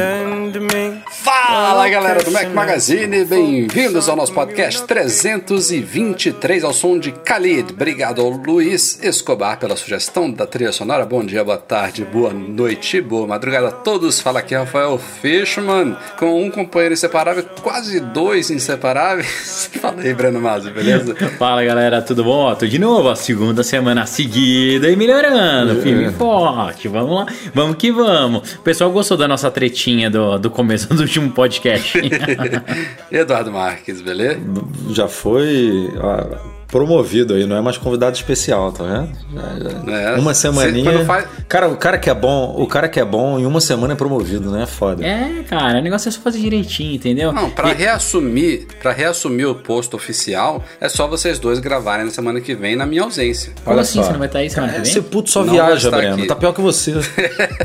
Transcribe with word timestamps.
Send 0.00 0.56
me 0.62 0.99
Fala 1.22 1.86
galera 1.90 2.22
do 2.22 2.30
Mac 2.30 2.48
Magazine, 2.48 3.26
bem-vindos 3.26 4.08
ao 4.08 4.16
nosso 4.16 4.32
podcast 4.32 4.82
323 4.84 6.64
ao 6.64 6.72
som 6.72 6.98
de 6.98 7.10
Khalid. 7.10 7.74
Obrigado 7.74 8.22
ao 8.22 8.30
Luiz 8.30 8.98
Escobar 9.02 9.58
pela 9.58 9.76
sugestão 9.76 10.30
da 10.30 10.46
trilha 10.46 10.72
sonora. 10.72 11.04
Bom 11.04 11.22
dia, 11.22 11.44
boa 11.44 11.58
tarde, 11.58 12.06
boa 12.10 12.32
noite, 12.32 13.02
boa 13.02 13.26
madrugada 13.26 13.68
a 13.68 13.70
todos. 13.72 14.18
Fala 14.18 14.38
aqui 14.38 14.54
Rafael 14.54 14.98
Fishman, 15.20 15.94
com 16.18 16.42
um 16.42 16.50
companheiro 16.50 16.94
inseparável, 16.94 17.44
quase 17.60 18.00
dois 18.00 18.50
inseparáveis. 18.50 19.68
Fala 19.78 20.00
aí, 20.00 20.14
Breno 20.14 20.40
Mazzi, 20.40 20.70
beleza? 20.70 21.14
Fala 21.38 21.62
galera, 21.62 22.00
tudo 22.00 22.24
bom? 22.24 22.54
Tô 22.54 22.66
de 22.66 22.78
novo, 22.78 23.10
a 23.10 23.16
segunda 23.16 23.62
semana 23.62 24.06
seguida 24.06 24.88
e 24.88 24.96
melhorando, 24.96 25.82
firme 25.82 26.06
e 26.06 26.12
forte. 26.12 26.88
Vamos 26.88 27.14
lá, 27.14 27.26
vamos 27.52 27.76
que 27.76 27.92
vamos. 27.92 28.54
O 28.54 28.62
pessoal 28.62 28.90
gostou 28.90 29.18
da 29.18 29.28
nossa 29.28 29.50
tretinha 29.50 30.08
do, 30.08 30.38
do 30.38 30.50
começo 30.50 30.88
do 30.94 31.09
último 31.10 31.32
podcast. 31.32 31.98
Eduardo 33.10 33.50
Marques, 33.50 34.00
beleza? 34.00 34.40
Já 34.90 35.08
foi 35.08 35.90
ó, 35.98 36.59
promovido 36.70 37.34
aí, 37.34 37.46
não 37.46 37.56
é 37.56 37.60
mais 37.60 37.76
convidado 37.76 38.14
especial, 38.16 38.70
tá 38.72 38.84
vendo? 38.84 39.10
Já- 39.34 39.70
já- 39.92 40.12
É, 40.12 40.16
uma 40.16 40.32
semaninha. 40.34 41.04
faz- 41.04 41.26
Cara, 41.48 41.68
o 41.68 41.76
cara 41.76 41.98
que 41.98 42.08
é 42.08 42.14
bom, 42.14 42.54
o 42.56 42.66
cara 42.66 42.88
que 42.88 43.00
é 43.00 43.04
bom 43.04 43.38
em 43.38 43.44
uma 43.46 43.60
semana 43.60 43.92
é 43.94 43.96
promovido, 43.96 44.50
né? 44.50 44.66
Foda. 44.66 45.04
é, 45.04 45.42
cara, 45.48 45.78
o 45.78 45.82
negócio 45.82 46.08
é 46.08 46.12
só 46.12 46.20
fazer 46.20 46.38
direitinho, 46.38 46.94
entendeu? 46.94 47.32
Não, 47.32 47.50
pra 47.50 47.70
E- 47.70 47.74
reassumir, 47.74 48.66
para 48.80 48.92
reassumir 48.92 49.48
o 49.48 49.54
posto 49.54 49.96
oficial, 49.96 50.62
é 50.80 50.88
só 50.88 51.06
vocês 51.08 51.38
dois 51.38 51.58
gravarem 51.58 52.04
na 52.04 52.10
semana 52.10 52.40
que 52.40 52.54
vem 52.54 52.76
na 52.76 52.86
minha 52.86 53.02
ausência. 53.02 53.52
Como 53.64 53.74
Olha 53.74 53.82
assim? 53.82 53.98
só. 53.98 54.04
Você 54.04 54.12
não 54.12 54.18
vai 54.18 54.28
estar 54.28 54.38
aí 54.38 54.48
semana 54.50 54.72
que 54.72 54.80
vem? 54.80 54.88
Esse 54.90 55.00
puto 55.02 55.28
só 55.30 55.42
Não 55.44 55.52
viaja, 55.52 55.90
Breno. 55.90 56.14
aqui. 56.14 56.26
Tá 56.26 56.36
pior 56.36 56.52
que 56.52 56.60
você. 56.60 56.92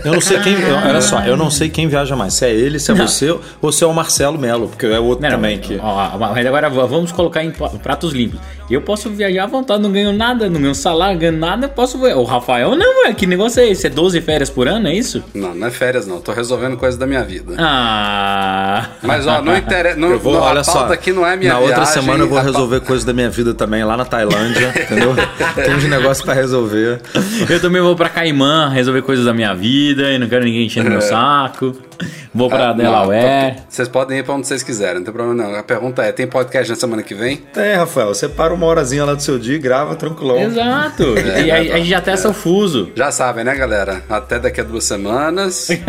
Eu 0.03 0.13
não 0.13 0.21
sei 0.21 0.39
quem. 0.39 0.53
eu- 0.59 0.75
olha 0.75 1.01
só, 1.01 1.19
eu 1.21 1.37
não 1.37 1.49
sei 1.51 1.69
quem 1.69 1.87
viaja 1.87 2.15
mais. 2.15 2.33
Se 2.33 2.45
é 2.45 2.51
ele, 2.51 2.79
se 2.79 2.91
é 2.91 2.95
Não. 2.95 3.07
você 3.07 3.35
ou 3.61 3.71
se 3.71 3.83
é 3.83 3.87
o 3.87 3.93
Marcelo 3.93 4.37
Melo, 4.39 4.67
porque 4.67 4.85
é 4.87 4.99
outro 4.99 5.21
Não, 5.21 5.29
não, 5.29 5.35
também 5.37 5.59
que. 5.59 5.77
ó, 5.81 6.17
mas 6.17 6.45
agora 6.45 6.69
vamos 6.69 7.11
colocar 7.11 7.43
em 7.43 7.51
pratos 7.51 8.13
limpos. 8.13 8.39
Eu 8.69 8.81
posso 8.81 8.94
viajar 8.95 9.43
à 9.43 9.47
vontade, 9.47 9.81
não 9.81 9.91
ganho 9.91 10.11
nada, 10.11 10.49
não 10.49 10.59
ganho 10.59 10.75
salário, 10.75 11.17
ganho 11.19 11.37
nada, 11.37 11.65
eu 11.65 11.69
posso 11.69 11.97
voar. 11.97 12.15
O 12.15 12.23
Rafael 12.23 12.75
não, 12.75 13.03
ué, 13.03 13.13
que 13.13 13.25
negócio 13.25 13.61
é 13.61 13.69
esse? 13.69 13.87
É 13.87 13.89
12 13.89 14.21
férias 14.21 14.49
por 14.49 14.67
ano, 14.67 14.87
é 14.87 14.93
isso? 14.93 15.23
Não, 15.33 15.53
não 15.53 15.67
é 15.67 15.71
férias 15.71 16.07
não, 16.07 16.19
tô 16.19 16.31
resolvendo 16.31 16.77
coisas 16.77 16.97
da 16.97 17.05
minha 17.05 17.23
vida. 17.23 17.55
Ah. 17.57 18.89
Mas 19.01 19.27
ó, 19.27 19.41
não 19.41 19.55
interessa, 19.55 19.97
não, 19.97 20.11
Eu 20.11 20.19
vou, 20.19 20.33
não, 20.33 20.41
olha 20.41 20.63
só, 20.63 20.85
aqui 20.91 21.11
não 21.11 21.25
é 21.25 21.35
minha 21.35 21.53
na 21.53 21.59
outra 21.59 21.83
viagem, 21.83 21.93
semana 21.93 22.23
eu 22.23 22.27
vou 22.27 22.39
resolver 22.39 22.79
coisas 22.81 23.05
da 23.05 23.13
minha 23.13 23.29
vida 23.29 23.53
também, 23.53 23.83
lá 23.83 23.97
na 23.97 24.05
Tailândia, 24.05 24.73
entendeu? 24.79 25.15
Tem 25.55 25.75
uns 25.75 25.83
negócios 25.85 26.23
pra 26.23 26.33
resolver. 26.33 27.01
Eu 27.49 27.59
também 27.59 27.81
vou 27.81 27.95
pra 27.95 28.09
Caimã 28.09 28.69
resolver 28.69 29.01
coisas 29.01 29.25
da 29.25 29.33
minha 29.33 29.53
vida 29.53 30.11
e 30.11 30.17
não 30.17 30.27
quero 30.27 30.43
ninguém 30.45 30.65
enchendo 30.65 30.89
meu 30.89 31.01
saco. 31.01 31.75
Vou 32.33 32.49
pra 32.49 32.65
Ah, 32.65 32.67
não, 32.69 32.75
Delaware. 32.77 33.55
tô- 33.55 33.61
Vocês 33.69 33.87
podem 33.87 34.19
ir 34.19 34.23
pra 34.23 34.33
onde 34.33 34.47
vocês 34.47 34.61
quiserem, 34.63 34.95
não 34.95 35.03
tem 35.03 35.13
problema 35.13 35.43
não. 35.43 35.55
A 35.57 35.63
pergunta 35.63 36.03
é, 36.03 36.11
tem 36.11 36.27
podcast 36.27 36.69
na 36.69 36.75
semana 36.75 37.01
que 37.03 37.13
vem? 37.15 37.41
É, 37.55 37.75
Rafael, 37.75 38.07
você 38.13 38.27
para 38.27 38.53
uma 38.53 38.65
horazinha 38.65 39.05
lá 39.05 39.13
do 39.13 39.21
seu 39.21 39.39
dia 39.39 39.55
e 39.55 39.59
grava 39.59 39.95
tranquilão. 39.95 40.37
Exato. 40.39 41.17
É, 41.17 41.41
e 41.43 41.51
aí 41.51 41.71
a 41.71 41.77
gente 41.77 41.89
já 41.89 42.01
testa 42.01 42.29
o 42.29 42.33
fuso. 42.33 42.91
Já 42.95 43.11
sabem, 43.11 43.43
né, 43.43 43.55
galera? 43.55 44.03
Até 44.09 44.39
daqui 44.39 44.59
a 44.61 44.63
duas 44.63 44.83
semanas. 44.83 45.69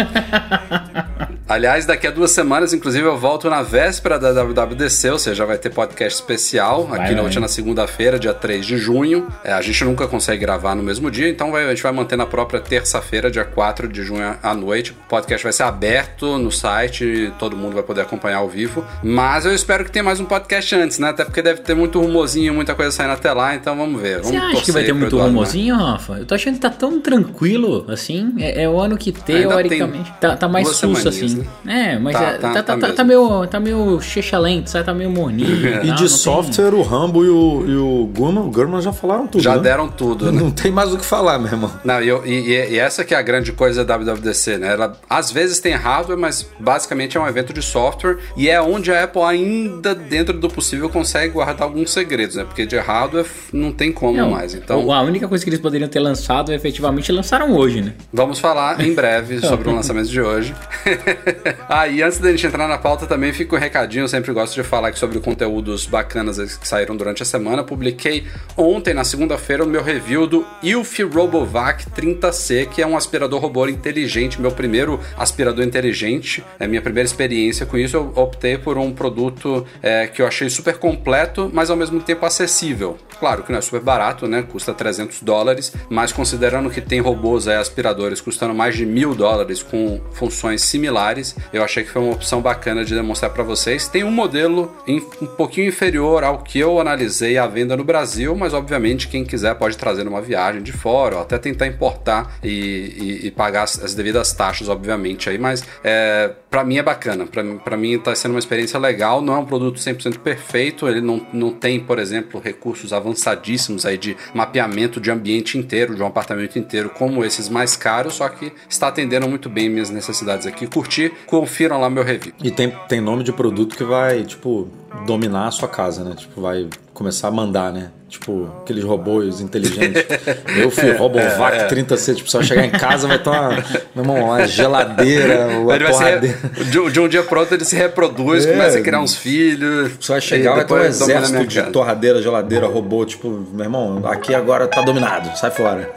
Aliás, 1.49 1.87
daqui 1.87 2.09
a 2.09 2.11
duas 2.11 2.33
semanas, 2.33 2.73
inclusive, 2.75 3.07
eu 3.07 3.17
volto 3.17 3.49
na 3.49 3.63
véspera 3.63 4.19
da 4.19 4.33
WWDC, 4.33 5.11
ou 5.11 5.19
seja, 5.19 5.47
vai 5.47 5.57
ter 5.57 5.71
podcast 5.71 6.21
especial 6.21 6.81
aqui 6.89 6.97
Vai, 6.97 7.11
na 7.11 7.15
vai. 7.19 7.25
última 7.25 7.47
segunda-feira, 7.47 8.19
dia 8.19 8.35
3 8.35 8.67
de 8.67 8.77
junho. 8.77 9.29
É, 9.45 9.53
a 9.53 9.63
gente 9.63 9.85
nunca 9.85 10.09
consegue 10.09 10.41
gravar 10.41 10.75
no 10.75 10.83
mesmo 10.83 11.09
dia, 11.09 11.29
então 11.29 11.53
vai- 11.53 11.65
a 11.65 11.69
gente 11.71 11.85
vai 11.85 11.93
manter 11.93 12.17
na 12.17 12.27
própria 12.27 12.59
terça-feira, 12.61 13.31
dia 13.31 13.45
4 13.45 13.87
de 13.87 14.03
junho 14.03 14.37
à 14.43 14.55
noite. 14.55 14.91
O 14.91 15.09
podcast 15.09 15.45
vai 15.45 15.53
ser 15.53 15.63
aberto 15.63 16.37
no 16.37 16.51
site, 16.51 17.33
todo 17.39 17.57
mundo 17.57 17.75
vai 17.75 17.85
poder 17.85 18.01
acompanhar 18.01 18.39
ao 18.39 18.49
vivo. 18.49 18.85
Mas 19.01 19.47
eu 19.47 19.55
espero 19.55 19.85
que 19.85 19.93
tenha 19.93 20.03
mais 20.03 20.19
um 20.19 20.25
podcast 20.25 20.75
antes, 20.75 20.99
né? 20.99 21.11
Até 21.11 21.25
porque 21.25 21.43
deve 21.43 21.61
ter 21.61 21.75
muito 21.77 22.01
rumorzinho, 22.01 22.53
muita 22.55 22.75
coisa 22.75 22.91
saindo 22.91 23.13
até 23.13 23.33
lá, 23.33 23.55
então 23.55 23.77
vamos 23.77 24.03
ver. 24.03 24.19
Você 24.19 24.33
Vamos 24.37 24.55
acha 24.57 24.65
que 24.65 24.73
vai 24.73 24.83
ter 24.83 24.93
muito 24.93 25.15
Eduardo 25.15 25.29
rumorzinho, 25.31 25.77
Rafa? 25.77 26.15
Eu 26.15 26.27
tô 26.27 26.35
achando 26.35 26.55
que 26.55 26.61
tá 26.61 26.71
tão 26.71 27.01
tranquilo, 27.01 27.85
assim. 27.89 28.35
É, 28.41 28.65
é 28.65 28.69
o 28.69 28.81
ano 28.81 28.97
que, 28.99 29.13
teoricamente, 29.13 30.13
tá, 30.21 30.37
tá 30.37 30.49
mais 30.49 30.65
duas 30.67 30.77
susto, 30.79 31.36
assim. 31.43 31.71
É, 31.71 31.99
mas 31.99 32.15
Tá, 32.15 32.23
é- 32.23 32.33
tá, 32.39 32.39
tá, 32.39 32.63
tá 32.63 32.63
tá, 32.77 32.87
tá, 32.89 32.93
tá 32.95 33.05
meio, 33.05 33.47
tá 33.47 33.61
meio 33.61 34.01
checha 34.01 34.39
lento, 34.39 34.69
sabe? 34.71 34.85
Tá 34.85 34.95
meio 34.95 35.11
morninho. 35.11 35.47
E 35.87 35.89
não, 35.89 35.95
de 35.97 36.09
software, 36.09 36.75
o 36.75 36.83
Rambo 36.83 37.25
e 37.25 37.29
o, 37.29 37.65
e 37.67 37.77
o 37.77 38.07
Gurman, 38.17 38.43
o 38.45 38.51
Gurman 38.51 38.81
já 38.81 38.93
falaram 38.93 39.27
tudo. 39.27 39.43
Já 39.43 39.57
né? 39.57 39.63
deram 39.63 39.89
tudo, 39.89 40.31
né? 40.33 40.41
Não 40.41 40.51
tem 40.51 40.71
mais 40.73 40.93
o 40.93 40.97
que 40.99 41.05
falar, 41.05 41.39
meu 41.39 41.49
irmão. 41.53 41.71
Não, 41.85 42.01
e, 42.03 42.09
eu- 42.09 42.23
e- 42.27 42.51
e- 42.53 42.73
e 42.75 42.79
essa 42.79 43.05
que 43.05 43.15
é 43.15 43.19
a 43.19 43.23
grande 43.23 43.53
coisa 43.53 43.85
da 43.85 43.97
WWDC, 43.97 44.59
né? 44.59 44.73
Ela 44.73 44.97
às 45.09 45.31
vezes 45.31 45.61
tem 45.61 45.75
hardware, 45.75 46.19
mas 46.19 46.47
basicamente 46.59 47.17
é 47.17 47.21
um 47.21 47.27
evento 47.29 47.53
de 47.53 47.63
software 47.63 48.19
e 48.37 48.49
é 48.49 48.61
onde 48.61 48.91
a 48.93 49.05
Apple 49.05 49.23
ainda, 49.23 49.95
dentro 49.95 50.39
do 50.39 50.49
possível, 50.49 50.89
consegue 50.89 51.33
guardar 51.35 51.63
alguns 51.63 51.93
segredos, 51.93 52.37
né? 52.37 52.45
Porque 52.45 52.65
de 52.67 52.77
hardware 52.79 53.27
não 53.53 53.73
tem 53.73 53.93
como 53.93 54.17
Não, 54.17 54.31
mais. 54.31 54.55
Então, 54.55 54.91
A 54.93 55.03
única 55.03 55.29
coisa 55.29 55.45
que 55.45 55.51
eles 55.51 55.61
poderiam 55.61 55.89
ter 55.89 56.01
lançado, 56.01 56.53
efetivamente, 56.53 57.11
lançaram 57.13 57.53
hoje, 57.55 57.83
né? 57.83 57.93
vamos 58.13 58.39
falar 58.39 58.81
em 58.81 58.95
breve 58.95 59.41
sobre 59.47 59.69
o 59.69 59.75
lançamento 59.75 60.09
de 60.09 60.21
hoje. 60.21 60.55
ah, 61.69 61.89
e 61.89 62.03
antes 62.03 62.19
da 62.19 62.31
gente 62.31 62.47
entrar 62.47 62.69
na 62.69 62.79
pauta 62.79 63.07
também 63.07 63.33
fica 63.33 63.57
um 63.57 63.59
recadinho, 63.59 64.05
eu 64.05 64.09
sempre 64.09 64.33
gosto 64.33 64.55
de 64.55 64.63
falar 64.63 64.89
aqui 64.89 64.99
sobre 64.99 65.19
conteúdos 65.21 65.87
bacanas 65.87 66.39
que 66.57 66.67
saíram 66.67 66.97
durante 66.97 67.23
a 67.23 67.27
semana. 67.27 67.65
Publiquei 67.65 68.27
ontem, 68.57 68.95
na 68.95 69.05
segunda-feira, 69.05 69.65
o 69.65 69.67
meu 69.67 69.83
review 69.83 70.27
do 70.27 70.47
Ilf 70.63 70.99
Robovac 71.01 71.87
30C, 71.91 72.69
que 72.69 72.83
é 72.83 72.87
um 72.87 72.97
aspirador 72.97 73.41
robô 73.41 73.67
inteligente, 73.69 74.41
meu 74.41 74.53
primeiro 74.53 75.01
aspirador 75.17 75.65
inteligente, 75.65 76.45
é 76.59 76.67
minha 76.67 76.83
primeira 76.83 77.07
experiência 77.07 77.67
com 77.67 77.77
isso. 77.77 77.97
Eu 77.97 78.13
optei 78.15 78.59
por 78.59 78.79
um 78.79 78.93
produto 78.93 79.67
é, 79.83 80.07
que 80.07 80.23
eu 80.23 80.27
achei 80.27 80.49
super 80.49 80.79
completo, 80.79 81.51
mas 81.53 81.71
ao 81.71 81.77
mesmo 81.77 82.01
tempo 82.01 82.25
acessível. 82.25 82.99
Claro 83.19 83.43
que 83.43 83.51
não 83.51 83.59
é 83.59 83.63
super 83.63 83.81
barato, 83.81 84.29
né? 84.29 84.43
Custa 84.43 84.75
300 84.75 85.23
dólares, 85.23 85.73
mas 85.89 86.13
considerando 86.13 86.71
que 86.71 86.81
tem 86.81 87.01
robôs 87.01 87.49
aí, 87.49 87.57
aspiradores 87.57 88.21
custando 88.21 88.55
mais 88.55 88.77
de 88.77 88.85
mil 88.85 89.15
dólares 89.15 89.63
com 89.63 90.01
funções 90.13 90.63
similares, 90.63 91.16
eu 91.53 91.63
achei 91.63 91.83
que 91.85 91.91
foi 91.91 92.03
uma 92.03 92.13
opção 92.13 92.41
bacana 92.41 92.85
de 92.85 92.95
demonstrar 92.95 93.31
para 93.31 93.43
vocês. 93.43 93.89
Tem 93.89 94.05
um 94.05 94.11
modelo 94.11 94.75
um 94.89 95.27
pouquinho 95.27 95.69
inferior 95.69 96.25
ao 96.25 96.39
que 96.43 96.59
eu 96.59 96.81
analisei 96.81 97.39
à 97.39 97.47
venda 97.47 97.77
no 97.77 97.85
Brasil, 97.85 98.35
mas 98.37 98.53
obviamente 98.55 99.09
quem 99.09 99.25
quiser 99.25 99.55
pode 99.57 99.77
trazer 99.77 100.05
numa 100.05 100.21
viagem 100.21 100.63
de 100.63 100.73
fora 100.73 101.17
ou 101.17 101.23
até 101.23 101.39
tentar 101.39 101.67
importar 101.67 102.37
e, 102.43 102.49
e- 102.49 103.27
e 103.27 103.31
pagar 103.31 103.63
as, 103.65 103.83
as 103.83 103.95
devidas 103.95 104.33
taxas, 104.33 104.69
obviamente 104.69 105.29
aí. 105.31 105.39
Mas 105.39 105.65
é, 105.85 106.31
para 106.51 106.65
mim 106.65 106.79
é 106.79 106.83
bacana, 106.83 107.27
para 107.27 107.77
mim 107.77 107.99
tá 107.99 108.15
sendo 108.15 108.33
uma 108.33 108.39
experiência 108.39 108.79
legal. 108.79 109.21
Não 109.23 109.35
é 109.35 109.39
um 109.39 109.45
produto 109.45 109.79
100% 109.79 110.19
perfeito, 110.19 110.89
ele 110.89 111.01
não, 111.01 111.27
não 111.33 111.51
tem, 111.53 111.79
por 111.81 111.99
exemplo, 111.99 112.41
recursos 112.41 112.93
avançadíssimos 112.93 113.85
aí 113.87 113.97
de 113.99 114.17
mapeamento 114.35 115.01
de 115.01 115.11
ambiente 115.11 115.59
inteiro, 115.59 115.95
de 115.95 116.03
um 116.03 116.07
apartamento 116.07 116.59
inteiro, 116.59 116.91
como 116.91 117.25
esses 117.25 117.49
mais 117.49 117.77
caros, 117.77 118.15
só 118.15 118.29
que 118.29 118.53
está 118.69 118.89
atendendo 118.89 119.29
muito 119.29 119.49
bem 119.49 119.69
minhas 119.69 119.91
necessidades 119.91 120.47
aqui. 120.47 120.67
Curti, 120.67 121.06
confiram 121.27 121.81
lá 121.81 121.89
meu 121.91 122.03
review. 122.05 122.33
E 122.43 122.51
tem, 122.51 122.73
tem 122.89 123.01
nome 123.01 123.23
de 123.25 123.33
produto 123.33 123.77
que 123.77 123.85
vai, 123.85 124.23
tipo, 124.25 124.69
dominar 125.07 125.49
a 125.49 125.51
sua 125.51 125.69
casa, 125.69 126.03
né? 126.05 126.15
Tipo, 126.17 126.41
vai 126.41 126.67
começar 126.95 127.29
a 127.29 127.31
mandar, 127.31 127.73
né? 127.73 127.91
Tipo, 128.09 128.49
aqueles 128.63 128.85
robôs 128.85 129.41
inteligentes. 129.41 130.05
Eu 130.57 130.71
fui 130.71 130.93
Robovac 130.93 131.69
30C, 131.69 132.15
tipo, 132.15 132.31
você 132.31 132.37
vai 132.39 132.47
chegar 132.47 132.65
em 132.65 132.71
casa, 132.71 133.09
vai 133.09 133.19
ter 133.19 133.29
uma, 133.29 133.49
meu 133.95 134.05
irmão, 134.05 134.17
uma 134.27 134.47
geladeira, 134.47 135.49
uma 135.59 135.75
Ele 135.75 135.85
re- 135.87 136.65
de, 136.71 136.91
de 136.93 137.01
um 137.01 137.09
dia 137.09 137.23
pro 137.25 137.41
outro 137.41 137.57
ele 137.57 137.65
se 137.65 137.75
reproduz, 137.75 138.47
É. 138.47 138.53
começa 138.53 138.79
a 138.79 138.81
criar 138.81 139.01
uns 139.01 139.15
filhos. 139.17 139.93
Você 140.01 140.13
vai 140.13 140.21
chegar, 140.21 140.55
vai 140.55 140.65
ter 140.65 140.73
um 140.75 140.79
exército 140.85 141.47
de 141.47 141.63
torradeira, 141.65 142.23
geladeira, 142.23 142.67
robô, 142.69 143.05
tipo, 143.05 143.29
meu 143.53 143.65
irmão, 143.65 144.01
aqui 144.07 144.33
agora 144.35 144.67
tá 144.69 144.81
dominado, 144.83 145.37
sai 145.37 145.51
fora. 145.51 145.91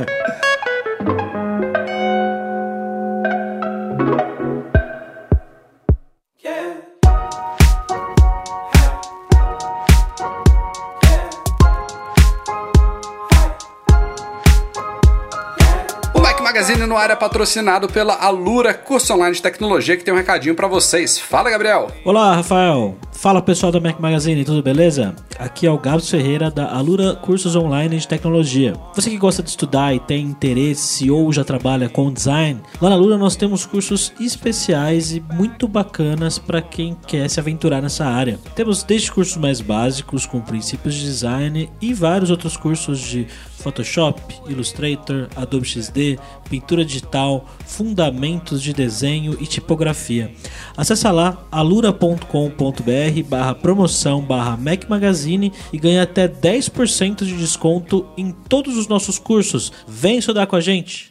É 17.07 17.15
patrocinado 17.15 17.87
pela 17.87 18.13
Alura 18.13 18.73
Curso 18.73 19.13
Online 19.13 19.33
de 19.33 19.41
Tecnologia, 19.41 19.95
que 19.95 20.03
tem 20.03 20.13
um 20.13 20.17
recadinho 20.17 20.53
para 20.53 20.67
vocês. 20.67 21.17
Fala, 21.17 21.49
Gabriel! 21.49 21.87
Olá, 22.03 22.35
Rafael! 22.35 22.97
Fala 23.13 23.41
pessoal 23.41 23.71
da 23.71 23.79
Mac 23.79 23.99
Magazine, 23.99 24.45
tudo 24.45 24.63
beleza? 24.63 25.13
Aqui 25.37 25.67
é 25.67 25.71
o 25.71 25.77
Gabs 25.77 26.09
Ferreira 26.09 26.49
da 26.49 26.73
Alura 26.73 27.15
Cursos 27.15 27.55
Online 27.55 27.97
de 27.97 28.07
Tecnologia. 28.07 28.73
Você 28.95 29.09
que 29.09 29.17
gosta 29.17 29.43
de 29.43 29.49
estudar 29.49 29.93
e 29.93 29.99
tem 29.99 30.25
interesse 30.25 31.09
ou 31.11 31.31
já 31.31 31.43
trabalha 31.43 31.89
com 31.89 32.11
design, 32.11 32.61
lá 32.81 32.89
na 32.89 32.95
Alura 32.95 33.17
nós 33.17 33.35
temos 33.35 33.65
cursos 33.65 34.13
especiais 34.19 35.11
e 35.11 35.21
muito 35.33 35.67
bacanas 35.67 36.39
para 36.39 36.61
quem 36.61 36.97
quer 37.07 37.29
se 37.29 37.39
aventurar 37.39 37.81
nessa 37.81 38.05
área. 38.05 38.39
Temos 38.55 38.83
desde 38.83 39.11
cursos 39.11 39.37
mais 39.37 39.59
básicos 39.61 40.25
com 40.25 40.39
princípios 40.39 40.95
de 40.95 41.03
design 41.03 41.69
e 41.81 41.93
vários 41.93 42.29
outros 42.29 42.55
cursos 42.55 42.99
de 42.99 43.27
Photoshop, 43.59 44.21
Illustrator, 44.47 45.27
Adobe 45.35 45.67
XD, 45.67 46.17
pintura 46.49 46.83
digital, 46.83 47.45
fundamentos 47.65 48.61
de 48.61 48.73
desenho 48.73 49.37
e 49.39 49.45
tipografia. 49.45 50.31
Acesse 50.75 51.07
lá 51.09 51.45
alura.com.br 51.51 53.23
barra 53.27 53.55
promoção 53.55 54.21
barra 54.21 54.57
Mac 54.57 54.89
Magazine 54.89 55.51
e 55.71 55.77
ganhe 55.77 55.99
até 55.99 56.27
10% 56.27 57.25
de 57.25 57.35
desconto 57.35 58.05
em 58.17 58.31
todos 58.31 58.77
os 58.77 58.87
nossos 58.87 59.19
cursos. 59.19 59.71
Vem 59.87 60.17
estudar 60.17 60.47
com 60.47 60.55
a 60.55 60.61
gente! 60.61 61.08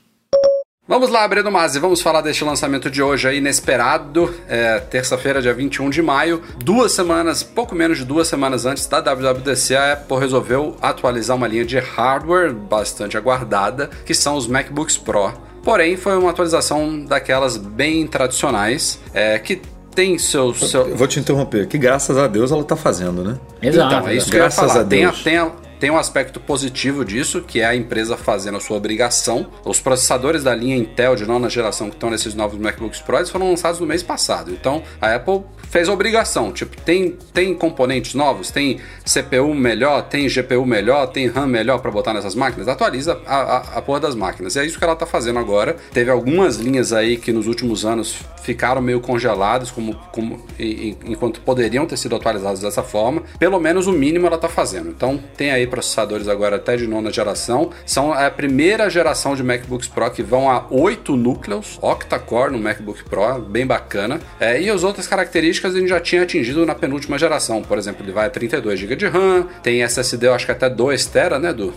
Vamos 0.88 1.11
lá, 1.11 1.29
Breno 1.29 1.50
Mazzi, 1.50 1.79
vamos 1.79 2.00
falar 2.00 2.23
deste 2.23 2.43
lançamento 2.43 2.90
de 2.90 3.02
hoje 3.02 3.29
aí, 3.29 3.37
inesperado, 3.37 4.35
é, 4.49 4.79
terça-feira, 4.79 5.43
dia 5.43 5.52
21 5.52 5.90
de 5.90 6.00
maio. 6.00 6.40
Duas 6.64 6.93
semanas, 6.93 7.43
pouco 7.43 7.75
menos 7.75 7.99
de 7.99 8.06
duas 8.06 8.26
semanas 8.26 8.64
antes 8.64 8.87
da 8.87 8.99
WWDC, 8.99 9.76
a 9.76 9.93
Apple 9.93 10.17
resolveu 10.19 10.79
atualizar 10.81 11.37
uma 11.37 11.46
linha 11.46 11.67
de 11.67 11.79
hardware 11.79 12.55
bastante 12.55 13.19
aguardada, 13.19 13.90
que 14.06 14.14
são 14.14 14.35
os 14.35 14.46
MacBooks 14.46 14.96
Pro. 14.96 15.31
Porém, 15.62 15.94
foi 15.94 16.17
uma 16.17 16.31
atualização 16.31 17.05
daquelas 17.05 17.58
bem 17.58 18.06
tradicionais, 18.06 18.99
é, 19.12 19.38
que 19.38 19.61
tem 19.94 20.17
seus... 20.17 20.70
Seu... 20.70 20.88
Eu 20.88 20.96
vou 20.96 21.06
te 21.06 21.20
interromper, 21.20 21.67
que 21.69 21.76
graças 21.76 22.17
a 22.17 22.26
Deus 22.26 22.50
ela 22.50 22.64
tá 22.64 22.76
fazendo, 22.76 23.23
né? 23.23 23.37
Exato. 23.61 23.94
Então, 23.94 24.08
é 24.08 24.14
isso 24.14 24.31
que 24.31 24.38
Graças 24.38 24.58
eu 24.58 24.64
ia 24.64 24.70
falar. 24.70 24.85
a 24.85 24.88
Tem, 24.88 25.05
a, 25.05 25.11
Deus. 25.11 25.23
tem, 25.23 25.37
a, 25.37 25.52
tem 25.79 25.91
um 25.91 25.97
aspecto 25.97 26.41
positivo 26.41 27.05
disso, 27.05 27.43
que 27.43 27.61
é 27.61 27.67
a 27.67 27.75
empresa 27.75 28.17
fazendo 28.17 28.57
a 28.57 28.61
sua 28.61 28.77
obrigação. 28.77 29.47
Os 29.65 29.81
processadores 29.81 30.43
da 30.43 30.55
linha 30.55 30.77
Intel 30.77 31.15
de 31.17 31.27
nona 31.27 31.49
geração 31.49 31.89
que 31.89 31.97
estão 31.97 32.11
nesses 32.11 32.35
novos 32.35 32.59
MacBooks 32.59 33.01
Pro 33.01 33.17
eles 33.17 33.31
foram 33.31 33.49
lançados 33.49 33.81
no 33.81 33.87
mês 33.87 34.03
passado. 34.03 34.51
Então 34.51 34.83
a 35.01 35.15
Apple 35.15 35.43
fez 35.71 35.89
a 35.89 35.93
obrigação. 35.93 36.53
Tipo, 36.53 36.81
tem, 36.81 37.17
tem 37.33 37.55
componentes 37.55 38.15
novos, 38.15 38.51
tem 38.51 38.81
CPU 39.05 39.55
melhor, 39.55 40.03
tem 40.03 40.27
GPU 40.29 40.65
melhor, 40.67 41.07
tem 41.07 41.27
RAM 41.27 41.47
melhor 41.47 41.79
para 41.81 41.91
botar 41.91 42.13
nessas 42.13 42.35
máquinas. 42.35 42.69
Atualiza 42.69 43.21
a, 43.27 43.37
a, 43.37 43.57
a 43.79 43.83
porra 43.83 44.01
das 44.01 44.15
máquinas. 44.15 44.57
E 44.57 44.61
é 44.61 44.67
isso 44.67 44.79
que 44.79 44.85
ela 44.85 44.97
tá 44.97 45.07
fazendo 45.07 45.39
agora. 45.39 45.77
Teve 45.93 46.11
algumas 46.11 46.57
linhas 46.57 46.93
aí 46.93 47.17
que 47.17 47.33
nos 47.33 47.47
últimos 47.47 47.85
anos 47.85 48.17
ficaram 48.43 48.81
meio 48.81 49.01
congeladas, 49.01 49.71
como, 49.71 49.95
como 50.11 50.43
enquanto 50.59 51.41
poderiam 51.43 51.85
ter 51.87 51.97
sido 51.97 52.17
atualizadas 52.17 52.61
dessa 52.61 52.83
forma. 52.83 53.23
Pelo 53.39 53.61
menos 53.61 53.87
o 53.87 53.93
mínimo 53.93 54.27
ela 54.27 54.39
tá 54.39 54.49
fazendo. 54.49 54.89
Então 54.89 55.21
tem 55.37 55.51
aí 55.51 55.67
processadores 55.69 56.26
agora 56.29 56.56
até 56.56 56.76
de 56.76 56.87
nona 56.87 57.12
geração. 57.12 57.70
São 57.87 58.12
a 58.12 58.31
primeira 58.31 58.88
geração 58.91 59.37
de 59.37 59.43
MacBooks 59.43 59.88
Pro 59.88 60.11
que 60.11 60.23
vão 60.23 60.50
a 60.50 60.65
8 60.70 61.17
núcleos, 61.17 61.79
octa-core 61.81 62.53
no 62.53 62.59
MacBook 62.59 63.05
Pro, 63.05 63.38
bem 63.41 63.67
bacana. 63.67 64.20
É, 64.41 64.61
e 64.61 64.69
as 64.70 64.82
outras 64.85 65.06
características 65.06 65.75
a 65.75 65.79
gente 65.79 65.88
já 65.88 66.00
tinha 66.00 66.23
atingido 66.23 66.65
na 66.67 66.75
penúltima 66.75 67.19
geração. 67.19 67.62
Por 67.62 67.79
exemplo, 67.79 68.05
ele 68.05 68.12
vai 68.12 68.26
a 68.26 68.31
32 68.31 68.79
GB 68.81 68.97
de 68.97 69.06
RAM, 69.06 69.47
tem 69.62 69.82
SSD, 69.82 70.26
eu 70.26 70.35
acho 70.35 70.47
que 70.47 70.53
até 70.53 70.69
2 70.70 71.06
TB, 71.06 71.38
né, 71.38 71.49
a 71.49 71.53
dois 71.53 71.75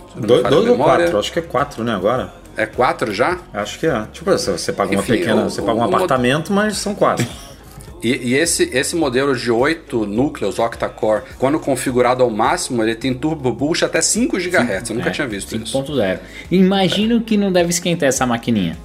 ou 0.54 0.62
memória. 0.64 1.04
quatro? 1.04 1.18
Acho 1.18 1.32
que 1.32 1.38
é 1.38 1.42
quatro, 1.42 1.84
né, 1.84 1.92
agora? 1.94 2.32
É 2.56 2.66
4 2.66 3.12
já? 3.14 3.38
Acho 3.54 3.78
que 3.78 3.86
é. 3.86 4.06
Tipo, 4.12 4.30
você 4.30 4.72
paga 4.72 4.90
uma 4.92 5.00
Enfim, 5.00 5.12
pequena. 5.12 5.46
o- 5.46 5.50
você 5.50 5.62
paga 5.62 5.72
um 5.78 5.82
o- 5.82 5.84
o- 5.84 5.94
apartamento, 5.94 6.52
mas 6.52 6.76
são 6.76 6.94
quatro. 6.94 7.26
E, 8.02 8.30
e 8.30 8.34
esse, 8.34 8.64
esse 8.72 8.96
modelo 8.96 9.36
de 9.36 9.50
8 9.50 10.06
núcleos 10.06 10.58
octa-core, 10.58 11.22
quando 11.38 11.60
configurado 11.60 12.22
ao 12.22 12.30
máximo, 12.30 12.82
ele 12.82 12.94
tem 12.96 13.14
turbo 13.14 13.52
boost 13.52 13.84
até 13.84 14.00
5 14.02 14.36
GHz. 14.38 14.90
Eu 14.90 14.96
nunca 14.96 15.08
É, 15.08 15.12
tinha 15.12 15.26
visto 15.28 15.54
isso. 15.56 15.72
5.0. 15.78 16.18
Imagino 16.50 17.20
que 17.20 17.36
não 17.36 17.52
deve 17.52 17.70
esquentar 17.70 18.08
essa 18.08 18.26
maquininha. 18.26 18.76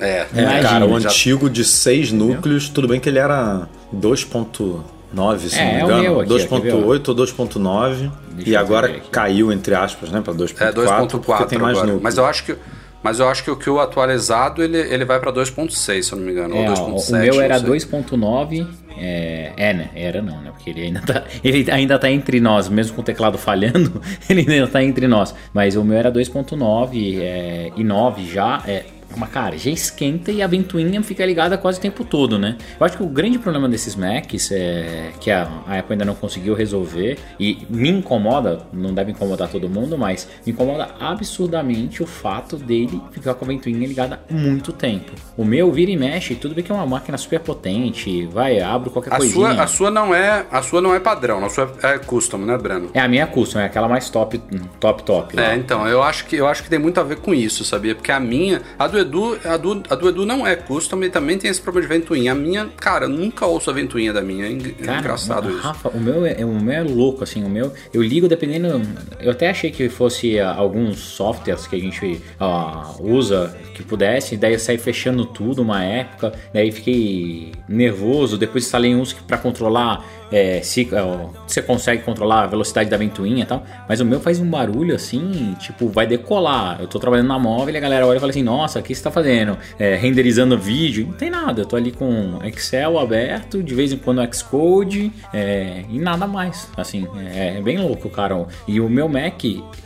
É, 0.00 0.26
É, 0.34 0.42
Imagina, 0.42 0.62
cara, 0.62 0.86
o 0.86 1.00
já- 1.00 1.08
antigo 1.08 1.48
de 1.48 1.64
seis 1.64 2.10
núcleos, 2.10 2.68
tudo 2.68 2.88
bem 2.88 2.98
que 2.98 3.08
ele 3.08 3.20
era 3.20 3.68
2.9, 3.92 5.48
se 5.48 5.58
É, 5.58 5.64
não 5.64 5.70
me 5.72 5.80
é 5.80 5.84
engano. 6.00 6.18
ver, 6.20 6.26
2.8 6.26 7.08
ou 7.08 7.14
2.9. 7.14 8.10
Deixa 8.32 8.50
E 8.50 8.56
agora 8.56 8.88
caiu, 9.10 9.52
entre 9.52 9.74
aspas, 9.74 10.10
né, 10.10 10.20
pra 10.20 10.32
2.4. 10.34 10.68
É 10.68 10.72
2.4 10.72 11.20
porque 11.20 11.44
tem 11.46 11.58
mais 11.58 11.72
agora. 11.78 11.86
núcleos. 11.92 12.02
Mas 12.02 12.16
eu 12.18 12.24
acho 12.26 12.44
que 12.44 12.56
mas 13.04 13.20
eu 13.20 13.28
acho 13.28 13.44
que 13.44 13.50
o 13.50 13.56
que 13.56 13.68
o 13.68 13.78
atualizado 13.78 14.62
ele, 14.62 14.78
ele 14.78 15.04
vai 15.04 15.20
para 15.20 15.30
2.6, 15.30 16.02
se 16.02 16.10
eu 16.10 16.18
não 16.18 16.24
me 16.24 16.32
engano, 16.32 16.56
É, 16.56 16.70
ou 16.70 16.94
ó, 16.94 16.96
2.7. 16.96 17.08
o 17.08 17.12
meu 17.18 17.40
era 17.42 17.58
sei. 17.58 17.68
2.9. 17.68 18.66
É, 18.96 19.52
é, 19.56 19.74
né? 19.74 19.90
Era 19.94 20.22
não, 20.22 20.40
né? 20.40 20.50
Porque 20.52 20.70
ele 20.70 20.82
ainda, 20.84 21.00
tá, 21.02 21.24
ele 21.44 21.70
ainda 21.70 21.98
tá 21.98 22.10
entre 22.10 22.40
nós, 22.40 22.68
mesmo 22.68 22.94
com 22.94 23.02
o 23.02 23.04
teclado 23.04 23.36
falhando, 23.36 24.00
ele 24.30 24.50
ainda 24.50 24.66
tá 24.68 24.82
entre 24.82 25.06
nós. 25.06 25.34
Mas 25.52 25.76
o 25.76 25.84
meu 25.84 25.98
era 25.98 26.10
2.9 26.10 27.18
é, 27.20 27.72
e 27.76 27.84
9 27.84 28.26
já. 28.26 28.62
É, 28.66 28.84
mas, 29.16 29.30
cara, 29.30 29.56
já 29.56 29.70
esquenta 29.70 30.30
e 30.32 30.42
a 30.42 30.46
ventoinha 30.46 31.02
fica 31.02 31.24
ligada 31.24 31.56
quase 31.56 31.78
o 31.78 31.80
tempo 31.82 32.04
todo, 32.04 32.38
né? 32.38 32.56
Eu 32.78 32.86
acho 32.86 32.96
que 32.96 33.02
o 33.02 33.06
grande 33.06 33.38
problema 33.38 33.68
desses 33.68 33.94
Macs 33.94 34.50
é 34.52 35.10
que 35.20 35.30
a, 35.30 35.42
a 35.66 35.78
Apple 35.78 35.92
ainda 35.94 36.04
não 36.04 36.14
conseguiu 36.14 36.54
resolver 36.54 37.18
e 37.38 37.66
me 37.70 37.88
incomoda, 37.90 38.62
não 38.72 38.92
deve 38.92 39.12
incomodar 39.12 39.48
todo 39.48 39.68
mundo, 39.68 39.96
mas 39.96 40.28
me 40.44 40.52
incomoda 40.52 40.88
absurdamente 41.00 42.02
o 42.02 42.06
fato 42.06 42.56
dele 42.56 43.00
ficar 43.12 43.34
com 43.34 43.44
a 43.44 43.48
ventoinha 43.48 43.86
ligada 43.86 44.20
muito 44.30 44.72
tempo. 44.72 45.12
O 45.36 45.44
meu 45.44 45.70
vira 45.72 45.90
e 45.90 45.96
mexe, 45.96 46.34
tudo 46.34 46.54
bem 46.54 46.64
que 46.64 46.70
é 46.70 46.74
uma 46.74 46.86
máquina 46.86 47.16
super 47.18 47.40
potente, 47.40 48.26
vai, 48.26 48.60
abro 48.60 48.90
qualquer 48.90 49.12
A 49.12 49.16
coisinha. 49.16 49.54
sua, 49.54 49.62
a 49.62 49.66
sua 49.66 49.90
não 49.90 50.14
é, 50.14 50.44
a 50.50 50.62
sua 50.62 50.80
não 50.80 50.94
é 50.94 51.00
padrão, 51.00 51.44
a 51.44 51.50
sua 51.50 51.72
é 51.82 51.98
custom, 51.98 52.38
né, 52.38 52.56
Breno? 52.58 52.90
É 52.94 53.00
a 53.00 53.08
minha 53.08 53.26
custom, 53.26 53.58
é 53.60 53.64
aquela 53.64 53.88
mais 53.88 54.08
top, 54.10 54.40
top, 54.80 55.02
top. 55.02 55.36
lá. 55.36 55.52
É, 55.52 55.56
então, 55.56 55.86
eu 55.86 56.02
acho 56.02 56.26
que 56.26 56.36
eu 56.36 56.46
acho 56.46 56.62
que 56.62 56.70
tem 56.70 56.78
muito 56.78 56.98
a 57.00 57.02
ver 57.02 57.16
com 57.16 57.34
isso, 57.34 57.64
sabia? 57.64 57.94
Porque 57.94 58.12
a 58.12 58.20
minha, 58.20 58.60
a 58.78 58.86
do 58.94 58.98
Edu, 59.00 59.38
a 59.44 59.56
do, 59.56 59.82
a 59.90 59.94
do 59.94 60.08
Edu 60.08 60.26
não 60.26 60.46
é 60.46 60.54
custom 60.54 61.02
e 61.02 61.10
também 61.10 61.36
tem 61.36 61.50
esse 61.50 61.60
problema 61.60 61.88
de 61.88 61.94
ventoinha. 61.94 62.32
A 62.32 62.34
minha, 62.34 62.66
cara, 62.76 63.08
nunca 63.08 63.46
ouço 63.46 63.70
a 63.70 63.72
ventoinha 63.72 64.12
da 64.12 64.22
minha. 64.22 64.46
É 64.46 64.52
é 64.52 64.84
Cara, 64.84 64.98
engraçado 65.00 65.50
isso. 65.50 65.58
Rafa, 65.58 65.88
o 65.88 66.00
meu, 66.00 66.24
é, 66.24 66.44
o 66.44 66.60
meu 66.60 66.74
é 66.74 66.82
louco, 66.82 67.24
assim, 67.24 67.44
o 67.44 67.48
meu. 67.48 67.72
Eu 67.92 68.02
ligo 68.02 68.28
dependendo. 68.28 68.80
Eu 69.20 69.32
até 69.32 69.50
achei 69.50 69.70
que 69.70 69.88
fosse 69.88 70.38
ah, 70.38 70.54
alguns 70.54 70.98
softwares 70.98 71.66
que 71.66 71.76
a 71.76 71.78
gente 71.78 72.20
ah, 72.38 72.94
usa 73.00 73.56
que 73.74 73.82
pudesse, 73.82 74.36
daí 74.36 74.52
eu 74.52 74.58
saí 74.58 74.78
fechando 74.78 75.26
tudo 75.26 75.60
uma 75.62 75.82
época, 75.82 76.32
daí 76.52 76.70
fiquei 76.70 77.52
nervoso. 77.68 78.38
Depois 78.38 78.64
instalei 78.64 78.94
uns 78.94 79.12
pra 79.12 79.36
controlar. 79.36 80.04
É, 80.30 80.60
se 80.62 80.88
ó, 80.92 81.28
você 81.46 81.62
consegue 81.62 82.02
controlar 82.02 82.42
a 82.42 82.46
velocidade 82.46 82.90
da 82.90 82.96
ventoinha 82.96 83.42
e 83.42 83.46
tal, 83.46 83.64
mas 83.88 84.00
o 84.00 84.04
meu 84.04 84.20
faz 84.20 84.40
um 84.40 84.48
barulho 84.48 84.94
assim, 84.94 85.54
tipo, 85.58 85.88
vai 85.88 86.06
decolar. 86.06 86.78
Eu 86.80 86.86
tô 86.86 86.98
trabalhando 86.98 87.28
na 87.28 87.38
móvel 87.38 87.74
e 87.74 87.76
a 87.76 87.80
galera 87.80 88.06
olha 88.06 88.16
e 88.16 88.20
fala 88.20 88.30
assim: 88.30 88.42
Nossa, 88.42 88.78
o 88.80 88.82
que 88.82 88.94
você 88.94 89.02
tá 89.02 89.10
fazendo? 89.10 89.56
É, 89.78 89.94
renderizando 89.94 90.58
vídeo? 90.58 91.06
Não 91.06 91.14
tem 91.14 91.30
nada, 91.30 91.62
eu 91.62 91.66
tô 91.66 91.76
ali 91.76 91.92
com 91.92 92.38
Excel 92.44 92.98
aberto, 92.98 93.62
de 93.62 93.74
vez 93.74 93.92
em 93.92 93.96
quando 93.96 94.22
Xcode 94.34 95.12
é, 95.32 95.84
e 95.88 95.98
nada 95.98 96.26
mais. 96.26 96.68
Assim, 96.76 97.06
é, 97.34 97.58
é 97.58 97.62
bem 97.62 97.78
louco, 97.78 98.08
cara. 98.08 98.46
E 98.66 98.80
o 98.80 98.88
meu 98.88 99.08
Mac, 99.08 99.44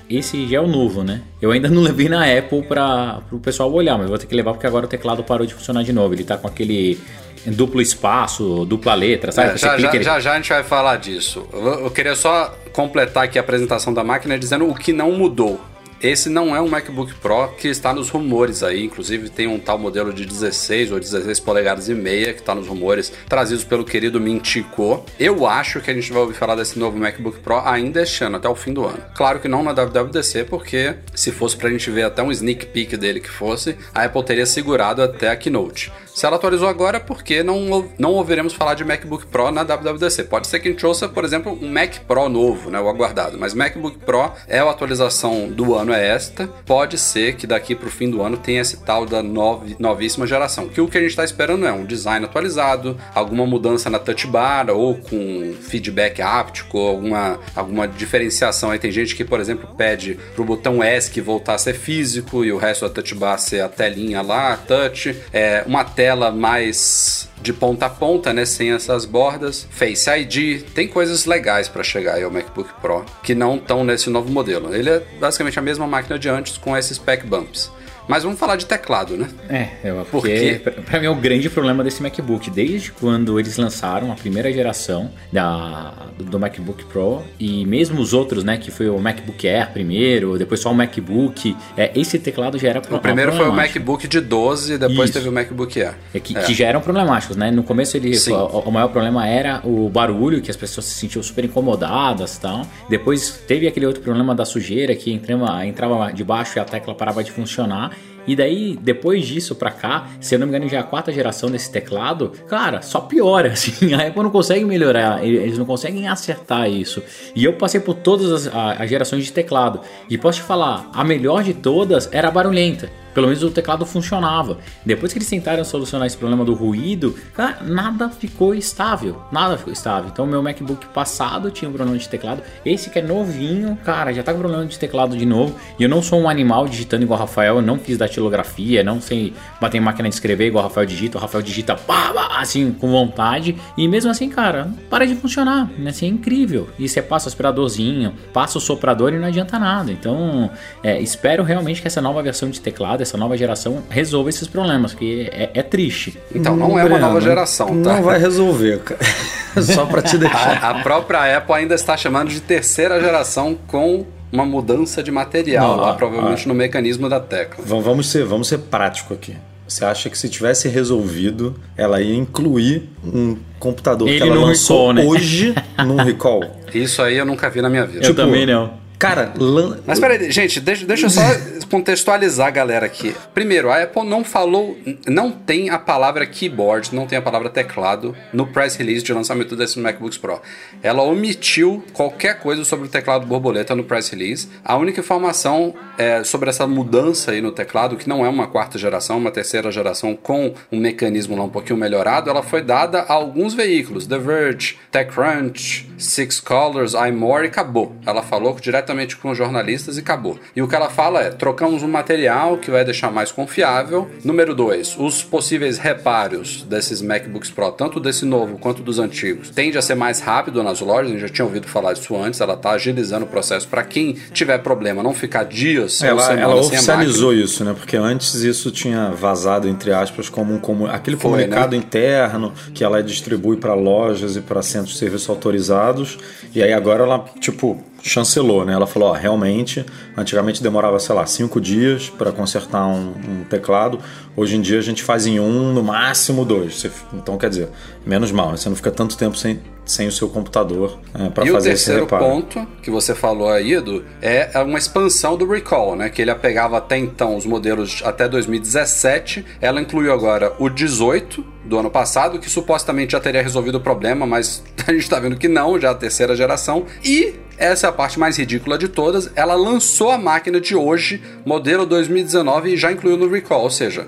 esse 0.09 0.47
já 0.49 0.59
é 0.59 0.61
o 0.61 0.67
novo, 0.67 1.03
né? 1.03 1.23
Eu 1.41 1.51
ainda 1.51 1.69
não 1.69 1.83
levei 1.83 2.09
na 2.09 2.25
Apple 2.25 2.63
para 2.63 3.21
o 3.31 3.39
pessoal 3.39 3.73
olhar, 3.73 3.99
mas 3.99 4.09
vou 4.09 4.19
ter 4.19 4.27
que 4.27 4.35
levar 4.35 4.53
porque 4.53 4.67
agora 4.67 4.87
o 4.87 4.89
teclado 4.89 5.23
parou 5.23 5.47
de 5.47 5.55
funcionar 5.55 5.83
de 5.83 5.93
novo. 5.93 6.15
Ele 6.15 6.25
tá 6.25 6.37
com 6.37 6.47
aquele 6.47 6.99
duplo 7.47 7.81
espaço, 7.81 8.65
dupla 8.65 8.95
letra, 8.95 9.33
sabe? 9.33 9.51
É, 9.55 9.57
já, 9.59 9.79
já, 9.79 9.95
ele- 9.95 10.03
já 10.05 10.21
já 10.21 10.33
a 10.33 10.37
gente 10.37 10.49
vai 10.49 10.63
falar 10.63 10.97
disso. 10.97 11.47
Eu, 11.53 11.85
eu 11.85 11.91
queria 11.91 12.15
só 12.15 12.55
completar 12.73 13.25
aqui 13.25 13.39
a 13.39 13.41
apresentação 13.41 13.93
da 13.93 14.05
máquina 14.05 14.39
dizendo 14.39 14.69
o 14.69 14.75
que 14.75 14.93
não 14.93 15.13
mudou. 15.13 15.61
Esse 16.01 16.29
não 16.29 16.55
é 16.55 16.61
um 16.61 16.69
MacBook 16.69 17.15
Pro 17.15 17.49
que 17.57 17.67
está 17.67 17.93
nos 17.93 18.09
rumores 18.09 18.63
aí, 18.63 18.85
inclusive 18.85 19.29
tem 19.29 19.49
um 19.49 19.59
tal 19.59 19.77
modelo 19.77 20.13
de 20.13 20.25
16 20.25 20.93
ou 20.93 21.01
16 21.01 21.41
polegadas 21.41 21.89
e 21.89 21.95
meia 21.95 22.33
que 22.33 22.39
está 22.39 22.55
nos 22.55 22.69
rumores 22.69 23.13
trazidos 23.29 23.65
pelo 23.65 23.85
querido 23.85 24.21
Mintico. 24.21 25.05
Eu 25.19 25.45
acho 25.45 25.81
que 25.81 25.91
a 25.91 25.95
gente 25.95 26.13
vai 26.13 26.23
ouvir 26.23 26.35
falar 26.35 26.55
desse 26.55 26.79
novo 26.79 26.97
MacBook 26.97 27.41
Pro 27.41 27.59
ainda 27.65 28.03
este 28.03 28.23
ano, 28.23 28.37
até 28.37 28.49
o 28.49 28.55
fim 28.55 28.73
do 28.73 28.87
ano. 28.87 29.03
Claro 29.17 29.41
que 29.41 29.49
não 29.49 29.65
na 29.65 29.73
WWDC, 29.73 30.45
porque 30.45 30.95
se 31.17 31.33
fosse 31.33 31.57
pra 31.57 31.69
gente 31.69 31.91
ver 31.91 32.05
até 32.05 32.23
um 32.23 32.31
sneak 32.31 32.67
peek 32.67 32.97
dele 32.97 33.19
que 33.19 33.31
fosse, 33.31 33.77
a 33.93 34.05
Apple 34.05 34.23
teria 34.23 34.47
segurado 34.47 35.03
até 35.03 35.29
a 35.29 35.37
Keynote. 35.37 35.91
Se 36.19 36.27
ela 36.27 36.35
atualizou 36.35 36.67
agora, 36.67 36.97
é 36.97 37.01
porque 37.01 37.45
não, 37.45 37.89
não 37.97 38.15
ouviremos 38.15 38.53
falar 38.53 38.75
de 38.75 38.85
MacBook 38.85 39.27
Pro 39.27 39.53
na 39.53 39.63
WWDC. 39.63 40.25
Pode 40.25 40.49
ser 40.49 40.59
que 40.59 40.67
a 40.67 40.71
gente 40.73 40.85
ouça, 40.85 41.09
por 41.09 41.25
exemplo, 41.25 41.57
um 41.63 41.71
Mac 41.71 41.99
Pro 42.09 42.29
novo, 42.29 42.71
né, 42.71 42.81
o 42.81 42.89
aguardado. 42.89 43.39
Mas 43.39 43.55
MacBook 43.55 43.99
Pro 43.99 44.33
é 44.49 44.59
a 44.59 44.69
atualização 44.69 45.49
do 45.49 45.77
ano 45.77 45.88
ano 45.89 45.95
é 45.95 46.07
esta. 46.09 46.47
Pode 46.67 46.99
ser 46.99 47.35
que 47.37 47.47
daqui 47.47 47.75
pro 47.75 47.91
fim 47.91 48.11
do 48.11 48.23
ano 48.23 48.37
tenha 48.37 48.61
esse 48.61 48.79
tal 48.79 49.07
da 49.07 49.23
novi- 49.23 49.77
novíssima 49.79 50.27
geração. 50.27 50.69
Que 50.69 50.81
o 50.81 50.89
que 50.89 50.99
a 50.99 51.01
gente 51.01 51.11
está 51.11 51.25
esperando 51.25 51.67
é 51.67 51.73
um 51.73 51.85
design 51.85 52.25
atualizado, 52.25 52.97
alguma 53.15 53.47
mudança 53.47 53.89
na 53.89 53.99
touch 53.99 54.27
bar 54.27 54.71
ou 54.71 54.97
com 54.97 55.55
feedback 55.63 56.21
áptico, 56.21 56.79
alguma, 56.79 57.39
alguma 57.55 57.89
diferenciação. 57.89 58.71
Aí 58.71 58.79
tem 58.79 58.91
gente 58.91 59.15
que, 59.17 59.25
por 59.25 59.41
exemplo, 59.41 59.69
pede 59.77 60.19
pro 60.35 60.45
botão 60.45 60.83
ESC 60.83 61.21
voltar 61.21 61.55
a 61.55 61.59
ser 61.59 61.75
físico 61.75 62.45
e 62.45 62.53
o 62.53 62.59
resto 62.59 62.87
da 62.87 62.93
touch 62.95 63.15
bar 63.15 63.39
ser 63.39 63.61
a 63.61 63.69
telinha 63.69 64.23
lá, 64.23 64.57
touch. 64.57 65.17
É, 65.33 65.63
uma 65.67 65.85
tela 65.85 66.31
mais 66.31 67.29
de 67.41 67.53
ponta 67.53 67.87
a 67.87 67.91
ponta, 67.91 68.33
né, 68.33 68.45
sem 68.45 68.73
essas 68.73 69.05
bordas. 69.05 69.67
Face 69.71 70.11
ID, 70.11 70.63
tem 70.75 70.89
coisas 70.89 71.25
legais 71.25 71.69
para 71.69 71.85
chegar 71.85 72.15
aí 72.15 72.25
ao 72.25 72.31
MacBook 72.33 72.69
Pro 72.81 73.05
que 73.23 73.33
não 73.35 73.57
estão 73.57 73.85
nesse 73.85 74.11
novo 74.11 74.29
modelo. 74.31 74.75
Ele 74.75 74.91
é 74.91 75.03
basicamente 75.21 75.57
a 75.59 75.63
mesma 75.63 75.78
máquina 75.87 76.19
de 76.19 76.29
antes 76.29 76.59
com 76.59 76.77
esses 76.77 76.97
spec 76.97 77.27
bumps. 77.27 77.71
Mas 78.09 78.23
vamos 78.25 78.39
falar 78.39 78.57
de 78.57 78.65
teclado, 78.67 79.17
né? 79.17 79.29
É, 79.49 79.69
eu- 79.85 79.97
Por 80.07 80.23
porque 80.23 80.61
pra 80.87 80.99
mim 80.99 81.07
é 81.07 81.11
o 81.11 81.15
grande 81.15 81.51
problema 81.51 81.85
desse 81.85 82.03
MacBook. 82.03 82.51
Desde 82.51 82.91
quando 82.91 83.39
eles 83.39 83.57
lançaram 83.57 84.11
a 84.11 84.15
primeira 84.15 84.51
geração 84.53 85.11
da, 85.31 85.93
do, 86.19 86.39
MacBook 86.39 86.85
Pro 86.87 87.23
e 87.39 87.67
mesmo 87.67 88.01
os 88.01 88.13
outros, 88.15 88.43
né, 88.43 88.57
que 88.57 88.71
foi 88.71 88.89
o 88.89 88.99
MacBook 88.99 89.47
Air 89.47 89.71
primeiro, 89.73 90.39
depois 90.39 90.61
só 90.61 90.71
o 90.71 90.75
MacBook, 90.75 91.55
é, 91.77 91.93
esse 91.95 92.19
teclado 92.19 92.59
já 92.59 92.69
era 92.69 92.79
O 92.79 92.99
primeiro 92.99 93.33
foi 93.33 93.49
o. 93.49 93.53
MacBook 93.53 94.09
de 94.09 94.21
12 94.21 94.75
e 94.75 94.79
depois 94.79 95.11
Isso. 95.11 95.13
teve 95.13 95.29
o 95.29 95.33
MacBook 95.33 95.81
Air. 95.81 95.95
É 96.15 96.21
que, 96.21 96.35
que 96.35 96.55
já 96.55 96.67
eram 96.67 96.81
problemáticos, 96.81 97.37
né? 97.37 97.51
No 97.51 97.63
começo 97.63 97.97
ele, 97.97 98.17
o, 98.31 98.59
o 98.61 98.71
maior 98.73 98.89
problema 98.89 99.27
era 99.27 99.61
o 99.65 99.89
barulho, 99.91 100.41
que 100.41 100.51
as 100.51 100.57
pessoas 100.57 100.87
se 100.87 100.95
sentiam 100.95 101.23
super 101.23 101.45
incomodadas 101.45 102.37
e 102.37 102.41
tal. 102.41 102.67
Depois 102.89 103.43
teve 103.47 103.67
aquele 103.69 103.85
outro 103.87 104.03
problema 104.03 104.35
da 104.35 104.45
sujeira, 104.45 104.95
que 104.95 105.13
entrava, 105.13 105.67
entrava 105.67 106.13
debaixo 106.13 106.59
e 106.59 106.61
a 106.61 106.65
tecla 106.65 106.95
parava 106.95 107.23
de 107.23 107.31
funcionar. 107.31 107.98
E 108.29 108.37
daí, 108.37 108.79
depois 108.79 109.27
disso 109.27 109.55
pra 109.55 109.71
cá, 109.71 110.07
se 110.21 110.35
eu 110.35 110.39
não 110.39 110.47
me 110.47 110.55
engano, 110.55 110.71
já 110.71 110.77
é 110.77 110.81
a 110.81 110.85
quarta 110.85 111.11
geração 111.11 111.51
desse 111.51 111.73
teclado, 111.73 112.31
cara, 112.47 112.83
só 112.83 113.01
piora, 113.01 113.53
assim. 113.53 113.95
A 113.95 114.07
Apple 114.07 114.23
não 114.23 114.31
consegue 114.31 114.67
melhorar, 114.67 115.25
eles 115.25 115.57
não 115.57 115.65
conseguem 115.65 116.07
acertar 116.07 116.71
isso. 116.71 117.03
E 117.35 117.43
eu 117.43 117.55
passei 117.55 117.81
por 117.81 117.95
todas 117.95 118.47
as, 118.47 118.55
as 118.55 118.91
gerações 118.91 119.25
de 119.25 119.33
teclado. 119.33 119.81
E 120.11 120.19
posso 120.19 120.41
te 120.41 120.45
falar, 120.45 120.91
a 120.93 121.03
melhor 121.03 121.43
de 121.43 121.55
todas 121.55 122.07
era 122.13 122.31
barulhenta. 122.31 122.91
Pelo 123.19 123.27
menos 123.27 123.43
o 123.43 123.51
teclado 123.51 123.85
funcionava. 123.85 124.59
Depois 124.87 125.13
que 125.13 125.19
eles 125.19 125.29
tentaram 125.29 125.65
solucionar 125.65 126.07
esse 126.07 126.17
problema 126.17 126.45
do 126.45 126.55
ruído, 126.55 127.17
nada 127.63 128.09
ficou 128.09 128.55
estável. 128.55 129.21
Nada 129.33 129.59
ficou 129.59 129.73
estável. 129.73 130.09
Então, 130.09 130.25
meu 130.25 130.41
MacBook 130.41 130.87
passado 130.95 131.51
tinha 131.51 131.69
um 131.69 131.73
problema 131.73 131.99
de 131.99 132.09
teclado. 132.09 132.45
Esse 132.65 132.91
que 132.91 133.01
é 133.01 133.03
novinho, 133.03 133.77
cara, 133.85 134.13
já 134.13 134.23
tá 134.23 134.33
com 134.33 134.39
problema 134.39 134.65
de 134.65 134.79
teclado 134.79 135.17
de 135.17 135.27
novo. 135.27 135.59
E 135.81 135.83
eu 135.83 135.89
não 135.89 136.01
sou 136.01 136.21
um 136.21 136.29
animal 136.29 136.69
digitando 136.69 137.03
igual 137.03 137.19
o 137.19 137.23
Rafael. 137.23 137.57
Eu 137.57 137.63
não 137.63 137.77
fiz 137.77 137.99
datilografia, 137.99 138.85
não 138.85 139.01
sei 139.01 139.35
bater 139.61 139.79
em 139.79 139.81
máquina 139.81 140.09
de 140.09 140.15
escrever 140.15 140.47
igual 140.47 140.65
o 140.65 140.69
Rafael 140.69 140.87
digita. 140.87 141.19
O 141.19 141.21
Rafael 141.21 141.43
digita 141.43 141.75
pá, 141.75 142.13
pá, 142.15 142.39
assim, 142.41 142.71
com 142.71 142.89
vontade. 142.89 143.57
E 143.77 143.89
mesmo 143.89 144.13
assim, 144.13 144.29
cara, 144.29 144.71
para 144.89 145.05
de 145.05 145.17
funcionar. 145.17 145.69
Assim, 145.89 146.07
é 146.07 146.09
incrível. 146.09 146.69
E 146.79 146.89
você 146.89 147.03
passa 147.03 147.27
o 147.27 147.31
aspiradorzinho, 147.31 148.15
passa 148.33 148.59
o 148.59 148.61
soprador 148.61 149.13
e 149.13 149.19
não 149.19 149.27
adianta 149.27 149.59
nada. 149.59 149.91
Então, 149.91 150.49
é, 150.85 151.01
espero 151.01 151.43
realmente 151.43 151.83
que 151.83 151.89
essa 151.89 152.01
nova 152.01 152.23
versão 152.23 152.49
de 152.49 152.61
teclado, 152.61 153.03
essa 153.09 153.17
nova 153.19 153.37
geração, 153.37 153.83
resolva 153.89 154.29
esses 154.31 154.47
problemas, 154.47 154.93
porque 154.93 155.29
é, 155.33 155.51
é 155.55 155.63
triste. 155.63 156.19
Então, 156.35 156.55
não 156.57 156.79
é 156.79 156.85
uma 156.85 156.99
nova 156.99 157.21
geração, 157.21 157.69
tá? 157.83 157.95
Não 157.95 158.03
vai 158.03 158.19
resolver, 158.19 158.79
cara. 158.81 159.01
Só 159.63 159.87
pra 159.87 160.03
te 160.03 160.17
deixar. 160.19 160.63
A, 160.63 160.71
a 160.71 160.83
própria 160.83 161.37
Apple 161.39 161.55
ainda 161.55 161.75
está 161.75 161.97
chamando 161.97 162.29
de 162.29 162.41
terceira 162.41 163.01
geração 163.01 163.57
com 163.67 164.07
uma 164.31 164.45
mudança 164.45 165.03
de 165.03 165.11
material 165.11 165.77
Não, 165.77 165.83
lá, 165.85 165.95
provavelmente 165.95 166.47
no 166.47 166.55
mecanismo 166.55 167.09
da 167.09 167.19
tecla. 167.19 167.65
V- 167.65 167.81
Vamos 167.81 168.09
ser, 168.09 168.25
vamos 168.25 168.47
ser 168.47 168.59
prático 168.59 169.15
aqui. 169.15 169.35
Você 169.67 169.85
acha 169.85 170.09
que 170.09 170.17
se 170.17 170.29
tivesse 170.29 170.67
resolvido, 170.69 171.55
ela 171.77 172.01
ia 172.01 172.15
incluir 172.15 172.89
um 173.05 173.37
computador 173.59 174.09
Ele 174.09 174.19
que 174.21 174.23
ela 174.29 174.35
lançou 174.47 174.89
recall, 174.89 174.93
né? 174.95 175.05
hoje 175.05 175.55
num 175.85 175.97
recall? 175.97 176.43
Isso 176.73 177.03
aí 177.03 177.17
eu 177.19 177.27
nunca 177.27 177.51
vi 177.51 177.61
na 177.61 177.69
minha 177.69 177.85
vida. 177.87 178.07
Eu 178.07 178.15
também 178.15 178.47
não. 178.47 178.73
Cara, 178.99 179.33
lan... 179.39 179.79
Mas 179.87 180.01
peraí, 180.01 180.31
gente, 180.31 180.59
deixa, 180.59 180.85
deixa 180.85 181.07
eu 181.07 181.11
só 181.11 181.23
contextualizar 181.71 182.49
a 182.49 182.51
galera 182.51 182.87
aqui. 182.87 183.15
Primeiro, 183.33 183.71
a 183.71 183.83
Apple 183.83 184.05
não 184.05 184.25
falou, 184.25 184.77
não 185.07 185.31
tem 185.31 185.71
a 185.71 185.79
palavra 185.79 186.27
keyboard, 186.27 186.95
não 186.95 187.07
tem 187.07 187.19
a 187.19 187.23
palavra 187.23 187.49
teclado 187.49 188.17
no 188.33 188.47
press 188.47 188.75
release 188.75 189.05
de 189.05 189.13
lançamento 189.13 189.55
desse 189.55 189.79
MacBooks 189.79 190.19
Pro. 190.19 190.41
Ela 190.83 191.03
omitiu 191.03 191.85
qualquer 191.93 192.41
coisa 192.41 192.65
sobre 192.65 192.87
o 192.87 192.89
teclado 192.89 193.27
borboleta 193.27 193.75
no 193.75 193.85
press 193.85 194.09
release. 194.09 194.49
A 194.65 194.77
única 194.77 195.01
informação 195.01 195.75
é 195.97 196.25
sobre 196.25 196.49
essa 196.49 196.67
mudança 196.67 197.31
aí 197.31 197.41
no 197.41 197.53
teclado, 197.53 197.97
que 197.97 198.09
não 198.09 198.25
é 198.25 198.29
uma 198.29 198.47
quarta 198.47 198.79
geração, 198.79 199.19
uma 199.19 199.31
terceira 199.31 199.71
geração 199.71 200.17
com 200.17 200.55
um 200.73 200.79
mecanismo 200.79 201.37
lá 201.37 201.45
um 201.45 201.49
pouquinho 201.49 201.79
melhorado, 201.79 202.31
ela 202.31 202.43
foi 202.43 202.63
dada 202.63 203.01
a 203.01 203.13
alguns 203.13 203.55
veículos, 203.55 204.07
The 204.07 204.19
Verge, 204.19 204.77
TechCrunch, 204.91 205.89
Six 205.99 206.41
Colors, 206.41 206.95
iMore 206.95 207.45
e 207.45 207.49
acabou. 207.49 207.95
Ela 208.07 208.23
falou 208.23 208.55
diretamente 208.89 209.17
com 209.17 209.31
os 209.31 209.39
jornalistas 209.39 209.97
e 209.97 210.01
acabou. 210.01 210.39
E 210.57 210.63
o 210.63 210.69
que 210.69 210.75
ela 210.75 210.89
fala 210.89 211.23
é: 211.23 211.31
trocamos 211.31 211.83
um 211.83 211.89
material 211.89 212.57
que 212.57 212.71
vai 212.71 212.85
deixar 212.85 213.11
mais 213.11 213.31
confiável. 213.31 214.09
Número 214.25 214.55
2, 214.55 214.97
os 214.99 215.23
possíveis 215.23 215.79
reparos 215.79 216.63
desses 216.63 217.03
MacBooks 217.03 217.51
Pro, 217.51 217.71
tanto 217.73 218.01
desse 218.01 218.25
novo 218.25 218.59
quanto 218.59 218.83
dos 218.83 218.99
antigos, 218.99 219.51
tende 219.51 219.77
a 219.77 219.83
ser 219.83 219.95
mais 219.95 220.21
rápido 220.21 220.63
nas 220.63 220.81
lojas. 220.81 221.09
A 221.09 221.13
gente 221.13 221.21
já 221.21 221.29
tinha 221.29 221.45
ouvido 221.45 221.69
falar 221.69 221.93
disso 221.93 222.17
antes. 222.17 222.41
Ela 222.41 222.55
está 222.55 222.71
agilizando 222.71 223.25
o 223.25 223.29
processo 223.29 223.69
para 223.69 223.83
quem 223.83 224.15
tiver 224.33 224.59
problema 224.59 225.03
não 225.03 225.15
ficar 225.15 225.45
dias 225.45 226.01
ou 226.01 226.09
ela, 226.09 226.23
semanas 226.23 226.43
ela 226.43 226.57
oficializou 226.57 227.35
isso, 227.35 227.65
né? 227.65 227.75
Porque 227.75 227.97
antes 227.97 228.35
isso 228.35 228.71
tinha 228.71 229.11
vazado, 229.11 229.69
entre 229.69 229.93
aspas, 229.93 230.29
como 230.29 230.55
um 230.55 230.59
comu... 230.59 230.87
aquele 230.87 231.17
Foi, 231.17 231.31
comunicado 231.31 231.77
né? 231.77 231.83
interno 231.83 232.53
que 232.75 232.83
ela 232.83 233.03
distribui 233.03 233.57
para 233.57 233.75
lojas 233.75 234.37
e 234.37 234.41
para 234.41 234.63
centros 234.63 234.93
de 234.93 234.99
serviço 234.99 235.31
autorizados. 235.31 236.19
E 236.55 236.63
aí 236.63 236.73
agora 236.73 237.05
ela, 237.05 237.25
tipo, 237.41 237.83
chancelou, 238.03 238.65
né? 238.65 238.73
Ela 238.73 238.87
falou, 238.87 239.11
ó, 239.11 239.13
realmente, 239.13 239.85
antigamente 240.17 240.63
demorava, 240.63 240.99
sei 240.99 241.15
lá, 241.15 241.27
cinco 241.27 241.61
dias 241.61 242.09
para 242.09 242.33
consertar 242.33 242.87
um, 242.87 243.13
um 243.41 243.45
teclado. 243.49 243.99
Hoje 244.37 244.57
em 244.57 244.61
dia 244.61 244.79
a 244.79 244.83
gente 244.83 245.03
faz 245.03 245.27
em 245.27 245.41
um, 245.41 245.73
no 245.73 245.83
máximo 245.83 246.45
dois. 246.45 246.75
Você- 246.81 246.91
então, 247.13 247.37
quer 247.37 247.51
dizer, 247.51 247.69
menos 248.07 248.31
mal, 248.31 248.51
né? 248.53 248.57
Você 248.57 248.69
não 248.69 248.77
fica 248.77 248.91
tanto 248.91 249.17
tempo 249.17 249.37
sem, 249.37 249.61
sem 249.85 250.07
o 250.07 250.13
seu 250.13 250.29
computador 250.29 250.99
para 251.35 251.45
E 251.47 251.51
o 251.51 251.55
fazer 251.55 251.71
esse 251.73 251.87
terceiro 251.87 252.03
reparo. 252.05 252.25
ponto 252.25 252.67
que 252.83 252.91
você 252.91 253.15
falou 253.15 253.49
aí, 253.49 253.75
Edu, 253.75 254.05
é 254.23 254.51
uma 254.63 254.79
expansão 254.79 255.37
do 255.37 255.47
Recall, 255.47 255.97
né? 255.97 256.09
Que 256.09 256.23
ele 256.23 256.35
pegava 256.37 256.79
até 256.79 256.97
então 256.97 257.37
os 257.37 257.45
modelos 257.45 258.01
até 258.05 258.29
2017. 258.29 259.45
Ela 259.61 259.81
incluiu 259.81 260.13
agora 260.13 260.53
o 260.59 260.69
18 260.69 261.45
do 261.65 261.79
ano 261.79 261.91
passado, 261.91 262.39
que 262.39 262.49
supostamente 262.49 263.13
já 263.13 263.21
teria 263.21 263.43
resolvido 263.43 263.75
o 263.77 263.81
problema, 263.81 264.25
mas 264.27 264.63
a 264.87 264.93
gente 264.93 265.09
tá 265.11 265.19
vendo 265.19 265.37
que 265.37 265.49
não, 265.49 265.79
já 265.81 265.89
é 265.89 265.91
a 265.91 265.95
terceira 265.95 266.35
geração. 266.37 266.85
E 267.05 267.35
essa 267.59 267.87
é 267.87 267.91
a 267.91 267.93
parte 267.93 268.19
mais 268.19 268.37
ridícula 268.39 268.79
de 268.79 268.89
todas. 268.89 269.31
Ela 269.35 269.55
lançou 269.55 270.11
a 270.11 270.19
máquina 270.19 270.61
de 270.61 270.75
hoje, 270.77 271.21
modelo 271.45 271.85
2019, 271.87 272.71
e 272.73 272.77
já 272.77 272.91
incluiu 272.93 273.17
no 273.17 273.29
Recall, 273.29 273.63
ou 273.63 273.71
seja. 273.71 274.07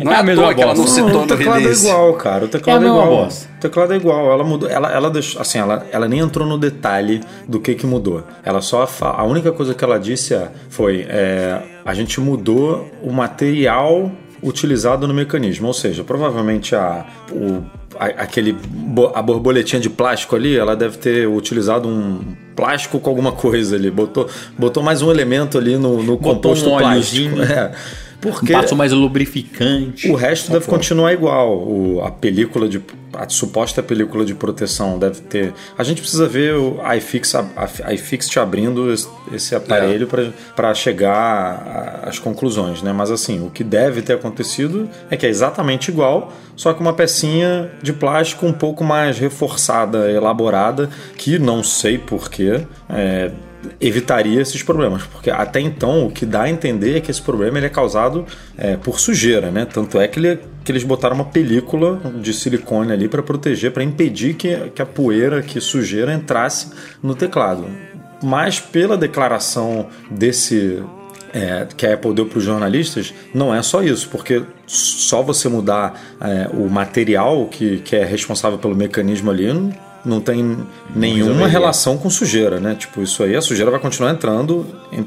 Não 0.00 0.10
é, 0.10 0.16
É 0.16 0.18
a 0.18 0.22
mesma 0.24 0.52
que 0.54 0.60
ela 0.62 0.74
não 0.74 0.86
citou 0.88 1.08
Não, 1.10 1.22
o 1.22 1.26
teclado 1.26 1.60
release. 1.60 1.86
é 1.86 1.90
igual, 1.90 2.14
cara. 2.14 2.44
O 2.46 2.48
teclado 2.48 2.82
É 2.82 2.86
é, 2.86 2.90
a 2.90 2.92
mesma 2.92 3.04
igual. 3.06 3.24
bosta. 3.26 3.48
O 3.56 3.60
teclado 3.60 3.92
é 3.92 3.96
igual. 3.96 4.32
Ela 4.32 4.42
mudou. 4.42 4.68
Ela, 4.68 4.90
ela 4.92 5.08
deixou. 5.10 5.40
Assim, 5.40 5.58
ela, 5.58 5.86
ela 5.92 6.08
nem 6.08 6.18
entrou 6.18 6.48
no 6.48 6.58
detalhe 6.58 7.20
do 7.46 7.60
que 7.60 7.74
que 7.74 7.86
mudou. 7.86 8.24
Ela 8.42 8.60
só. 8.60 8.86
fa- 8.88 9.12
A 9.12 9.22
única 9.22 9.52
coisa 9.52 9.72
que 9.72 9.84
ela 9.84 9.98
disse 9.98 10.34
é, 10.34 10.48
foi: 10.68 11.06
é, 11.08 11.62
a 11.84 11.94
gente 11.94 12.20
mudou 12.20 12.90
o 13.02 13.12
material 13.12 14.10
utilizado 14.42 15.06
no 15.06 15.14
mecanismo. 15.14 15.68
Ou 15.68 15.74
seja, 15.74 16.02
provavelmente 16.02 16.74
a. 16.74 17.06
O, 17.30 17.62
a, 17.62 17.83
aquele, 17.98 18.56
a 19.14 19.22
borboletinha 19.22 19.80
de 19.80 19.90
plástico 19.90 20.36
ali, 20.36 20.56
ela 20.56 20.74
deve 20.74 20.98
ter 20.98 21.28
utilizado 21.28 21.88
um 21.88 22.20
plástico 22.54 23.00
com 23.00 23.10
alguma 23.10 23.32
coisa 23.32 23.76
ali. 23.76 23.90
Botou, 23.90 24.28
botou 24.58 24.82
mais 24.82 25.02
um 25.02 25.10
elemento 25.10 25.58
ali 25.58 25.76
no, 25.76 26.02
no 26.02 26.16
Botou 26.16 26.34
composto 26.34 26.70
um 26.70 26.78
plástico. 26.78 27.36
É. 27.44 27.72
Porque 28.24 28.52
Passo 28.54 28.74
mais 28.74 28.90
lubrificante. 28.92 30.10
o 30.10 30.14
resto 30.14 30.50
deve 30.50 30.66
continuar 30.66 31.12
igual. 31.12 31.56
O- 31.58 32.02
a 32.04 32.10
película 32.10 32.66
de. 32.68 32.80
A 33.16 33.28
suposta 33.28 33.80
película 33.80 34.24
de 34.24 34.34
proteção 34.34 34.98
deve 34.98 35.20
ter. 35.20 35.52
A 35.78 35.84
gente 35.84 36.00
precisa 36.00 36.26
ver 36.26 36.54
o 36.56 36.80
iFix, 36.96 37.34
a, 37.36 37.46
a 37.84 37.92
iFix 37.94 38.28
te 38.28 38.40
abrindo 38.40 38.92
esse, 39.32 39.54
aparelho 39.54 40.08
para 40.56 40.74
chegar 40.74 42.00
às 42.04 42.18
conclusões, 42.18 42.82
né? 42.82 42.92
Mas 42.92 43.12
assim, 43.12 43.46
o 43.46 43.50
que 43.50 43.62
deve 43.62 44.02
ter 44.02 44.14
acontecido 44.14 44.88
é 45.10 45.16
que 45.16 45.24
é 45.26 45.28
exatamente 45.28 45.92
igual, 45.92 46.32
só 46.56 46.72
que 46.72 46.80
uma 46.80 46.92
pecinha 46.92 47.70
de 47.82 47.92
plástico 47.92 48.46
um 48.46 48.52
pouco 48.52 48.82
mais 48.82 49.16
reforçada, 49.18 50.10
elaborada, 50.10 50.90
que 51.16 51.38
não 51.38 51.62
sei 51.62 51.98
porquê. 51.98 52.62
É, 52.88 53.30
evitaria 53.80 54.40
esses 54.40 54.62
problemas, 54.62 55.02
porque 55.04 55.30
até 55.30 55.60
então 55.60 56.06
o 56.06 56.10
que 56.10 56.24
dá 56.26 56.42
a 56.42 56.50
entender 56.50 56.96
é 56.96 57.00
que 57.00 57.10
esse 57.10 57.22
problema 57.22 57.58
ele 57.58 57.66
é 57.66 57.70
causado 57.70 58.24
é, 58.56 58.76
por 58.76 58.98
sujeira, 59.00 59.50
né? 59.50 59.64
Tanto 59.64 59.98
é 60.00 60.06
que, 60.08 60.18
ele- 60.18 60.38
que 60.64 60.72
eles 60.72 60.84
botaram 60.84 61.14
uma 61.16 61.24
película 61.24 62.00
de 62.20 62.32
silicone 62.32 62.92
ali 62.92 63.08
para 63.08 63.22
proteger, 63.22 63.70
para 63.72 63.82
impedir 63.84 64.34
que, 64.34 64.56
que 64.74 64.82
a 64.82 64.86
poeira, 64.86 65.42
que 65.42 65.60
sujeira 65.60 66.12
entrasse 66.14 66.68
no 67.02 67.14
teclado. 67.14 67.66
mas 68.22 68.58
pela 68.58 68.96
declaração 68.96 69.86
desse 70.10 70.82
é, 71.32 71.66
que 71.76 71.84
a 71.86 71.94
Apple 71.94 72.14
deu 72.14 72.26
para 72.26 72.38
os 72.38 72.44
jornalistas, 72.44 73.12
não 73.34 73.52
é 73.54 73.60
só 73.60 73.82
isso, 73.82 74.08
porque 74.08 74.42
só 74.66 75.20
você 75.20 75.48
mudar 75.48 76.00
é, 76.20 76.48
o 76.56 76.68
material 76.70 77.46
que, 77.48 77.78
que 77.80 77.96
é 77.96 78.04
responsável 78.04 78.56
pelo 78.58 78.74
mecanismo 78.74 79.30
ali 79.30 79.46
não 80.04 80.20
tem 80.20 80.58
nenhuma 80.94 81.46
relação 81.48 81.96
com 81.98 82.10
sujeira, 82.10 82.60
né? 82.60 82.74
Tipo, 82.78 83.02
isso 83.02 83.22
aí, 83.22 83.34
a 83.34 83.40
sujeira 83.40 83.70
vai 83.70 83.80
continuar 83.80 84.10
entrando 84.10 84.66
em- 84.92 85.06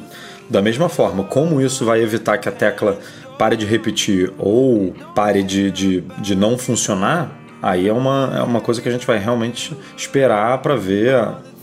da 0.49 0.61
mesma 0.61 0.89
forma. 0.89 1.23
Como 1.23 1.61
isso 1.61 1.85
vai 1.85 2.01
evitar 2.01 2.37
que 2.37 2.47
a 2.49 2.51
tecla 2.51 2.97
pare 3.37 3.55
de 3.55 3.65
repetir 3.65 4.31
ou 4.39 4.93
pare 5.13 5.43
de, 5.43 5.69
de, 5.71 6.01
de 6.19 6.35
não 6.35 6.57
funcionar, 6.57 7.29
aí 7.61 7.87
é 7.87 7.93
uma, 7.93 8.33
é 8.37 8.41
uma 8.41 8.61
coisa 8.61 8.81
que 8.81 8.89
a 8.89 8.91
gente 8.91 9.05
vai 9.05 9.19
realmente 9.19 9.75
esperar 9.95 10.57
para 10.59 10.75
ver, 10.75 11.15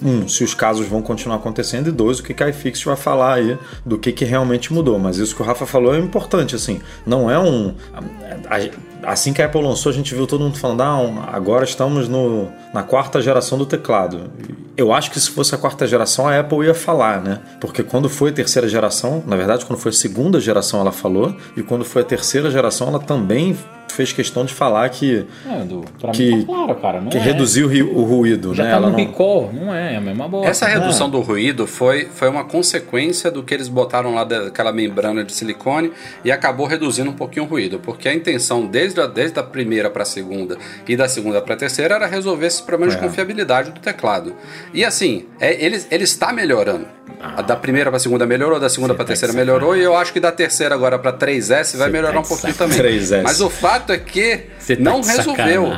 um, 0.03 0.29
se 0.29 0.45
os 0.45 0.55
casos 0.55 0.87
vão 0.87 1.03
continuar 1.03 1.37
acontecendo 1.37 1.89
e 1.89 1.93
dois, 1.93 2.19
o 2.19 2.23
que 2.23 2.35
que 2.35 2.43
a 2.43 2.49
iFixit 2.49 2.87
vai 2.87 2.97
falar 2.97 3.35
aí 3.35 3.59
do 3.85 3.99
que, 3.99 4.13
que 4.13 4.25
realmente 4.25 4.73
mudou. 4.73 4.99
Mas 4.99 5.19
isso 5.19 5.35
que 5.35 5.43
o 5.43 5.45
Rafa 5.45 5.67
falou 5.67 5.95
é 5.95 5.99
importante, 5.99 6.55
assim, 6.55 6.81
não 7.07 7.31
é 7.31 7.39
um... 7.39 7.75
Assim 9.03 9.35
que 9.35 9.43
a 9.43 9.47
Apple 9.47 9.63
lançou, 9.63 9.91
a 9.91 9.95
gente 9.95 10.15
viu 10.15 10.27
todo 10.27 10.43
mundo 10.43 10.59
falando, 10.59 10.83
ah, 10.83 11.29
agora 11.31 11.65
estamos 11.65 12.09
no, 12.09 12.49
na 12.73 12.83
quarta 12.83 13.21
geração 13.21 13.59
do 13.59 13.67
teclado. 13.67 14.31
Eu 14.77 14.93
acho 14.95 15.11
que 15.11 15.21
se 15.21 15.31
fosse 15.31 15.55
a 15.55 15.59
quarta 15.59 15.87
geração, 15.87 16.27
a 16.27 16.41
Apple 16.41 16.65
ia 16.65 16.75
falar, 16.75 17.21
né? 17.21 17.41
Porque 17.61 17.83
quando 17.83 18.09
foi 18.09 18.31
a 18.31 18.33
terceira 18.33 18.67
geração, 18.67 19.23
na 19.27 19.37
verdade, 19.37 19.67
quando 19.67 19.79
foi 19.79 19.91
a 19.91 19.95
segunda 19.95 20.41
geração, 20.41 20.81
ela 20.81 20.91
falou, 20.91 21.37
e 21.55 21.63
quando 21.63 21.85
foi 21.85 22.01
a 22.01 22.05
terceira 22.05 22.51
geração, 22.51 22.89
ela 22.89 22.99
também 22.99 23.57
fez 23.95 24.13
questão 24.13 24.45
de 24.45 24.53
falar 24.53 24.89
que, 24.89 25.25
É, 25.49 25.65
do, 25.65 25.85
pra 26.01 26.11
Que- 26.13 26.31
mim 26.35 26.41
tá 26.45 26.47
claro, 26.53 26.75
cara. 26.77 27.01
Não 27.01 27.09
que 27.11 27.17
é. 27.19 27.21
reduziu 27.21 27.69
o 27.95 28.03
ruído, 28.05 28.55
Já 28.55 28.65
né? 28.65 28.71
tá 28.71 28.77
Ela 28.77 28.87
no 28.91 28.93
não- 28.93 29.05
recall, 29.05 29.51
não 29.53 29.75
é, 29.75 29.95
é 29.95 29.97
a 29.97 30.01
mesma 30.01 30.29
bosta. 30.29 30.49
Essa 30.51 30.67
redução 30.67 31.09
do 31.09 31.21
ruído 31.21 31.67
foi, 31.67 32.07
foi 32.13 32.29
uma 32.29 32.45
consequência 32.45 33.31
do 33.31 33.43
que 33.43 33.55
eles 33.55 33.69
botaram 33.69 34.15
lá 34.15 34.25
daquela 34.25 34.73
membrana 34.73 35.23
de 35.25 35.33
silicone 35.33 35.93
e 36.25 36.31
acabou 36.33 36.67
reduzindo 36.67 37.11
um 37.11 37.15
pouquinho 37.15 37.45
o 37.47 37.49
ruído, 37.49 37.79
porque 37.79 38.09
a 38.09 38.15
intenção 38.15 38.67
desde 38.67 39.01
a, 39.01 39.07
desde 39.07 39.39
a 39.39 39.43
primeira 39.43 39.89
para 39.91 40.03
a 40.03 40.07
segunda 40.07 40.57
e 40.89 40.97
da 40.97 41.09
segunda 41.09 41.41
para 41.41 41.55
a 41.55 41.57
terceira 41.57 41.95
era 41.95 42.07
resolver 42.07 42.47
esses 42.47 42.61
problemas 42.61 42.95
É. 42.95 42.99
de 42.99 43.05
confiabilidade 43.07 43.71
do 43.71 43.81
teclado. 43.81 44.35
E 44.73 44.85
assim, 44.85 45.27
é, 45.41 45.65
ele, 45.65 45.81
ele 45.91 46.05
está 46.05 46.33
melhorando. 46.33 46.87
Da 47.47 47.57
primeira 47.57 47.91
para 47.91 47.97
a 47.97 48.01
segunda 48.01 48.27
melhorou, 48.27 48.61
da 48.61 48.69
segunda 48.69 48.93
Você 48.93 48.97
para 48.97 49.05
a 49.05 49.07
tá 49.07 49.15
de 49.15 49.21
terceira 49.21 49.33
melhorou 49.33 49.77
e 49.77 49.83
eu 49.83 49.97
acho 49.97 50.13
que 50.13 50.21
da 50.21 50.31
terceira 50.33 50.75
agora 50.75 50.99
para 50.99 51.13
3S 51.13 51.77
vai 51.77 51.91
melhorar 51.91 52.15
tá 52.15 52.21
um 52.21 52.23
pouquinho 52.23 52.55
também. 52.55 52.79
3S. 52.79 53.23
Mas 53.23 53.41
o 53.41 53.49
fato 53.51 53.93
é 53.93 53.99
que 53.99 54.37
tá 54.37 54.75
não 54.79 55.01
de 55.01 55.09
resolveu. 55.09 55.73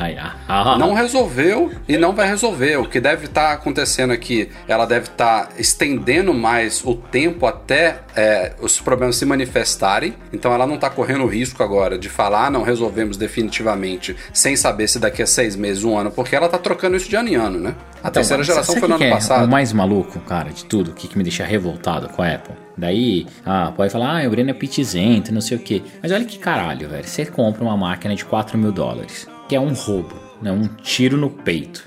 Ah. 0.47 0.77
Não 0.77 0.93
resolveu 0.93 1.71
e 1.87 1.97
não 1.97 2.13
vai 2.13 2.27
resolver. 2.27 2.77
O 2.77 2.85
que 2.87 2.99
deve 2.99 3.25
estar 3.25 3.53
acontecendo 3.53 4.11
aqui, 4.11 4.49
ela 4.67 4.85
deve 4.85 5.07
estar 5.07 5.49
estendendo 5.57 6.33
mais 6.33 6.83
o 6.83 6.95
tempo 6.95 7.45
até 7.45 7.99
é, 8.15 8.53
os 8.59 8.79
problemas 8.79 9.15
se 9.15 9.25
manifestarem. 9.25 10.13
Então 10.33 10.53
ela 10.53 10.65
não 10.65 10.75
está 10.75 10.89
correndo 10.89 11.23
o 11.23 11.27
risco 11.27 11.63
agora 11.63 11.97
de 11.97 12.09
falar, 12.09 12.47
"Ah, 12.47 12.49
não 12.49 12.63
resolvemos 12.63 13.17
definitivamente, 13.17 14.15
sem 14.33 14.55
saber 14.55 14.87
se 14.87 14.99
daqui 14.99 15.21
a 15.21 15.27
seis 15.27 15.55
meses, 15.55 15.83
um 15.83 15.97
ano, 15.97 16.11
porque 16.11 16.35
ela 16.35 16.45
está 16.45 16.57
trocando 16.57 16.95
isso 16.97 17.09
de 17.09 17.15
ano 17.15 17.29
em 17.29 17.35
ano, 17.35 17.59
né? 17.59 17.75
A 18.03 18.11
terceira 18.11 18.41
Então, 18.43 18.53
geração 18.53 18.75
sabe 18.75 18.79
foi 18.79 18.89
no 18.89 18.95
ano 18.95 19.03
é 19.03 19.09
passado. 19.09 19.45
O 19.45 19.49
mais 19.49 19.73
maluco, 19.73 20.19
cara, 20.21 20.49
de 20.49 20.65
tudo, 20.65 20.91
o 20.91 20.93
que, 20.93 21.07
que 21.07 21.17
me 21.17 21.23
deixa 21.27 21.43
revoltado 21.45 22.07
com 22.09 22.21
a 22.21 22.27
Apple. 22.33 22.55
Daí, 22.77 23.25
ah, 23.45 23.71
pode 23.75 23.91
falar, 23.91 24.23
ah, 24.23 24.27
o 24.27 24.29
Breno 24.31 24.49
é 24.49 24.53
pitizento, 24.53 25.33
não 25.33 25.41
sei 25.41 25.57
o 25.57 25.59
quê. 25.59 25.81
Mas 26.01 26.11
olha 26.11 26.23
que 26.25 26.37
caralho, 26.37 26.87
velho. 26.87 27.05
Você 27.07 27.25
compra 27.25 27.63
uma 27.63 27.75
máquina 27.75 28.15
de 28.15 28.23
4 28.23 28.57
mil 28.57 28.71
dólares, 28.71 29.27
que 29.49 29.55
é 29.55 29.59
um 29.59 29.73
roubo, 29.73 30.15
né? 30.41 30.51
Um 30.51 30.67
tiro 30.81 31.17
no 31.17 31.29
peito. 31.29 31.83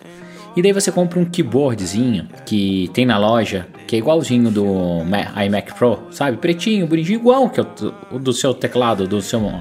E 0.56 0.62
daí 0.62 0.73
você 0.73 0.90
compra 0.90 1.18
um 1.20 1.25
keyboardzinho 1.25 2.28
que 2.44 2.90
tem 2.92 3.06
na 3.06 3.16
loja, 3.16 3.66
que 3.87 3.94
é 3.97 3.99
igualzinho 4.00 4.50
do 4.50 4.64
Ma- 5.04 5.44
iMac 5.44 5.75
Pro, 5.75 6.00
sabe? 6.11 6.37
Pretinho, 6.38 6.87
bonitinho, 6.87 7.20
igual 7.20 7.49
que 7.49 7.61
o 7.61 8.18
do 8.18 8.32
seu 8.32 8.52
teclado, 8.52 9.06
do 9.06 9.23
seu, 9.23 9.38
do 9.40 9.56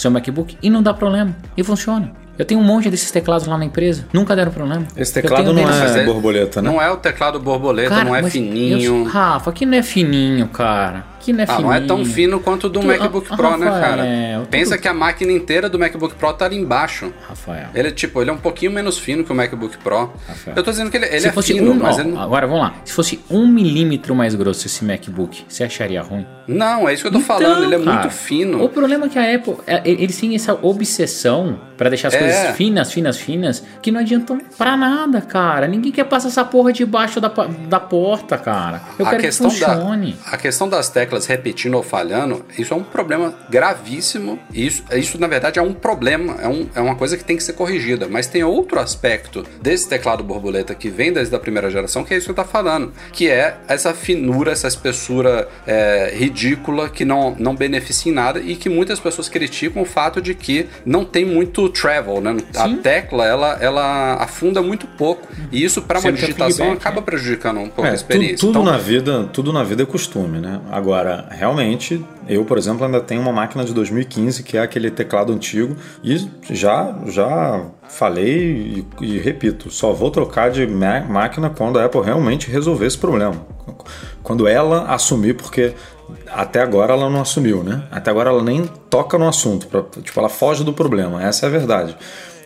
seu 0.00 0.10
MacBook, 0.10 0.56
e 0.62 0.68
não 0.68 0.82
dá 0.82 0.92
problema. 0.92 1.34
E 1.56 1.64
funciona. 1.64 2.12
Eu 2.38 2.44
tenho 2.44 2.60
um 2.60 2.64
monte 2.64 2.90
desses 2.90 3.10
teclados 3.12 3.46
lá 3.46 3.56
na 3.56 3.64
empresa, 3.64 4.04
nunca 4.12 4.34
deram 4.34 4.50
problema. 4.50 4.84
Esse 4.96 5.12
teclado 5.14 5.44
não 5.52 5.54
deles- 5.54 5.70
Mas 5.78 5.96
é 5.96 6.04
borboleta, 6.04 6.60
né? 6.60 6.68
Não 6.68 6.82
é 6.82 6.90
o 6.90 6.96
teclado 6.96 7.38
borboleta, 7.38 7.90
Cara, 7.90 8.04
não 8.04 8.16
é 8.16 8.22
fininho. 8.24 8.80
eu- 8.80 9.04
Rafa, 9.04 9.50
aqui 9.50 9.64
não 9.64 9.78
é 9.78 9.82
fininho, 9.82 10.48
cara. 10.48 11.04
Não 11.32 11.40
é 11.40 11.46
Ah, 11.48 11.60
não 11.60 11.72
é 11.72 11.80
tão 11.80 12.04
fino 12.04 12.40
quanto 12.40 12.64
o 12.64 12.70
do 12.70 12.80
Tu- 12.80 12.86
MacBook 12.86 13.26
ah, 13.30 13.36
Pro, 13.36 13.56
né, 13.56 13.66
Rafael, 13.66 13.82
cara? 13.82 14.02
tudo- 14.38 14.48
Pensa 14.48 14.78
que 14.78 14.88
a 14.88 14.94
máquina 14.94 15.32
inteira 15.32 15.68
do 15.68 15.78
MacBook 15.78 16.14
Pro 16.14 16.32
tá 16.32 16.44
ali 16.44 16.56
embaixo. 16.56 17.12
Rafael. 17.28 17.68
Ele 17.74 17.88
é 17.88 17.90
tipo, 17.90 18.20
ele 18.20 18.30
é 18.30 18.32
um 18.32 18.38
pouquinho 18.38 18.70
menos 18.72 18.98
fino 18.98 19.24
que 19.24 19.32
o 19.32 19.34
MacBook 19.34 19.78
Pro. 19.78 20.12
Rafael. 20.28 20.56
Eu 20.56 20.62
tô 20.62 20.70
dizendo 20.70 20.90
que 20.90 20.96
ele, 20.96 21.06
ele 21.06 21.20
Se 21.20 21.28
é 21.28 21.32
fosse 21.32 21.52
fino, 21.54 21.72
um, 21.72 21.74
mas 21.74 21.96
ó, 21.98 22.00
ele 22.00 22.16
agora 22.18 22.46
vamos 22.46 22.62
lá. 22.62 22.74
Se 22.84 22.92
fosse 22.92 23.20
um 23.30 23.46
milímetro 23.46 24.14
mais 24.14 24.34
grosso 24.34 24.66
esse 24.66 24.84
MacBook, 24.84 25.44
você 25.48 25.64
acharia 25.64 26.02
ruim? 26.02 26.26
Não, 26.46 26.86
é 26.88 26.92
isso 26.92 27.02
que 27.02 27.08
eu 27.08 27.12
tô 27.12 27.20
falando, 27.20 27.64
ele 27.64 27.74
é 27.74 27.78
Então, 27.78 27.84
cara, 27.84 28.00
muito 28.02 28.14
fino. 28.14 28.62
O 28.62 28.68
problema 28.68 29.06
é 29.06 29.08
que 29.08 29.18
a 29.18 29.34
Apple, 29.34 29.56
é, 29.66 29.80
eles 29.84 30.16
têm 30.18 30.34
essa 30.34 30.52
obsessão 30.60 31.58
pra 31.76 31.88
deixar 31.88 32.08
as 32.08 32.14
É. 32.14 32.18
coisas 32.18 32.56
finas, 32.56 32.92
finas, 32.92 33.16
finas, 33.16 33.64
que 33.80 33.90
não 33.90 34.00
adiantam 34.00 34.38
pra 34.58 34.76
nada, 34.76 35.20
cara. 35.22 35.66
Ninguém 35.66 35.90
quer 35.90 36.04
passar 36.04 36.28
essa 36.28 36.44
porra 36.44 36.70
debaixo 36.72 37.20
da, 37.20 37.28
da 37.68 37.80
porta, 37.80 38.36
cara. 38.36 38.82
Eu 38.98 39.06
a 39.06 39.10
quero 39.10 39.22
que 39.22 39.32
funcione. 39.32 40.16
Da, 40.24 40.32
a 40.32 40.36
questão 40.36 40.68
das 40.68 40.90
teclas 40.90 41.13
repetindo 41.26 41.74
ou 41.74 41.82
falhando, 41.82 42.44
isso 42.58 42.72
é 42.72 42.76
um 42.76 42.82
problema 42.82 43.34
gravíssimo. 43.50 44.38
E 44.52 44.66
isso, 44.66 44.84
isso 44.92 45.18
na 45.18 45.26
verdade, 45.26 45.58
é 45.58 45.62
um 45.62 45.72
problema, 45.72 46.36
é, 46.40 46.48
um- 46.48 46.68
é 46.74 46.80
uma 46.80 46.94
coisa 46.96 47.16
que 47.16 47.24
tem 47.24 47.36
que 47.36 47.42
ser 47.42 47.52
corrigida. 47.54 48.06
Mas 48.08 48.26
tem 48.26 48.42
outro 48.44 48.78
aspecto 48.80 49.44
desse 49.60 49.88
teclado 49.88 50.22
borboleta 50.24 50.74
que 50.74 50.88
vem 50.88 51.12
desde 51.12 51.34
a 51.34 51.38
primeira 51.38 51.70
geração, 51.70 52.04
que 52.04 52.12
é 52.14 52.16
isso 52.16 52.26
que 52.26 52.30
eu 52.32 52.44
tô 52.44 52.44
falando. 52.44 52.92
Que 53.12 53.28
é 53.30 53.56
essa 53.68 53.92
finura, 53.94 54.52
essa 54.52 54.68
espessura 54.68 55.48
é, 55.66 56.12
ridícula 56.16 56.88
que 56.88 57.04
não, 57.04 57.34
não 57.38 57.54
beneficia 57.54 58.10
em 58.10 58.14
nada 58.14 58.40
e 58.40 58.56
que 58.56 58.68
muitas 58.68 59.00
pessoas 59.00 59.28
criticam 59.28 59.82
o 59.82 59.84
fato 59.86 60.20
de 60.20 60.34
que 60.34 60.66
não 60.84 61.04
tem 61.04 61.24
muito 61.24 61.68
travel, 61.68 62.20
né? 62.20 62.36
A 62.56 62.68
Sim. 62.68 62.76
tecla, 62.78 63.26
ela, 63.26 63.58
ela 63.60 64.14
afunda 64.14 64.62
muito 64.62 64.86
pouco. 64.86 65.23
E 65.50 65.62
isso, 65.64 65.82
para 65.82 66.00
feedback, 66.00 66.60
acaba 66.62 66.96
né? 66.96 67.02
prejudicando 67.02 67.58
um 67.60 67.68
pouco 67.68 67.82
a 67.82 67.88
É, 67.88 67.90
tu- 67.90 67.94
experiência. 67.96 68.38
tudo, 68.38 68.50
Então, 68.50 68.62
na 68.64 68.76
vida, 68.78 69.24
tudo 69.32 69.52
na 69.52 69.62
vida 69.64 69.82
é 69.82 69.86
costume, 69.86 70.38
né? 70.38 70.60
Agora, 70.70 71.26
realmente, 71.30 72.04
eu, 72.28 72.44
por 72.44 72.56
exemplo, 72.58 72.84
ainda 72.84 73.00
tenho 73.00 73.20
uma 73.20 73.32
máquina 73.32 73.64
de 73.64 73.72
2015 73.74 74.42
que 74.42 74.56
é 74.56 74.60
aquele 74.62 74.90
teclado 74.90 75.32
antigo 75.32 75.76
e 76.02 76.28
já 76.50 76.94
já 77.06 77.66
falei 77.88 78.84
e, 79.00 79.04
e 79.04 79.18
repito, 79.18 79.70
só 79.70 79.92
vou 79.92 80.10
trocar 80.10 80.50
de 80.50 80.66
máquina 80.66 81.50
quando 81.50 81.78
a 81.78 81.84
Apple 81.84 82.00
realmente 82.02 82.50
resolver 82.50 82.86
esse 82.86 82.98
problema. 82.98 83.34
Quando 84.22 84.46
ela 84.48 84.86
assumir, 84.92 85.34
porque 85.34 85.74
até 86.30 86.60
agora 86.60 86.92
ela 86.92 87.08
não 87.10 87.20
assumiu, 87.22 87.62
né? 87.62 87.82
Até 87.90 88.10
agora 88.10 88.30
ela 88.30 88.42
nem 88.42 88.64
toca 88.90 89.16
no 89.18 89.26
assunto, 89.28 89.66
pra- 89.66 89.84
tipo, 90.02 90.18
ela 90.18 90.28
foge 90.28 90.62
do 90.64 90.72
problema, 90.72 91.22
essa 91.22 91.46
é 91.46 91.48
a 91.48 91.52
verdade 91.52 91.96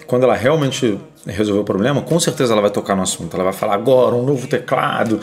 quando 0.08 0.24
ela 0.24 0.34
realmente 0.34 0.98
resolver 1.26 1.60
o 1.60 1.64
problema, 1.64 2.00
com 2.00 2.18
certeza 2.18 2.54
ela 2.54 2.62
vai 2.62 2.70
tocar 2.70 2.96
no 2.96 3.02
assunto. 3.02 3.34
Ela 3.34 3.44
vai 3.44 3.52
falar 3.52 3.74
agora 3.74 4.16
um 4.16 4.24
novo 4.24 4.48
teclado. 4.48 5.20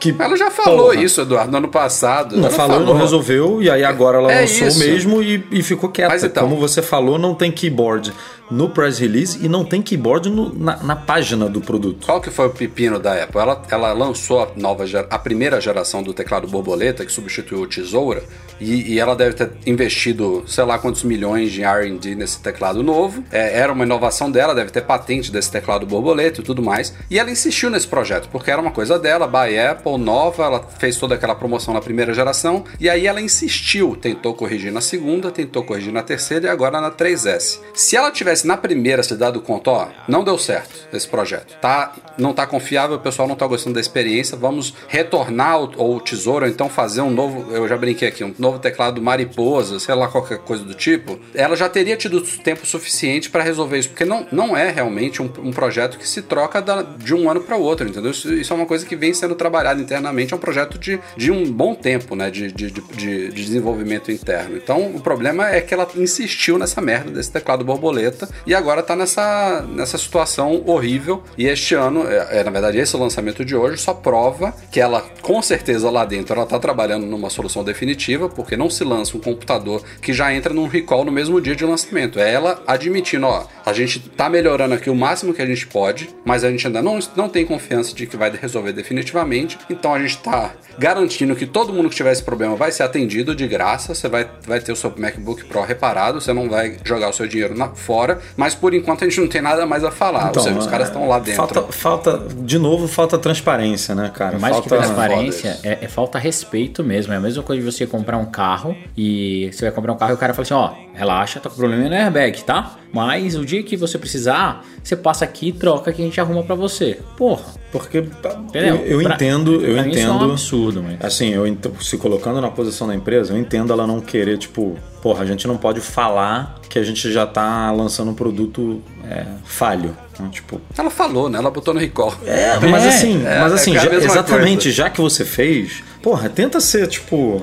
Que, 0.00 0.14
Ela 0.18 0.36
já 0.36 0.50
falou 0.50 0.88
porra, 0.90 1.02
isso, 1.02 1.20
Eduardo, 1.20 1.50
no 1.50 1.58
ano 1.58 1.68
passado. 1.68 2.36
Não 2.36 2.48
Ela 2.48 2.50
falou, 2.56 2.80
não 2.80 2.96
resolveu, 2.96 3.62
e 3.62 3.70
aí 3.70 3.82
agora 3.84 4.18
ela 4.18 4.32
É 4.32 4.40
lançou 4.42 4.68
isso. 4.68 4.78
mesmo 4.78 5.22
e, 5.22 5.42
e 5.50 5.62
ficou 5.62 5.88
quieta. 5.90 6.12
Mas 6.12 6.24
então- 6.24 6.42
Como 6.48 6.56
você 6.60 6.82
falou, 6.82 7.18
não 7.18 7.34
tem 7.34 7.50
keyboard 7.50 8.12
no 8.50 8.68
press 8.68 8.98
release 8.98 9.38
e 9.42 9.48
não 9.48 9.64
tem 9.64 9.80
keyboard 9.80 10.28
no- 10.28 10.52
na, 10.54 10.76
na 10.82 10.94
página 10.96 11.48
do 11.48 11.60
produto. 11.62 12.04
Qual 12.04 12.20
que 12.20 12.30
foi 12.30 12.46
o 12.46 12.50
pepino 12.50 12.98
da 12.98 13.14
Apple? 13.24 13.40
Ela, 13.40 13.62
ela 13.70 13.92
lançou 13.94 14.42
a 14.42 14.48
nova 14.56 14.84
a 15.08 15.18
primeira 15.18 15.58
geração 15.60 16.02
do 16.02 16.12
teclado 16.12 16.46
borboleta, 16.46 17.06
que 17.06 17.10
substituiu 17.12 17.62
o 17.62 17.66
tesoura, 17.66 18.22
e, 18.60 18.92
e 18.92 19.00
ela 19.00 19.16
deve 19.16 19.34
ter 19.34 19.50
investido, 19.66 20.44
sei 20.46 20.64
lá 20.64 20.78
quantos 20.78 21.02
milhões 21.02 21.50
de 21.52 21.62
R&D 21.62 22.14
nesse 22.14 22.40
teclado 22.40 22.82
novo. 22.82 23.24
É, 23.32 23.58
era 23.58 23.72
uma 23.72 23.84
inovação 23.84 24.30
dela, 24.30 24.54
deve 24.54 24.70
ter 24.70 24.82
patente 24.82 25.32
desse 25.32 25.50
teclado 25.50 25.86
borboleta 25.86 26.40
e 26.40 26.44
tudo 26.44 26.62
mais. 26.62 26.94
E 27.10 27.18
ela 27.18 27.30
insistiu 27.30 27.70
nesse 27.70 27.86
projeto, 27.86 28.28
porque 28.30 28.50
era 28.50 28.60
uma 28.60 28.70
coisa 28.70 28.98
dela, 28.98 29.26
by 29.26 29.58
Apple, 29.58 29.83
nova, 29.98 30.44
ela 30.44 30.60
fez 30.78 30.96
toda 30.96 31.14
aquela 31.14 31.34
promoção 31.34 31.72
na 31.74 31.80
primeira 31.80 32.12
geração, 32.14 32.64
e 32.80 32.88
aí 32.88 33.06
ela 33.06 33.20
insistiu, 33.20 33.96
tentou 33.96 34.34
corrigir 34.34 34.72
na 34.72 34.80
segunda, 34.80 35.30
tentou 35.30 35.62
corrigir 35.62 35.92
na 35.92 36.02
terceira 36.02 36.46
e 36.46 36.50
agora 36.50 36.80
na 36.80 36.90
3S. 36.90 37.60
Se 37.74 37.96
ela 37.96 38.10
tivesse 38.10 38.46
na 38.46 38.56
primeira 38.56 39.02
se 39.02 39.14
dado 39.16 39.40
conta, 39.40 39.70
ó, 39.70 39.88
não 40.08 40.24
deu 40.24 40.38
certo 40.38 40.88
esse 40.92 41.06
projeto, 41.08 41.56
tá? 41.60 41.92
Não 42.16 42.32
tá 42.32 42.46
confiável, 42.46 42.96
o 42.96 43.00
pessoal 43.00 43.26
não 43.28 43.36
tá 43.36 43.46
gostando 43.46 43.74
da 43.74 43.80
experiência, 43.80 44.36
vamos 44.36 44.74
retornar 44.88 45.60
o, 45.60 45.96
o 45.96 46.00
tesouro, 46.00 46.44
ou 46.44 46.50
então 46.50 46.68
fazer 46.68 47.00
um 47.00 47.10
novo, 47.10 47.52
eu 47.52 47.66
já 47.68 47.76
brinquei 47.76 48.08
aqui, 48.08 48.24
um 48.24 48.34
novo 48.38 48.58
teclado 48.58 49.00
mariposa, 49.02 49.78
sei 49.78 49.94
lá, 49.94 50.08
qualquer 50.08 50.38
coisa 50.38 50.64
do 50.64 50.74
tipo. 50.74 51.18
Ela 51.34 51.56
já 51.56 51.68
teria 51.68 51.96
tido 51.96 52.20
tempo 52.20 52.66
suficiente 52.66 53.30
para 53.30 53.42
resolver 53.42 53.78
isso, 53.78 53.88
porque 53.90 54.04
não, 54.04 54.26
não 54.30 54.56
é 54.56 54.70
realmente 54.70 55.20
um, 55.22 55.30
um 55.38 55.50
projeto 55.52 55.98
que 55.98 56.08
se 56.08 56.22
troca 56.22 56.60
da- 56.62 56.82
de 56.82 57.14
um 57.14 57.28
ano 57.30 57.40
para 57.40 57.56
o 57.56 57.60
outro, 57.60 57.88
entendeu? 57.88 58.10
Isso, 58.10 58.32
isso 58.32 58.52
é 58.52 58.56
uma 58.56 58.66
coisa 58.66 58.86
que 58.86 58.96
vem 58.96 59.12
sendo 59.12 59.34
trabalhada 59.34 59.73
internamente 59.82 60.32
é 60.32 60.36
um 60.36 60.40
projeto 60.40 60.78
de, 60.78 61.00
de 61.16 61.30
um 61.30 61.50
bom 61.50 61.74
tempo, 61.74 62.14
né? 62.14 62.30
De, 62.30 62.52
de, 62.52 62.70
de, 62.70 63.28
de 63.28 63.44
desenvolvimento 63.44 64.10
interno. 64.10 64.56
Então 64.56 64.94
o 64.94 65.00
problema 65.00 65.48
é 65.50 65.60
que 65.60 65.74
ela 65.74 65.88
insistiu 65.96 66.58
nessa 66.58 66.80
merda 66.80 67.10
desse 67.10 67.32
teclado 67.32 67.64
borboleta 67.64 68.28
e 68.46 68.54
agora 68.54 68.82
tá 68.82 68.96
nessa, 68.96 69.62
nessa 69.68 69.98
situação 69.98 70.62
horrível. 70.66 71.22
E 71.36 71.46
este 71.46 71.74
ano, 71.74 72.06
é, 72.08 72.40
é, 72.40 72.44
na 72.44 72.50
verdade, 72.50 72.78
esse 72.78 72.96
lançamento 72.96 73.44
de 73.44 73.56
hoje 73.56 73.80
só 73.80 73.94
prova 73.94 74.54
que 74.70 74.80
ela, 74.80 75.02
com 75.22 75.40
certeza, 75.42 75.90
lá 75.90 76.04
dentro, 76.04 76.34
ela 76.34 76.46
tá 76.46 76.58
trabalhando 76.58 77.06
numa 77.06 77.30
solução 77.30 77.64
definitiva, 77.64 78.28
porque 78.28 78.56
não 78.56 78.70
se 78.70 78.84
lança 78.84 79.16
um 79.16 79.20
computador 79.20 79.82
que 80.00 80.12
já 80.12 80.32
entra 80.32 80.52
num 80.52 80.66
recall 80.66 81.04
no 81.04 81.12
mesmo 81.12 81.40
dia 81.40 81.56
de 81.56 81.64
lançamento. 81.64 82.18
É 82.18 82.32
ela 82.32 82.62
admitindo, 82.66 83.26
ó, 83.26 83.46
a 83.64 83.72
gente 83.72 84.00
tá 84.00 84.28
melhorando 84.28 84.74
aqui 84.74 84.90
o 84.90 84.94
máximo 84.94 85.32
que 85.32 85.42
a 85.42 85.46
gente 85.46 85.66
pode, 85.66 86.08
mas 86.24 86.44
a 86.44 86.50
gente 86.50 86.66
ainda 86.66 86.82
não, 86.82 86.98
não 87.16 87.28
tem 87.28 87.44
confiança 87.44 87.94
de 87.94 88.06
que 88.06 88.16
vai 88.16 88.30
resolver 88.30 88.72
definitivamente. 88.72 89.58
Então 89.68 89.94
a 89.94 89.98
gente 89.98 90.18
tá 90.18 90.52
garantindo 90.78 91.34
que 91.36 91.46
todo 91.46 91.72
mundo 91.72 91.88
que 91.88 91.96
tiver 91.96 92.12
esse 92.12 92.22
problema 92.22 92.56
vai 92.56 92.72
ser 92.72 92.82
atendido 92.82 93.34
de 93.34 93.46
graça. 93.46 93.94
Você 93.94 94.08
vai, 94.08 94.28
vai 94.46 94.60
ter 94.60 94.72
o 94.72 94.76
seu 94.76 94.92
MacBook 94.96 95.44
Pro 95.44 95.62
reparado, 95.62 96.20
você 96.20 96.32
não 96.32 96.48
vai 96.48 96.76
jogar 96.84 97.08
o 97.08 97.12
seu 97.12 97.26
dinheiro 97.26 97.56
na, 97.56 97.68
fora, 97.68 98.20
mas 98.36 98.54
por 98.54 98.74
enquanto 98.74 99.04
a 99.04 99.08
gente 99.08 99.20
não 99.20 99.28
tem 99.28 99.40
nada 99.40 99.66
mais 99.66 99.84
a 99.84 99.90
falar. 99.90 100.30
Então, 100.30 100.42
Ou 100.42 100.48
seja, 100.48 100.58
os 100.58 100.66
caras 100.66 100.88
estão 100.88 101.08
lá 101.08 101.18
dentro. 101.18 101.46
Falta, 101.46 101.72
falta, 101.72 102.26
de 102.40 102.58
novo, 102.58 102.88
falta 102.88 103.18
transparência, 103.18 103.94
né, 103.94 104.10
cara? 104.14 104.38
Mais 104.38 104.54
falta... 104.54 104.68
que 104.68 104.76
transparência, 104.76 105.58
é, 105.62 105.78
é, 105.82 105.88
falta 105.88 106.18
respeito 106.18 106.82
mesmo. 106.82 107.12
É 107.12 107.16
a 107.16 107.20
mesma 107.20 107.42
coisa 107.42 107.62
de 107.62 107.70
você 107.70 107.86
comprar 107.86 108.18
um 108.18 108.26
carro 108.26 108.76
e 108.96 109.50
você 109.52 109.66
vai 109.66 109.72
comprar 109.72 109.92
um 109.92 109.96
carro 109.96 110.12
e 110.12 110.14
o 110.14 110.18
cara 110.18 110.34
fala 110.34 110.42
assim: 110.42 110.54
ó, 110.54 110.72
relaxa, 110.94 111.40
tá 111.40 111.48
com 111.48 111.56
problema 111.56 111.88
no 111.88 111.94
airbag, 111.94 112.42
tá? 112.44 112.76
Mas 112.94 113.34
o 113.34 113.44
dia 113.44 113.60
que 113.64 113.76
você 113.76 113.98
precisar, 113.98 114.64
você 114.82 114.94
passa 114.94 115.24
aqui 115.24 115.48
e 115.48 115.52
troca 115.52 115.92
que 115.92 116.00
a 116.00 116.04
gente 116.04 116.20
arruma 116.20 116.44
para 116.44 116.54
você. 116.54 117.00
Porra. 117.16 117.42
Porque 117.72 117.98
Entendeu? 117.98 118.76
eu, 118.76 119.00
eu 119.00 119.02
pra, 119.02 119.16
entendo, 119.16 119.54
eu 119.64 119.76
entendo. 119.76 119.96
Isso 119.96 120.06
é 120.06 120.12
um 120.12 120.30
absurdo, 120.30 120.80
mas... 120.80 121.04
Assim, 121.04 121.30
eu 121.30 121.44
se 121.80 121.98
colocando 121.98 122.40
na 122.40 122.48
posição 122.48 122.86
da 122.86 122.94
empresa, 122.94 123.32
eu 123.32 123.36
entendo 123.36 123.72
ela 123.72 123.84
não 123.84 124.00
querer, 124.00 124.38
tipo, 124.38 124.78
porra, 125.02 125.24
a 125.24 125.26
gente 125.26 125.44
não 125.48 125.56
pode 125.56 125.80
falar 125.80 126.60
que 126.70 126.78
a 126.78 126.84
gente 126.84 127.10
já 127.10 127.26
tá 127.26 127.72
lançando 127.72 128.12
um 128.12 128.14
produto 128.14 128.80
é, 129.04 129.26
falho. 129.44 129.96
Então, 130.12 130.30
tipo... 130.30 130.60
Ela 130.78 130.90
falou, 130.90 131.28
né? 131.28 131.38
Ela 131.38 131.50
botou 131.50 131.74
no 131.74 131.80
recall. 131.80 132.14
É, 132.24 132.60
mas 132.60 132.86
assim, 132.86 133.26
é, 133.26 133.40
mas 133.40 133.52
assim, 133.52 133.76
é 133.76 133.80
já, 133.80 133.92
exatamente, 133.92 134.62
coisa. 134.64 134.70
já 134.70 134.88
que 134.88 135.00
você 135.00 135.24
fez, 135.24 135.82
porra, 136.00 136.28
tenta 136.28 136.60
ser, 136.60 136.86
tipo. 136.86 137.42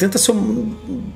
É, 0.00 0.06
tenta 0.06 0.18
ser. 0.18 0.34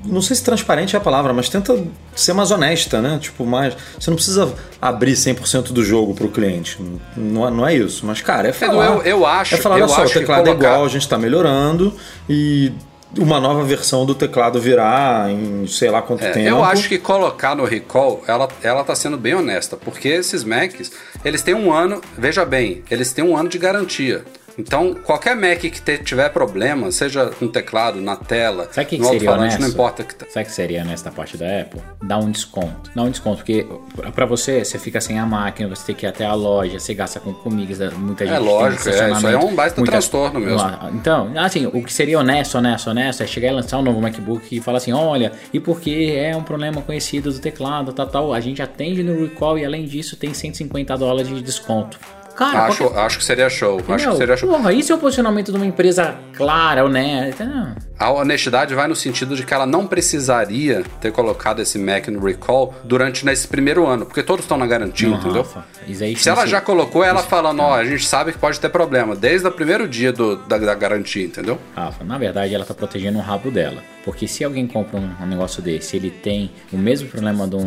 Não 0.05 0.21
sei 0.21 0.35
se 0.35 0.43
transparente 0.43 0.95
é 0.95 0.99
a 0.99 1.01
palavra, 1.01 1.33
mas 1.33 1.49
tenta 1.49 1.83
ser 2.15 2.33
mais 2.33 2.51
honesta, 2.51 3.01
né? 3.01 3.17
Tipo, 3.19 3.45
mais. 3.45 3.75
Você 3.99 4.09
não 4.09 4.15
precisa 4.15 4.53
abrir 4.81 5.13
100% 5.13 5.71
do 5.71 5.83
jogo 5.83 6.13
para 6.13 6.25
o 6.25 6.29
cliente. 6.29 6.77
Não, 7.17 7.49
não 7.49 7.67
é 7.67 7.75
isso. 7.75 8.05
Mas, 8.05 8.21
cara, 8.21 8.49
é 8.49 8.53
falar. 8.53 8.85
Eu, 8.85 9.01
eu 9.01 9.25
acho. 9.25 9.55
É 9.55 9.57
falar, 9.57 9.75
olha 9.75 9.87
só, 9.87 10.03
o 10.03 10.09
teclado 10.09 10.43
colocar... 10.45 10.65
é 10.65 10.69
igual, 10.69 10.85
a 10.85 10.89
gente 10.89 11.01
está 11.01 11.17
melhorando 11.17 11.93
e 12.29 12.71
uma 13.17 13.39
nova 13.39 13.63
versão 13.63 14.05
do 14.05 14.13
teclado 14.13 14.59
virá 14.59 15.27
em 15.29 15.65
sei 15.67 15.89
lá 15.89 16.01
quanto 16.01 16.23
é, 16.23 16.31
tempo. 16.31 16.47
Eu 16.47 16.63
acho 16.63 16.87
que 16.87 16.97
colocar 16.97 17.55
no 17.55 17.63
recall, 17.63 18.23
ela, 18.27 18.47
ela 18.61 18.83
tá 18.83 18.95
sendo 18.95 19.17
bem 19.17 19.33
honesta, 19.33 19.77
porque 19.77 20.09
esses 20.09 20.43
Macs, 20.43 20.91
eles 21.23 21.41
têm 21.41 21.53
um 21.53 21.71
ano, 21.71 22.01
veja 22.17 22.45
bem, 22.45 22.83
eles 22.89 23.13
têm 23.13 23.23
um 23.23 23.37
ano 23.37 23.49
de 23.49 23.57
garantia. 23.57 24.23
Então, 24.57 24.93
qualquer 24.93 25.35
Mac 25.35 25.59
que 25.59 25.69
te, 25.69 25.97
tiver 25.97 26.29
problema, 26.29 26.91
seja 26.91 27.27
com 27.27 27.47
teclado, 27.47 27.99
na 28.01 28.15
tela, 28.15 28.67
Sabe 28.71 28.87
que 28.87 28.97
no 28.97 29.07
alto-falante, 29.07 29.59
não 29.59 29.67
importa 29.67 30.03
que 30.03 30.15
tá. 30.15 30.25
Sabe 30.29 30.45
que 30.45 30.51
seria 30.51 30.83
nesta 30.83 31.11
parte 31.11 31.37
da 31.37 31.61
Apple? 31.61 31.81
Dá 32.01 32.17
um 32.17 32.31
desconto. 32.31 32.91
Dá 32.95 33.03
um 33.03 33.09
desconto, 33.09 33.37
porque 33.37 33.67
pra 34.13 34.25
você, 34.25 34.63
você 34.63 34.79
fica 34.79 35.01
sem 35.01 35.19
a 35.19 35.25
máquina, 35.25 35.67
você 35.67 35.87
tem 35.87 35.95
que 35.95 36.05
ir 36.05 36.09
até 36.09 36.25
a 36.25 36.33
loja, 36.33 36.79
você 36.79 36.93
gasta 36.93 37.19
com 37.19 37.33
comidas, 37.33 37.93
muita 37.93 38.25
gente 38.25 38.35
É 38.35 38.39
lógico, 38.39 38.89
é, 38.89 39.11
isso 39.11 39.27
aí 39.27 39.33
é 39.33 39.37
um 39.37 39.53
baita 39.53 39.83
transtorno 39.83 40.39
mesmo. 40.39 40.69
Então, 40.93 41.31
assim, 41.37 41.65
o 41.65 41.83
que 41.83 41.93
seria 41.93 42.19
honesto, 42.19 42.57
honesto, 42.57 42.89
honesto 42.89 43.23
é 43.23 43.27
chegar 43.27 43.49
e 43.49 43.51
lançar 43.51 43.77
um 43.77 43.81
novo 43.81 44.01
MacBook 44.01 44.55
e 44.55 44.61
falar 44.61 44.77
assim, 44.77 44.93
olha, 44.93 45.31
e 45.53 45.59
porque 45.59 46.13
é 46.17 46.35
um 46.35 46.43
problema 46.43 46.81
conhecido 46.81 47.31
do 47.31 47.39
teclado, 47.39 47.91
tal, 47.93 48.07
tal, 48.07 48.33
a 48.33 48.39
gente 48.39 48.61
atende 48.61 49.03
no 49.03 49.21
recall 49.21 49.57
e 49.57 49.65
além 49.65 49.85
disso 49.85 50.15
tem 50.15 50.33
150 50.33 50.97
dólares 50.97 51.27
de 51.27 51.41
desconto. 51.41 51.99
Cara, 52.35 52.65
Acho, 52.65 52.83
qualquer- 52.85 52.99
acho 52.99 53.17
que 53.19 53.23
seria 53.25 53.49
show. 53.49 53.79
Acho 53.87 54.03
Meu, 54.05 54.11
que 54.11 54.17
seria 54.17 54.37
show. 54.37 54.49
Porra, 54.49 54.73
isso 54.73 54.91
é 54.91 54.95
o 54.95 54.99
posicionamento 54.99 55.51
de 55.51 55.57
uma 55.57 55.65
empresa 55.65 56.15
clara, 56.35 56.83
honesta. 56.83 57.45
Não. 57.45 57.75
A 57.97 58.11
honestidade 58.11 58.75
vai 58.75 58.87
no 58.87 58.95
sentido 58.95 59.35
de 59.35 59.43
que 59.45 59.53
ela 59.53 59.65
não 59.65 59.87
precisaria 59.87 60.83
ter 60.99 61.11
colocado 61.11 61.61
esse 61.61 61.77
Mac 61.79 62.07
no 62.09 62.19
recall 62.25 62.73
durante 62.83 63.25
nesse 63.25 63.47
primeiro 63.47 63.85
ano, 63.87 64.05
porque 64.05 64.21
todos 64.21 64.43
estão 64.43 64.57
na 64.57 64.65
garantia, 64.67 65.07
Não, 65.09 65.17
entendeu? 65.17 65.43
Rafa, 65.43 65.63
isso 65.87 66.23
Se 66.23 66.29
ela 66.29 66.39
isso- 66.41 66.47
já 66.47 66.59
colocou, 66.59 67.03
ela 67.03 67.23
falando, 67.23 67.61
ó, 67.61 67.75
a 67.75 67.85
gente 67.85 68.05
sabe 68.05 68.31
que 68.33 68.37
pode 68.37 68.59
ter 68.59 68.69
problema, 68.69 69.15
desde 69.15 69.47
o 69.47 69.51
primeiro 69.51 69.87
dia 69.87 70.11
do- 70.11 70.35
da, 70.35 70.57
da 70.57 70.75
garantia, 70.75 71.25
entendeu? 71.25 71.57
Rafa, 71.75 72.03
na 72.03 72.17
verdade 72.17 72.53
ela 72.53 72.65
tá 72.65 72.73
protegendo 72.73 73.17
o 73.17 73.21
rabo 73.21 73.49
dela. 73.49 73.81
Porque 74.03 74.27
se 74.27 74.43
alguém 74.43 74.67
compra 74.67 74.99
um, 74.99 75.09
um 75.19 75.25
negócio 75.25 75.63
desse, 75.63 75.95
ele 75.97 76.11
tem 76.11 76.51
o 76.71 76.77
mesmo 76.77 77.09
problema 77.09 77.47
do, 77.47 77.57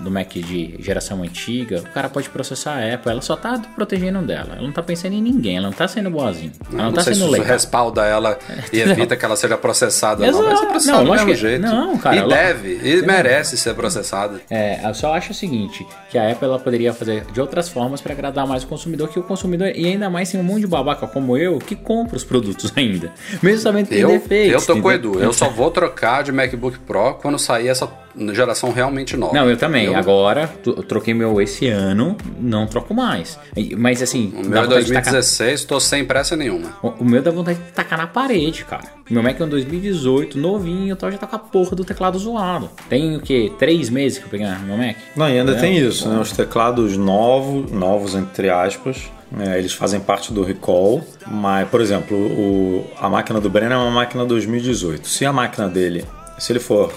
do 0.00 0.08
Mac 0.10 0.28
de 0.32 0.76
geração 0.78 1.22
antiga, 1.24 1.80
o 1.80 1.90
cara 1.92 2.08
pode 2.08 2.28
processar 2.30 2.74
a 2.74 2.94
Apple. 2.94 3.10
Ela 3.10 3.20
só 3.20 3.34
tá 3.34 3.60
protegendo 3.74 4.17
dela. 4.22 4.54
Ela 4.54 4.62
não 4.62 4.72
tá 4.72 4.82
pensando 4.82 5.12
em 5.14 5.22
ninguém, 5.22 5.56
ela 5.58 5.66
não 5.66 5.72
tá 5.74 5.86
sendo 5.88 6.10
boazinha. 6.10 6.52
Ela 6.72 6.76
não, 6.78 6.84
não 6.86 6.92
tá 6.92 7.02
sei 7.02 7.14
se 7.14 7.18
sendo 7.20 7.28
isso 7.30 7.40
legal. 7.40 7.48
respalda 7.54 8.04
ela 8.04 8.38
e 8.72 8.80
evita 8.80 9.16
que 9.16 9.24
ela 9.24 9.36
seja 9.36 9.56
processada, 9.56 10.26
não. 10.30 10.38
Vai 10.42 10.42
ser 10.48 10.52
Exato. 10.52 10.66
processada 10.70 10.98
Não, 10.98 11.04
do 11.04 11.10
mesmo 11.12 11.26
que- 11.28 11.34
jeito. 11.36 11.62
não, 11.62 11.98
cara, 11.98 12.16
e 12.16 12.20
lo- 12.22 12.28
deve, 12.28 12.80
e 12.82 13.02
merece 13.02 13.56
ser 13.56 13.74
processada. 13.74 14.40
É, 14.50 14.80
eu 14.88 14.94
só 14.94 15.14
acho 15.14 15.32
o 15.32 15.34
seguinte, 15.34 15.86
que 16.10 16.18
a 16.18 16.30
Apple 16.30 16.46
ela 16.46 16.58
poderia 16.58 16.92
fazer 16.92 17.24
de 17.32 17.40
outras 17.40 17.68
formas 17.68 18.00
para 18.00 18.12
agradar 18.12 18.46
mais 18.46 18.62
o 18.64 18.66
consumidor, 18.66 19.08
que 19.08 19.18
o 19.18 19.22
consumidor, 19.22 19.68
e 19.74 19.86
ainda 19.86 20.08
mais 20.10 20.30
tem 20.30 20.40
um 20.40 20.44
monte 20.44 20.60
de 20.62 20.66
babaca 20.66 21.06
como 21.06 21.36
eu, 21.36 21.58
que 21.58 21.74
compra 21.76 22.16
os 22.16 22.24
produtos 22.24 22.72
ainda. 22.76 23.12
Mesmo 23.42 23.60
sabendo 23.60 23.84
que 23.86 23.90
tem 23.94 24.00
Eu, 24.00 24.08
defeitos. 24.10 24.62
eu 24.68 24.74
tô 24.74 24.80
com 24.82 24.88
o 24.88 24.92
entendeu? 24.92 25.12
Edu, 25.14 25.22
eu 25.22 25.32
só 25.32 25.48
vou 25.48 25.70
trocar 25.70 26.22
de 26.22 26.32
MacBook 26.32 26.78
Pro 26.80 27.14
quando 27.14 27.38
sair 27.38 27.68
essa 27.68 27.86
geração 28.34 28.70
realmente 28.72 29.16
nova. 29.16 29.34
Não, 29.34 29.48
eu 29.48 29.56
também. 29.56 29.86
Eu- 29.86 29.96
Agora, 29.96 30.50
eu 30.64 30.82
troquei 30.82 31.12
meu 31.14 31.40
esse 31.40 31.68
ano, 31.68 32.16
não 32.40 32.66
troco 32.66 32.92
mais. 32.94 33.38
Mas 33.76 34.02
assim, 34.02 34.32
O 34.36 34.46
meu 34.46 34.58
é 34.58 34.62
vontade 34.62 34.84
de 34.86 34.92
tacar- 34.92 35.12
2016, 35.12 35.64
tô 35.64 35.78
sem 35.80 36.04
pressa 36.04 36.36
nenhuma. 36.36 36.70
O 36.82 36.88
o 37.00 37.04
meu 37.04 37.22
dá 37.22 37.30
vontade 37.30 37.58
de 37.58 37.72
tacar 37.72 37.98
na 37.98 38.06
parede, 38.06 38.64
cara. 38.64 38.84
Meu 39.08 39.22
Mac 39.22 39.40
é 39.40 39.44
um 39.44 39.48
2018, 39.48 40.38
novinho, 40.38 40.92
então 40.92 41.10
já 41.10 41.16
tá 41.16 41.26
com 41.26 41.36
a 41.36 41.38
porra 41.38 41.74
do 41.76 41.84
teclado 41.84 42.18
zoado. 42.18 42.68
Tem 42.88 43.16
o 43.16 43.20
quê? 43.20 43.50
Três 43.58 43.88
meses 43.88 44.18
que 44.18 44.24
eu 44.24 44.28
peguei 44.28 44.46
meu 44.66 44.76
Mac? 44.76 44.96
Não, 45.16 45.28
e 45.28 45.38
ainda 45.38 45.52
É, 45.52 45.60
tem 45.60 45.76
isso, 45.78 46.08
né? 46.08 46.18
Os 46.20 46.32
teclados 46.32 46.96
novos, 46.96 47.70
novos 47.70 48.14
entre 48.14 48.50
aspas, 48.50 49.10
é, 49.38 49.58
eles 49.58 49.72
fazem 49.72 50.00
parte 50.00 50.32
do 50.32 50.42
recall, 50.42 51.02
mas, 51.26 51.68
por 51.68 51.80
exemplo, 51.80 52.16
o, 52.16 52.84
a 53.00 53.08
máquina 53.08 53.40
do 53.40 53.48
Breno 53.48 53.72
é 53.74 53.76
uma 53.78 53.90
máquina 53.90 54.24
2018. 54.24 55.06
Se 55.08 55.24
a 55.24 55.32
máquina 55.32 55.68
dele, 55.68 56.04
se 56.38 56.52
ele 56.52 56.60
for 56.60 56.92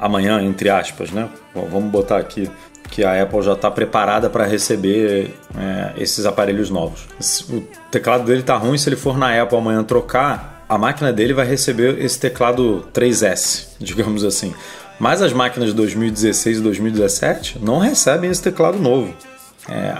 amanhã, 0.00 0.42
entre 0.42 0.68
aspas, 0.68 1.10
né? 1.10 1.28
Vamos 1.54 1.90
botar 1.90 2.18
aqui 2.18 2.50
que 2.90 3.04
a 3.04 3.22
Apple 3.22 3.42
já 3.42 3.52
está 3.52 3.70
preparada 3.70 4.28
para 4.28 4.44
receber 4.44 5.34
é, 5.56 5.92
esses 5.96 6.26
aparelhos 6.26 6.70
novos. 6.70 7.06
O 7.48 7.60
teclado 7.90 8.24
dele 8.24 8.42
tá 8.42 8.56
ruim, 8.56 8.76
se 8.76 8.88
ele 8.88 8.96
for 8.96 9.16
na 9.16 9.40
Apple 9.40 9.56
amanhã 9.56 9.82
trocar, 9.84 10.64
a 10.68 10.76
máquina 10.76 11.12
dele 11.12 11.32
vai 11.32 11.46
receber 11.46 12.02
esse 12.02 12.18
teclado 12.18 12.86
3S, 12.92 13.68
digamos 13.78 14.24
assim. 14.24 14.52
Mas 14.98 15.22
as 15.22 15.32
máquinas 15.32 15.70
de 15.70 15.74
2016 15.76 16.58
e 16.58 16.60
2017 16.60 17.58
não 17.62 17.78
recebem 17.78 18.30
esse 18.30 18.42
teclado 18.42 18.78
novo. 18.78 19.14
É, 19.68 19.94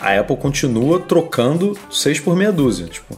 a 0.00 0.18
Apple 0.18 0.36
continua 0.36 0.98
trocando 0.98 1.76
6 1.90 2.20
por 2.20 2.34
meia 2.34 2.50
dúzia. 2.50 2.86
Tipo, 2.86 3.16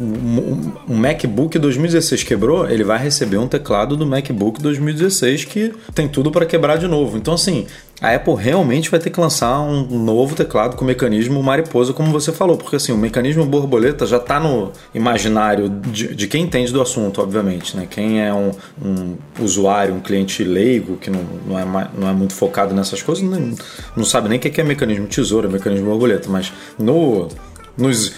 um 0.00 0.96
MacBook 0.96 1.58
2016 1.58 2.24
quebrou, 2.24 2.68
ele 2.68 2.84
vai 2.84 2.98
receber 2.98 3.38
um 3.38 3.46
teclado 3.46 3.96
do 3.96 4.06
MacBook 4.06 4.60
2016 4.60 5.44
que 5.44 5.72
tem 5.94 6.08
tudo 6.08 6.30
para 6.30 6.44
quebrar 6.44 6.76
de 6.76 6.88
novo. 6.88 7.16
Então, 7.16 7.34
assim, 7.34 7.66
a 8.00 8.14
Apple 8.14 8.34
realmente 8.34 8.90
vai 8.90 9.00
ter 9.00 9.10
que 9.10 9.18
lançar 9.18 9.60
um 9.60 9.98
novo 9.98 10.36
teclado 10.36 10.76
com 10.76 10.84
mecanismo 10.84 11.42
mariposa, 11.42 11.92
como 11.92 12.12
você 12.12 12.32
falou, 12.32 12.56
porque 12.56 12.76
assim, 12.76 12.92
o 12.92 12.96
mecanismo 12.96 13.44
borboleta 13.44 14.06
já 14.06 14.18
está 14.18 14.38
no 14.38 14.72
imaginário 14.94 15.68
de, 15.68 16.14
de 16.14 16.28
quem 16.28 16.44
entende 16.44 16.72
do 16.72 16.80
assunto, 16.80 17.20
obviamente, 17.20 17.76
né? 17.76 17.86
Quem 17.90 18.22
é 18.22 18.32
um, 18.32 18.52
um 18.80 19.16
usuário, 19.40 19.94
um 19.94 20.00
cliente 20.00 20.44
leigo, 20.44 20.96
que 20.96 21.10
não, 21.10 21.24
não, 21.46 21.58
é, 21.58 21.90
não 21.98 22.08
é 22.08 22.12
muito 22.12 22.34
focado 22.34 22.72
nessas 22.72 23.02
coisas, 23.02 23.24
não, 23.24 23.52
não 23.96 24.04
sabe 24.04 24.28
nem 24.28 24.38
o 24.38 24.40
que 24.40 24.60
é 24.60 24.64
mecanismo 24.64 25.06
tesoura, 25.06 25.48
mecanismo 25.48 25.86
borboleta, 25.86 26.28
mas 26.28 26.52
no 26.78 27.28
nos 27.78 28.12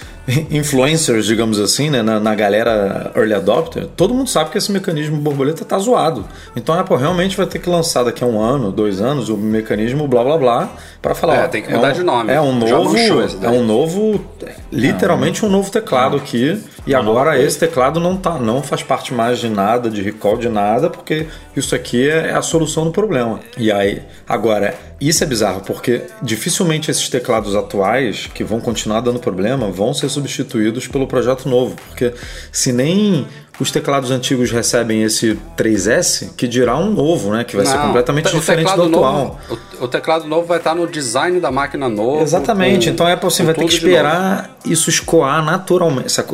influencers, 0.51 1.27
digamos 1.27 1.59
assim, 1.59 1.91
né, 1.91 2.03
na, 2.03 2.21
na 2.21 2.35
galera 2.35 3.11
early 3.17 3.35
adopter, 3.35 3.87
todo 3.97 4.15
mundo 4.15 4.29
sabe 4.29 4.51
que 4.51 4.59
esse 4.59 4.71
mecanismo 4.71 5.17
borboleta 5.17 5.65
tá 5.65 5.79
zoado. 5.79 6.25
Então 6.55 6.75
a 6.75 6.81
Apple 6.81 6.97
realmente 6.97 7.37
vai 7.37 7.47
ter 7.47 7.59
que 7.59 7.69
lançar 7.69 8.05
daqui 8.05 8.23
a 8.23 8.27
um 8.27 8.41
ano, 8.41 8.71
dois 8.71 9.01
anos, 9.01 9.29
o 9.29 9.37
mecanismo 9.37 10.07
blá 10.07 10.23
blá 10.23 10.39
blá 10.39 10.69
para 11.01 11.15
falar. 11.15 11.37
É, 11.37 11.45
ó, 11.45 11.49
tem 11.49 11.63
que 11.63 11.73
mudar 11.73 11.91
um, 11.91 11.93
de 11.93 12.03
nome. 12.03 12.33
É 12.33 12.41
um 12.41 12.55
novo, 12.55 12.97
é 13.43 13.49
um 13.49 13.65
novo 13.65 14.25
literalmente 14.71 15.45
um 15.45 15.49
novo 15.49 15.71
teclado 15.71 16.17
aqui. 16.17 16.63
E 16.87 16.95
agora 16.95 17.41
esse 17.41 17.59
teclado 17.59 18.01
não, 18.01 18.17
tá, 18.17 18.39
não 18.39 18.63
faz 18.63 18.83
parte 18.83 19.13
mais 19.13 19.39
de 19.39 19.49
nada, 19.49 19.91
de 19.91 20.03
recall 20.03 20.37
de 20.37 20.49
nada, 20.49 20.89
porque 20.89 21.27
isso 21.55 21.75
aqui 21.75 22.09
é 22.09 22.33
a 22.33 22.43
solução 22.43 22.85
do 22.85 22.91
problema. 22.91 23.41
E 23.57 23.71
aí, 23.71 24.03
agora, 24.29 24.75
isso 25.01 25.25
é 25.25 25.27
bizarro, 25.27 25.63
porque 25.63 26.03
dificilmente 26.21 26.91
esses 26.91 27.09
teclados 27.09 27.55
atuais, 27.55 28.29
que 28.35 28.45
vão 28.45 28.61
continuar 28.61 29.01
dando 29.01 29.19
problema, 29.19 29.71
vão 29.71 29.95
ser 29.95 30.10
substituídos 30.13 30.87
pelo 30.89 31.07
projeto 31.07 31.49
novo. 31.49 31.77
Porque 31.89 32.13
se 32.53 32.73
nem 32.73 33.27
os 33.59 33.71
teclados 33.71 34.11
antigos 34.11 34.51
recebem 34.51 35.03
esse 35.03 35.39
3S, 35.55 36.31
que 36.35 36.49
dirá 36.49 36.79
um 36.79 36.91
novo, 36.95 37.31
né? 37.33 37.45
Que 37.45 37.57
vai 37.57 37.67
ser 37.67 37.77
Não, 37.77 37.89
completamente 37.89 38.29
o 38.29 38.31
te- 38.31 38.37
o 38.37 38.41
diferente 38.41 38.75
do 38.75 38.85
atual. 38.85 39.39
novo- 39.49 39.61
o, 39.81 39.85
o 39.85 39.89
teclado 39.89 40.27
novo 40.27 40.47
vai 40.47 40.57
estar 40.57 40.75
no 40.75 40.87
design 40.87 41.39
da 41.41 41.51
máquina 41.51 41.87
nova. 41.87 42.23
Exatamente, 42.23 42.87
com- 42.87 42.95
então 42.95 43.07
a 43.07 43.13
Apple 43.13 43.27
assim, 43.29 43.43
com 43.43 43.47
vai 43.47 43.55
ter 43.55 43.67
que 43.67 43.75
esperar 43.75 44.57
isso 44.65 44.89
escoar 44.89 45.45
naturalmente. 45.45 46.07
Essa, 46.07 46.25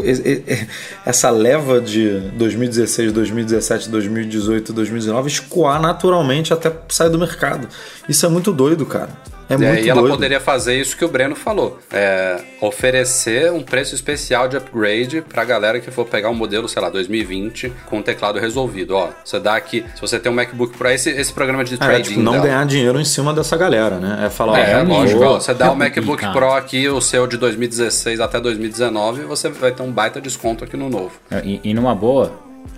essa 1.05 1.31
leva 1.31 1.81
de 1.81 2.21
2016, 2.37 3.13
2017, 3.13 3.89
2018, 3.91 4.73
2019 4.73 5.29
escoar 5.29 5.81
naturalmente 5.83 6.53
até 6.53 6.73
sair 6.89 7.11
do 7.11 7.19
mercado. 7.19 7.69
Isso 8.09 8.25
é 8.25 8.29
muito 8.29 8.53
doido, 8.53 8.87
cara. 8.87 9.11
É 9.49 9.55
E 9.55 9.57
muito 9.59 9.71
aí 9.71 9.89
ela 9.89 10.01
doido. 10.01 10.15
poderia 10.15 10.41
fazer 10.41 10.75
isso 10.81 10.97
que 10.97 11.05
o 11.05 11.09
Breno 11.09 11.37
falou. 11.37 11.79
É, 11.93 12.41
oferecer 12.61 13.53
um 13.53 13.63
preço 13.63 13.95
especial 13.95 14.49
de 14.49 14.57
upgrade 14.57 15.23
pra 15.23 15.45
galera 15.45 15.81
que 15.81 15.91
for 15.91 16.05
pegar 16.05 16.31
um 16.31 16.35
modelo, 16.35 16.69
sei 16.69 16.83
lá, 16.83 16.91
2020 16.91 17.73
com 17.87 17.99
o 17.99 18.03
teclado 18.03 18.39
resolvido. 18.39 18.95
Ó, 18.97 19.09
você 19.25 19.39
dá 19.39 19.55
aqui, 19.57 19.85
se 19.95 20.01
você 20.01 20.19
tem 20.19 20.31
um 20.31 20.35
MacBook 20.35 20.77
Pro, 20.77 20.89
esse, 20.91 21.11
esse 21.11 21.33
programa 21.33 21.65
de 21.65 21.75
É, 21.75 21.79
trading 21.79 22.03
tipo, 22.11 22.21
não 22.21 22.33
dela. 22.33 22.45
ganhar 22.45 22.67
dinheiro 22.67 23.01
em 23.01 23.05
cima 23.05 23.33
dessa 23.33 23.57
galera, 23.57 23.97
né? 23.99 24.27
É 24.27 24.31
falar, 24.31 24.59
É, 24.59 24.81
ó, 24.81 24.83
lógico. 24.85 25.19
vou- 25.21 25.29
ó, 25.37 25.41
Você 25.41 25.55
dá 25.55 25.71
o 25.71 25.75
é 25.75 25.77
MacBook. 25.77 26.27
Pro 26.33 26.53
aqui, 26.53 26.89
o 26.89 27.01
seu 27.01 27.27
de 27.27 27.37
2016 27.37 28.21
até 28.21 28.41
2019, 28.41 29.23
você 29.23 29.49
vai 29.49 29.71
ter 29.73 29.83
um 29.83 29.91
baita 29.93 30.21
desconto 30.21 30.65
aqui 30.65 30.77
no 30.77 30.89
novo. 30.89 31.13
E, 31.45 31.61
e 31.63 31.73
numa 31.75 31.95
boa, 31.95 32.33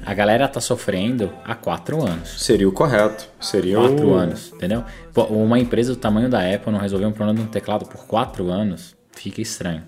a 0.04 0.14
galera 0.14 0.48
tá 0.48 0.60
sofrendo 0.60 1.32
há 1.44 1.54
quatro 1.54 2.02
anos. 2.02 2.42
Seria 2.42 2.68
o 2.68 2.72
correto. 2.72 3.28
Seria 3.40 3.76
Quatro 3.76 4.08
o... 4.08 4.14
anos, 4.14 4.52
entendeu? 4.54 4.84
Uma 5.30 5.58
empresa 5.58 5.94
do 5.94 5.98
tamanho 5.98 6.28
da 6.28 6.40
Apple 6.40 6.72
não 6.72 6.78
resolver 6.78 7.06
um 7.06 7.12
problema 7.12 7.38
de 7.40 7.44
um 7.44 7.50
teclado 7.50 7.86
por 7.86 8.06
quatro 8.06 8.50
anos, 8.50 8.96
fica 9.12 9.40
estranho. 9.40 9.82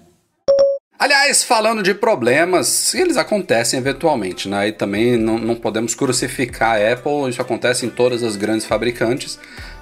Aliás, 0.99 1.43
falando 1.43 1.83
de 1.83 1.95
problemas, 1.95 2.95
eles 2.95 3.17
acontecem 3.17 3.81
eventualmente, 3.81 4.47
né? 4.47 4.69
E 4.69 4.73
também 4.73 5.17
não, 5.17 5.39
não 5.39 5.55
podemos 5.55 5.95
crucificar 5.95 6.77
a 6.77 6.93
Apple, 6.93 7.31
isso 7.31 7.41
acontece 7.41 7.87
em 7.87 7.89
todas 7.89 8.23
as 8.23 8.37
grandes 8.37 8.67
fabricantes. 8.67 9.39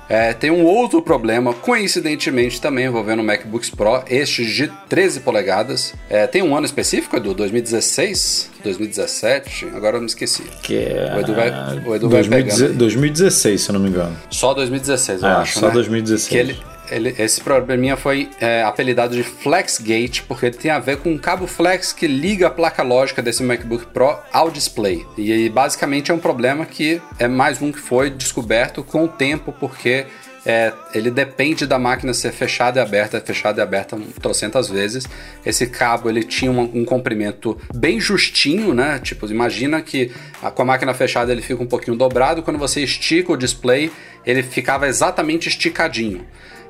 É, 0.09 0.33
tem 0.33 0.51
um 0.51 0.65
outro 0.65 1.03
problema, 1.03 1.53
coincidentemente 1.53 2.61
também 2.61 2.87
envolvendo 2.87 3.23
MacBooks 3.23 3.69
Pro, 3.71 4.03
estes 4.09 4.51
de 4.51 4.69
13 4.89 5.21
polegadas. 5.21 5.95
É, 6.09 6.27
tem 6.27 6.43
um 6.43 6.57
ano 6.57 6.65
específico, 6.65 7.17
Edu? 7.17 7.35
2016? 7.35 8.51
2017? 8.65 9.67
Agora 9.75 9.97
eu 9.97 10.01
me 10.01 10.07
esqueci. 10.07 10.43
Que 10.63 10.77
é... 10.79 11.15
O 11.17 11.21
Edu 11.21 11.35
vai, 11.35 11.51
o 11.51 11.95
Edu 11.95 12.09
vai 12.09 12.23
2016, 12.23 12.61
pegando. 12.61 12.79
2016, 12.79 13.61
se 13.61 13.69
eu 13.69 13.73
não 13.75 13.81
me 13.81 13.89
engano. 13.91 14.17
Só 14.31 14.55
2016, 14.55 15.23
eu 15.23 15.29
É, 15.29 15.33
acho. 15.33 15.59
só 15.61 15.67
né? 15.69 15.73
2016. 15.75 16.29
Que 16.29 16.37
ele, 16.39 16.59
ele- 16.91 17.15
esse 17.19 17.41
probleminha 17.41 17.97
foi 17.97 18.29
é, 18.41 18.63
apelidado 18.63 19.15
de 19.15 19.23
FlexGate, 19.23 20.23
porque 20.25 20.47
ele 20.47 20.57
tem 20.57 20.71
a 20.71 20.79
ver 20.79 20.99
com 20.99 21.11
um 21.11 21.19
cabo 21.19 21.47
flex 21.47 21.93
que 21.93 22.07
liga 22.07 22.47
a 22.47 22.51
placa 22.51 22.83
lógica 22.83 23.21
desse 23.23 23.43
MacBook 23.43 23.87
Pro 23.87 24.17
ao 24.33 24.51
display. 24.51 25.05
E, 25.17 25.49
basicamente 25.49 26.11
é 26.11 26.15
um 26.15 26.19
problema 26.19 26.65
que 26.67 27.01
é 27.19 27.27
mais 27.29 27.61
um 27.61 27.73
que 27.73 27.79
foi 27.79 28.11
descoberto 28.11 28.83
com 28.83 29.05
o 29.05 29.09
tempo, 29.09 29.53
porque 29.59 30.07
é, 30.47 30.73
ele 30.95 31.11
depende 31.11 31.67
da 31.67 31.79
máquina 31.79 32.15
ser 32.15 32.33
fechada 32.33 32.81
e 32.81 32.83
aberta, 32.83 33.21
fechada 33.21 33.61
e 33.61 33.63
aberta 33.63 33.97
um 33.97 34.03
trocentas 34.03 34.69
vezes. 34.69 35.05
Esse 35.45 35.67
cabo 35.67 36.09
ele 36.09 36.23
tinha 36.23 36.51
um, 36.51 36.61
um 36.81 36.85
comprimento 36.87 37.59
bem 37.75 38.01
justinho, 38.01 38.73
né? 38.73 38.99
Tipo, 39.03 39.27
imagina 39.27 39.83
que 39.83 40.11
a- 40.43 40.51
com 40.51 40.63
a 40.63 40.65
máquina 40.65 40.95
fechada 40.95 41.33
ele 41.33 41.43
fica 41.43 41.63
um 41.63 41.67
pouquinho 41.67 41.97
dobrado, 41.99 42.43
quando 42.43 42.59
você 42.59 42.81
estica 42.83 43.33
o 43.33 43.37
display, 43.37 43.91
ele 44.25 44.43
ficava 44.43 44.89
exatamente 44.89 45.49
esticadinho. 45.49 46.25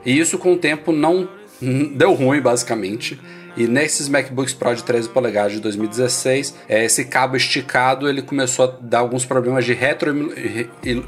E 0.08 0.18
isso 0.18 0.38
com 0.38 0.54
o 0.54 0.56
tempo 0.56 0.90
não 0.90 1.28
deu 1.94 2.14
ruim, 2.14 2.40
basicamente. 2.40 3.20
E 3.58 3.66
nesses 3.66 4.08
MacBooks 4.08 4.54
Pro 4.54 4.72
de 4.72 4.84
13 4.84 5.08
polegadas 5.08 5.52
de 5.52 5.60
2016, 5.60 6.54
é, 6.68 6.84
esse 6.84 7.04
cabo 7.04 7.36
esticado 7.36 8.08
ele 8.08 8.22
começou 8.22 8.66
a 8.66 8.74
dar 8.80 9.00
alguns 9.00 9.24
problemas 9.24 9.64
de 9.64 9.74
retro, 9.74 10.32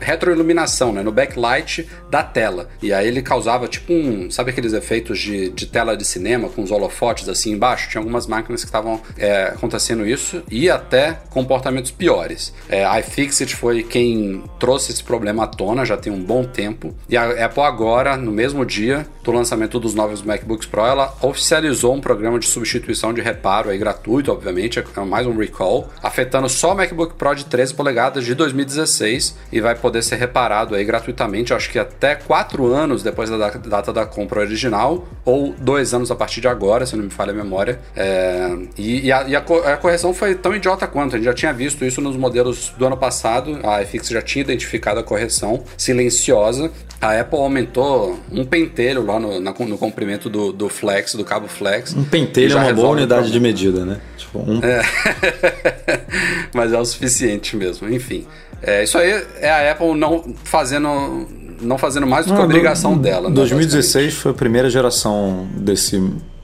retroiluminação 0.01 0.93
né, 0.93 1.01
no 1.01 1.13
backlight 1.13 1.89
da 2.11 2.25
tela. 2.25 2.69
E 2.83 2.93
aí 2.93 3.07
ele 3.07 3.23
causava 3.23 3.69
tipo 3.69 3.93
um. 3.93 4.29
Sabe 4.33 4.51
aqueles 4.51 4.73
efeitos 4.73 5.21
de, 5.21 5.49
de 5.51 5.67
tela 5.67 5.97
de 5.97 6.05
cinema 6.05 6.49
com 6.49 6.61
os 6.61 6.73
holofotes 6.73 7.29
assim 7.29 7.53
embaixo? 7.53 7.89
Tinha 7.89 8.01
algumas 8.01 8.27
máquinas 8.27 8.63
que 8.63 8.67
estavam 8.67 9.01
é, 9.17 9.45
acontecendo 9.45 10.05
isso 10.05 10.43
e 10.51 10.69
até 10.69 11.21
comportamentos 11.31 11.93
piores. 11.93 12.53
É, 12.69 12.85
iFixit 12.99 13.55
foi 13.55 13.85
quem 13.85 14.43
trouxe 14.59 14.91
esse 14.91 15.05
problema 15.05 15.45
à 15.45 15.47
tona 15.47 15.85
já 15.85 15.97
tem 15.97 16.13
um 16.13 16.21
bom 16.21 16.43
tempo. 16.43 16.93
E 17.09 17.17
a 17.17 17.47
Apple 17.47 17.63
agora, 17.63 18.17
no 18.17 18.33
mesmo 18.33 18.67
dia 18.67 19.07
do 19.23 19.31
lançamento 19.31 19.79
dos 19.79 19.95
novos 19.95 20.21
MacBooks 20.21 20.67
Pro, 20.67 20.85
ela 20.85 21.15
oficializou 21.23 21.95
um 21.95 22.01
programa 22.01 22.40
de 22.41 22.47
substituição 22.47 23.13
de 23.15 23.21
reparo 23.21 23.71
aí 23.71 23.79
gratuito, 23.79 24.33
obviamente, 24.33 24.79
é 24.79 25.01
mais 25.05 25.27
um 25.27 25.37
recall, 25.37 25.89
afetando 26.03 26.49
só 26.49 26.73
o 26.73 26.75
MacBook 26.77 27.15
Pro 27.15 27.35
de 27.35 27.45
13 27.45 27.75
polegadas 27.75 28.25
de 28.25 28.35
2016 28.35 29.37
e 29.53 29.61
vai 29.61 29.75
poder 29.75 30.03
ser 30.03 30.17
reparado 30.17 30.75
aí 30.75 30.85
gratuitamente, 30.85 31.55
acho 31.55 31.71
que 31.71 31.79
até 31.79 32.15
4 32.17 32.67
anos 32.67 33.03
depois 33.03 33.31
da 33.31 33.37
da- 33.37 33.51
data 33.51 33.93
da 33.93 34.05
compra 34.07 34.41
original 34.41 35.07
ou 35.25 35.55
2 35.59 35.95
anos 35.95 36.11
a 36.11 36.17
partir 36.17 36.41
de 36.41 36.49
agora, 36.49 36.85
se 36.87 36.97
não 36.97 37.05
me 37.05 37.11
falha 37.11 37.31
a 37.31 37.35
memória. 37.35 37.79
É, 37.95 38.49
e 38.77 39.07
e 39.07 39.13
a, 39.13 39.23
e 39.29 39.37
a 39.37 39.41
a 39.41 39.77
correção 39.77 40.13
foi 40.15 40.35
tão 40.35 40.55
idiota 40.55 40.87
quanto, 40.87 41.15
a 41.15 41.19
gente 41.19 41.25
já 41.27 41.35
tinha 41.35 41.53
visto 41.53 41.85
isso 41.85 42.01
nos 42.01 42.17
modelos 42.17 42.73
do 42.79 42.87
ano 42.87 42.97
passado, 42.97 43.59
a 43.63 43.83
iFix 43.83 44.09
já 44.09 44.23
tinha 44.23 44.43
identificado 44.43 44.99
a 45.01 45.03
correção 45.03 45.63
silenciosa. 45.77 46.71
A 47.01 47.19
Apple 47.19 47.39
aumentou 47.39 48.19
um 48.31 48.45
pentelho 48.45 49.05
lá 49.07 49.19
no, 49.19 49.41
na- 49.41 49.55
no 49.59 49.79
comprimento 49.79 50.29
do, 50.29 50.53
do 50.53 50.69
flex, 50.69 51.15
do 51.15 51.25
cabo 51.25 51.49
flex. 51.49 51.95
Um 51.97 52.05
pentelho 52.05 52.53
é 52.59 52.61
uma 52.63 52.73
boa 52.75 52.91
unidade 52.91 53.33
de 53.33 53.41
medida, 53.41 53.85
né? 53.87 53.99
Tipo, 54.19 54.39
um 54.41 54.61
Mas 56.55 56.73
é 56.73 56.79
o 56.79 56.85
suficiente 56.85 57.57
mesmo, 57.57 57.89
enfim. 57.89 58.27
É, 58.63 58.85
isso 58.85 58.99
aí 58.99 59.25
é 59.41 59.51
a 59.51 59.73
Apple 59.73 59.95
não 59.95 60.35
fazendo, 60.45 61.27
não 61.61 61.79
fazendo 61.79 62.07
mais 62.07 62.27
do 62.27 62.33
que 62.33 62.37
a 62.37 62.39
Não, 62.41 62.45
obrigação 62.45 62.95
do- 62.95 63.01
dela. 63.03 63.29
né, 63.29 63.35
2016 63.35 64.15
foi 64.15 64.33
a 64.33 64.35
primeira 64.35 64.69
geração 64.69 65.49
desse 65.57 65.99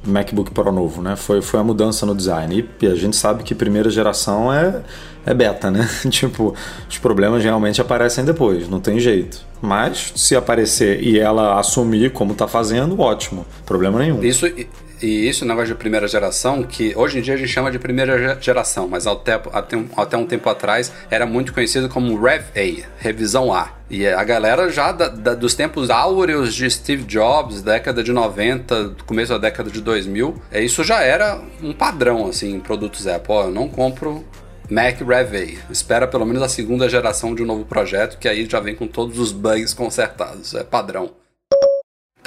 MacBook 0.04 0.50
Pro 0.52 0.72
novo, 0.72 1.02
né? 1.02 1.16
Foi, 1.16 1.42
foi 1.42 1.60
a 1.60 1.64
mudança 1.64 2.06
no 2.06 2.14
design. 2.14 2.66
E 2.80 2.86
a 2.86 2.94
gente 2.94 3.16
sabe 3.16 3.42
que 3.42 3.54
primeira 3.54 3.90
geração 3.90 4.52
é, 4.52 4.80
é 5.26 5.34
beta, 5.34 5.70
né? 5.70 5.88
tipo, 6.08 6.54
os 6.88 6.98
problemas 6.98 7.42
realmente 7.42 7.80
aparecem 7.80 8.24
depois, 8.24 8.68
não 8.68 8.80
tem 8.80 8.98
jeito. 9.00 9.44
Mas 9.60 10.12
se 10.16 10.36
aparecer 10.36 11.02
e 11.02 11.18
ela 11.18 11.58
assumir 11.58 12.12
como 12.12 12.34
tá 12.34 12.46
fazendo, 12.46 12.98
ótimo. 13.00 13.44
Problema 13.64 13.98
nenhum. 13.98 14.22
Isso, 14.22 14.46
e, 14.46 14.66
isso, 15.28 15.44
negócio 15.44 15.68
de 15.68 15.74
primeira 15.74 16.06
geração, 16.06 16.62
que 16.62 16.94
hoje 16.96 17.18
em 17.18 17.22
dia 17.22 17.34
a 17.34 17.36
gente 17.36 17.48
chama 17.48 17.70
de 17.70 17.78
primeira 17.78 18.16
ge- 18.18 18.40
geração, 18.40 18.86
mas 18.88 19.06
até, 19.06 19.36
um, 19.74 19.86
até 19.96 20.16
um 20.16 20.26
tempo 20.26 20.48
atrás 20.48 20.92
era 21.10 21.26
muito 21.26 21.52
conhecido 21.52 21.88
como 21.88 22.18
Rev 22.20 22.44
A, 22.54 22.86
revisão 22.98 23.52
A. 23.52 23.70
E 23.90 24.06
a 24.06 24.22
galera 24.24 24.70
já 24.70 24.92
da- 24.92 25.08
da- 25.08 25.34
dos 25.34 25.54
tempos 25.54 25.90
áureos 25.90 26.54
de 26.54 26.68
Steve 26.70 27.04
Jobs, 27.04 27.62
década 27.62 28.02
de 28.02 28.12
90, 28.12 28.94
começo 29.06 29.32
da 29.32 29.38
década 29.38 29.70
de 29.70 29.80
2000, 29.80 30.34
é, 30.50 30.62
isso 30.62 30.82
já 30.84 31.02
era 31.02 31.40
um 31.62 31.72
padrão 31.72 32.26
assim, 32.26 32.54
em 32.54 32.60
produtos 32.60 33.06
Apple. 33.06 33.32
Ó, 33.34 33.44
eu 33.44 33.50
não 33.50 33.68
compro 33.68 34.24
Mac 34.70 35.00
Rev 35.00 35.34
A. 35.34 35.72
Espera 35.72 36.06
pelo 36.06 36.26
menos 36.26 36.42
a 36.42 36.48
segunda 36.48 36.88
geração 36.88 37.34
de 37.34 37.42
um 37.42 37.46
novo 37.46 37.64
projeto, 37.64 38.18
que 38.18 38.28
aí 38.28 38.46
já 38.48 38.60
vem 38.60 38.74
com 38.74 38.86
todos 38.86 39.18
os 39.18 39.32
bugs 39.32 39.74
consertados. 39.74 40.54
É 40.54 40.64
padrão. 40.64 41.10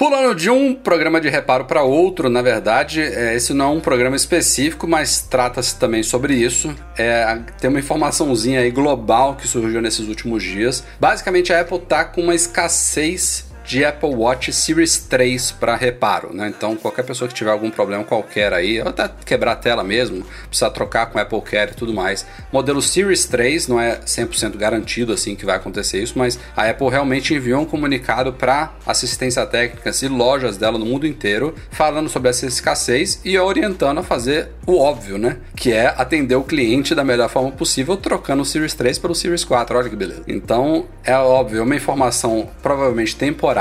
Pulando 0.00 0.34
de 0.34 0.48
um 0.48 0.74
programa 0.74 1.20
de 1.20 1.28
reparo 1.28 1.66
para 1.66 1.82
outro, 1.82 2.30
na 2.30 2.40
verdade, 2.40 3.02
é, 3.02 3.36
esse 3.36 3.52
não 3.52 3.66
é 3.66 3.76
um 3.76 3.80
programa 3.80 4.16
específico, 4.16 4.88
mas 4.88 5.20
trata-se 5.20 5.78
também 5.78 6.02
sobre 6.02 6.32
isso. 6.32 6.74
É, 6.96 7.38
tem 7.60 7.68
uma 7.68 7.80
informaçãozinha 7.80 8.60
aí 8.60 8.70
global 8.70 9.36
que 9.36 9.46
surgiu 9.46 9.82
nesses 9.82 10.08
últimos 10.08 10.42
dias. 10.42 10.82
Basicamente, 10.98 11.52
a 11.52 11.60
Apple 11.60 11.80
tá 11.80 12.02
com 12.02 12.22
uma 12.22 12.34
escassez 12.34 13.49
de 13.70 13.84
Apple 13.84 14.12
Watch 14.16 14.52
Series 14.52 14.98
3 14.98 15.52
para 15.52 15.76
reparo, 15.76 16.34
né? 16.34 16.48
Então, 16.48 16.74
qualquer 16.74 17.04
pessoa 17.04 17.28
que 17.28 17.34
tiver 17.34 17.52
algum 17.52 17.70
problema 17.70 18.02
qualquer 18.02 18.52
aí, 18.52 18.80
ou 18.80 18.88
até 18.88 19.08
quebrar 19.24 19.52
a 19.52 19.56
tela 19.56 19.84
mesmo, 19.84 20.26
precisar 20.48 20.70
trocar 20.70 21.06
com 21.06 21.20
Apple 21.20 21.40
Care 21.40 21.70
e 21.70 21.74
tudo 21.76 21.94
mais. 21.94 22.26
Modelo 22.52 22.82
Series 22.82 23.26
3 23.26 23.68
não 23.68 23.80
é 23.80 24.00
100% 24.00 24.56
garantido 24.56 25.12
assim 25.12 25.36
que 25.36 25.46
vai 25.46 25.54
acontecer 25.54 26.02
isso, 26.02 26.18
mas 26.18 26.36
a 26.56 26.68
Apple 26.68 26.88
realmente 26.88 27.32
enviou 27.32 27.62
um 27.62 27.64
comunicado 27.64 28.32
para 28.32 28.72
assistência 28.84 29.46
técnica 29.46 29.92
e 30.02 30.08
lojas 30.08 30.56
dela 30.56 30.76
no 30.76 30.84
mundo 30.84 31.06
inteiro, 31.06 31.54
falando 31.70 32.08
sobre 32.08 32.28
essa 32.28 32.46
escassez 32.46 33.20
e 33.24 33.38
orientando 33.38 33.98
a 33.98 34.02
fazer 34.02 34.48
o 34.66 34.78
óbvio, 34.80 35.16
né? 35.16 35.36
Que 35.54 35.72
é 35.72 35.94
atender 35.96 36.34
o 36.34 36.42
cliente 36.42 36.92
da 36.92 37.04
melhor 37.04 37.28
forma 37.28 37.52
possível, 37.52 37.96
trocando 37.96 38.42
o 38.42 38.44
Series 38.44 38.74
3 38.74 38.98
pelo 38.98 39.14
Series 39.14 39.44
4. 39.44 39.78
Olha 39.78 39.88
que 39.88 39.94
beleza. 39.94 40.24
Então, 40.26 40.86
é 41.04 41.16
óbvio, 41.16 41.60
é 41.60 41.62
uma 41.62 41.76
informação 41.76 42.48
provavelmente 42.60 43.14
temporária. 43.14 43.59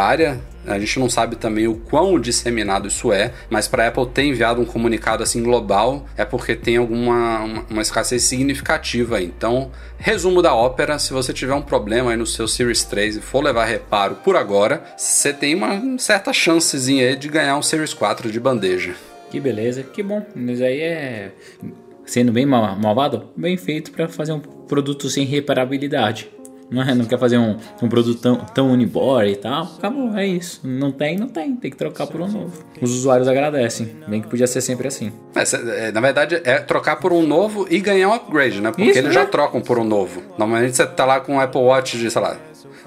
A 0.68 0.78
gente 0.78 1.00
não 1.00 1.10
sabe 1.10 1.36
também 1.36 1.68
o 1.68 1.76
quão 1.76 2.20
disseminado 2.20 2.88
isso 2.88 3.12
é, 3.12 3.34
mas 3.50 3.68
para 3.68 3.86
a 3.86 3.88
Apple 3.88 4.06
ter 4.08 4.24
enviado 4.24 4.62
um 4.62 4.66
comunicado 4.66 5.24
assim 5.24 5.42
global 5.42 6.06
é 6.16 6.24
porque 6.24 6.56
tem 6.56 6.78
alguma 6.78 7.40
uma, 7.40 7.66
uma 7.70 7.82
escassez 7.82 8.24
significativa. 8.24 9.22
Então, 9.22 9.72
resumo 9.98 10.42
da 10.42 10.54
ópera: 10.54 11.00
se 11.00 11.12
você 11.12 11.34
tiver 11.34 11.54
um 11.54 11.62
problema 11.62 12.12
aí 12.12 12.18
no 12.18 12.26
seu 12.28 12.48
Series 12.48 12.84
3 12.84 13.18
e 13.18 13.22
for 13.22 13.44
levar 13.44 13.66
reparo 13.66 14.16
por 14.24 14.36
agora, 14.36 14.84
você 14.96 15.34
tem 15.34 15.56
uma 15.56 15.98
certa 15.98 16.32
chancezinha 16.32 17.08
aí 17.08 17.16
de 17.16 17.30
ganhar 17.30 17.58
um 17.58 17.62
Series 17.62 17.94
4 17.94 18.32
de 18.32 18.40
bandeja. 18.40 18.94
Que 19.32 19.40
beleza, 19.40 19.84
que 19.84 20.04
bom. 20.04 20.26
Mas 20.36 20.62
aí 20.62 20.82
é. 20.82 21.32
Sendo 22.06 22.32
bem 22.32 22.46
mal- 22.46 22.76
malvado, 22.76 23.30
bem 23.36 23.56
feito 23.56 23.92
para 23.92 24.08
fazer 24.08 24.34
um 24.34 24.40
produto 24.40 25.10
sem 25.10 25.26
reparabilidade. 25.26 26.30
Não, 26.70 26.82
é? 26.82 26.94
não 26.94 27.06
quer 27.06 27.18
fazer 27.18 27.38
um, 27.38 27.58
um 27.82 27.90
produto 27.90 28.20
tão, 28.22 28.36
tão 28.38 28.72
unibody 28.72 29.32
e 29.32 29.36
tal. 29.36 29.64
Acabou, 29.78 30.16
é 30.18 30.26
isso. 30.26 30.62
Não 30.64 30.92
tem, 30.92 31.18
não 31.18 31.28
tem. 31.28 31.56
Tem 31.56 31.72
que 31.72 31.78
trocar 31.78 32.08
por 32.08 32.22
um 32.22 32.28
novo. 32.28 32.64
Os 32.82 32.92
usuários 32.92 33.28
agradecem. 33.28 33.96
Bem 34.08 34.22
que 34.22 34.28
podia 34.28 34.48
ser 34.48 34.62
sempre 34.62 34.88
assim. 34.88 35.12
É, 35.36 35.88
é, 35.88 35.92
na 35.92 36.02
verdade, 36.02 36.42
é 36.44 36.60
trocar 36.60 36.98
por 36.98 37.12
um 37.12 37.26
novo 37.26 37.68
e 37.70 37.80
ganhar 37.80 38.10
um 38.10 38.14
upgrade, 38.14 38.62
né? 38.62 38.70
Porque 38.70 38.84
Isso, 38.84 39.00
eles 39.00 39.10
né? 39.10 39.14
já 39.14 39.26
trocam 39.26 39.62
por 39.62 39.80
um 39.80 39.84
novo. 39.84 40.22
Normalmente 40.38 40.76
você 40.76 40.86
tá 40.86 41.06
lá 41.06 41.20
com 41.20 41.36
um 41.36 41.40
Apple 41.40 41.62
Watch 41.62 41.98
de, 41.98 42.10
sei 42.10 42.22
lá, 42.22 42.38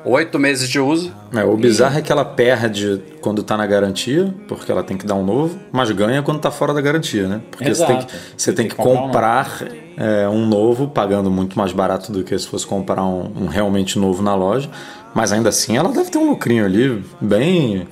oito 0.05 0.39
meses 0.39 0.69
de 0.69 0.79
uso. 0.79 1.13
É, 1.33 1.45
o 1.45 1.57
bizarro 1.57 1.99
é 1.99 2.03
que 2.03 2.11
ela 2.11 2.25
perde 2.25 3.03
quando 3.21 3.43
tá 3.43 3.57
na 3.57 3.67
garantia, 3.67 4.35
porque 4.49 4.71
ela 4.71 4.83
tem 4.83 4.97
que 4.97 5.07
dar 5.07 5.15
um 5.15 5.25
novo, 5.25 5.59
mas 5.71 5.91
ganha 5.91 6.23
quando 6.23 6.41
tá 6.41 6.51
fora 6.51 6.75
da 6.75 6.81
garantia, 6.81 7.29
né? 7.29 7.41
Porque 7.51 7.75
você 7.75 7.87
tem 7.87 7.97
que, 7.99 8.05
Exato. 8.05 8.35
você 8.37 8.53
tem 8.53 8.69
que 8.69 8.75
comprar 8.75 9.63
é, 9.97 10.29
um 10.29 10.47
novo, 10.47 10.89
pagando 10.89 11.31
muito 11.31 11.57
mais 11.59 11.73
barato 11.73 12.13
do 12.13 12.25
que 12.25 12.37
se 12.39 12.47
fosse 12.47 12.67
comprar 12.67 13.05
um, 13.05 13.45
um 13.45 13.47
realmente 13.47 13.99
novo 13.99 14.23
na 14.23 14.35
loja. 14.35 14.69
Mas 15.15 15.33
ainda 15.33 15.51
assim 15.51 15.77
ela 15.77 15.91
deve 15.93 16.11
ter 16.11 16.19
um 16.19 16.31
lucrinho 16.31 16.65
ali 16.65 17.05
bem, 17.21 17.87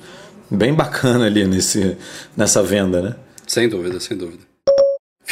bem 0.49 0.73
bacana 0.73 1.25
ali 1.25 1.45
nesse, 1.45 1.97
nessa 2.35 2.63
venda, 2.63 3.01
né? 3.01 3.15
Sem 3.47 3.69
dúvida, 3.69 3.99
sem 3.99 4.17
dúvida. 4.17 4.50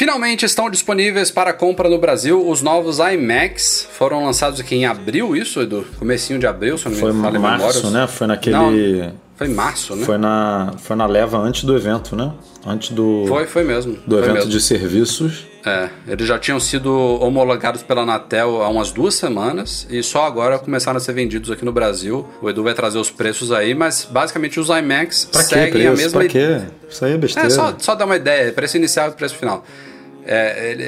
Finalmente 0.00 0.46
estão 0.46 0.70
disponíveis 0.70 1.30
para 1.30 1.52
compra 1.52 1.86
no 1.86 1.98
Brasil 1.98 2.48
os 2.48 2.62
novos 2.62 3.00
iMacs. 3.00 3.86
Foram 3.92 4.24
lançados 4.24 4.58
aqui 4.58 4.74
em 4.74 4.86
abril, 4.86 5.36
isso, 5.36 5.60
Edu? 5.60 5.86
Comecinho 5.98 6.38
de 6.38 6.46
abril, 6.46 6.78
se 6.78 6.86
eu 6.86 6.92
não 6.92 6.98
Foi 6.98 7.12
me 7.12 7.20
falha 7.20 7.36
a 7.36 7.38
março, 7.38 7.76
memória. 7.84 8.00
né? 8.00 8.06
Foi 8.06 8.26
naquele. 8.26 8.56
Não, 8.56 9.12
foi 9.36 9.48
março, 9.48 9.94
né? 9.94 10.06
Foi 10.06 10.16
na, 10.16 10.72
foi 10.78 10.96
na 10.96 11.04
leva 11.04 11.36
antes 11.36 11.64
do 11.64 11.76
evento, 11.76 12.16
né? 12.16 12.32
Antes 12.66 12.92
do, 12.92 13.26
Foi, 13.28 13.46
foi 13.46 13.62
mesmo. 13.62 13.92
do 14.06 14.16
foi 14.16 14.18
evento 14.24 14.34
mesmo. 14.36 14.50
de 14.50 14.60
serviços. 14.62 15.46
É, 15.66 15.90
eles 16.08 16.26
já 16.26 16.38
tinham 16.38 16.58
sido 16.58 16.90
homologados 17.20 17.82
pela 17.82 18.00
Anatel 18.00 18.62
há 18.62 18.70
umas 18.70 18.90
duas 18.90 19.14
semanas 19.14 19.86
e 19.90 20.02
só 20.02 20.24
agora 20.24 20.58
começaram 20.58 20.96
a 20.96 21.00
ser 21.00 21.12
vendidos 21.12 21.50
aqui 21.50 21.62
no 21.62 21.72
Brasil. 21.72 22.26
O 22.40 22.48
Edu 22.48 22.62
vai 22.62 22.72
trazer 22.72 22.96
os 22.96 23.10
preços 23.10 23.52
aí, 23.52 23.74
mas 23.74 24.08
basicamente 24.10 24.58
os 24.58 24.70
iMacs 24.70 25.26
Pra 25.30 25.42
que 25.42 25.50
seguem 25.50 25.70
preço? 25.72 25.88
a 25.88 25.96
mesma 25.96 26.20
Pra 26.20 26.28
quê? 26.28 26.60
Isso 26.88 27.04
aí 27.04 27.12
é 27.12 27.18
besteira. 27.18 27.48
É, 27.48 27.50
só, 27.50 27.74
só 27.78 27.94
dar 27.94 28.06
uma 28.06 28.16
ideia, 28.16 28.50
preço 28.50 28.78
inicial 28.78 29.10
e 29.10 29.12
preço 29.12 29.36
final. 29.36 29.62
É, 30.32 30.70
ele- 30.70 30.84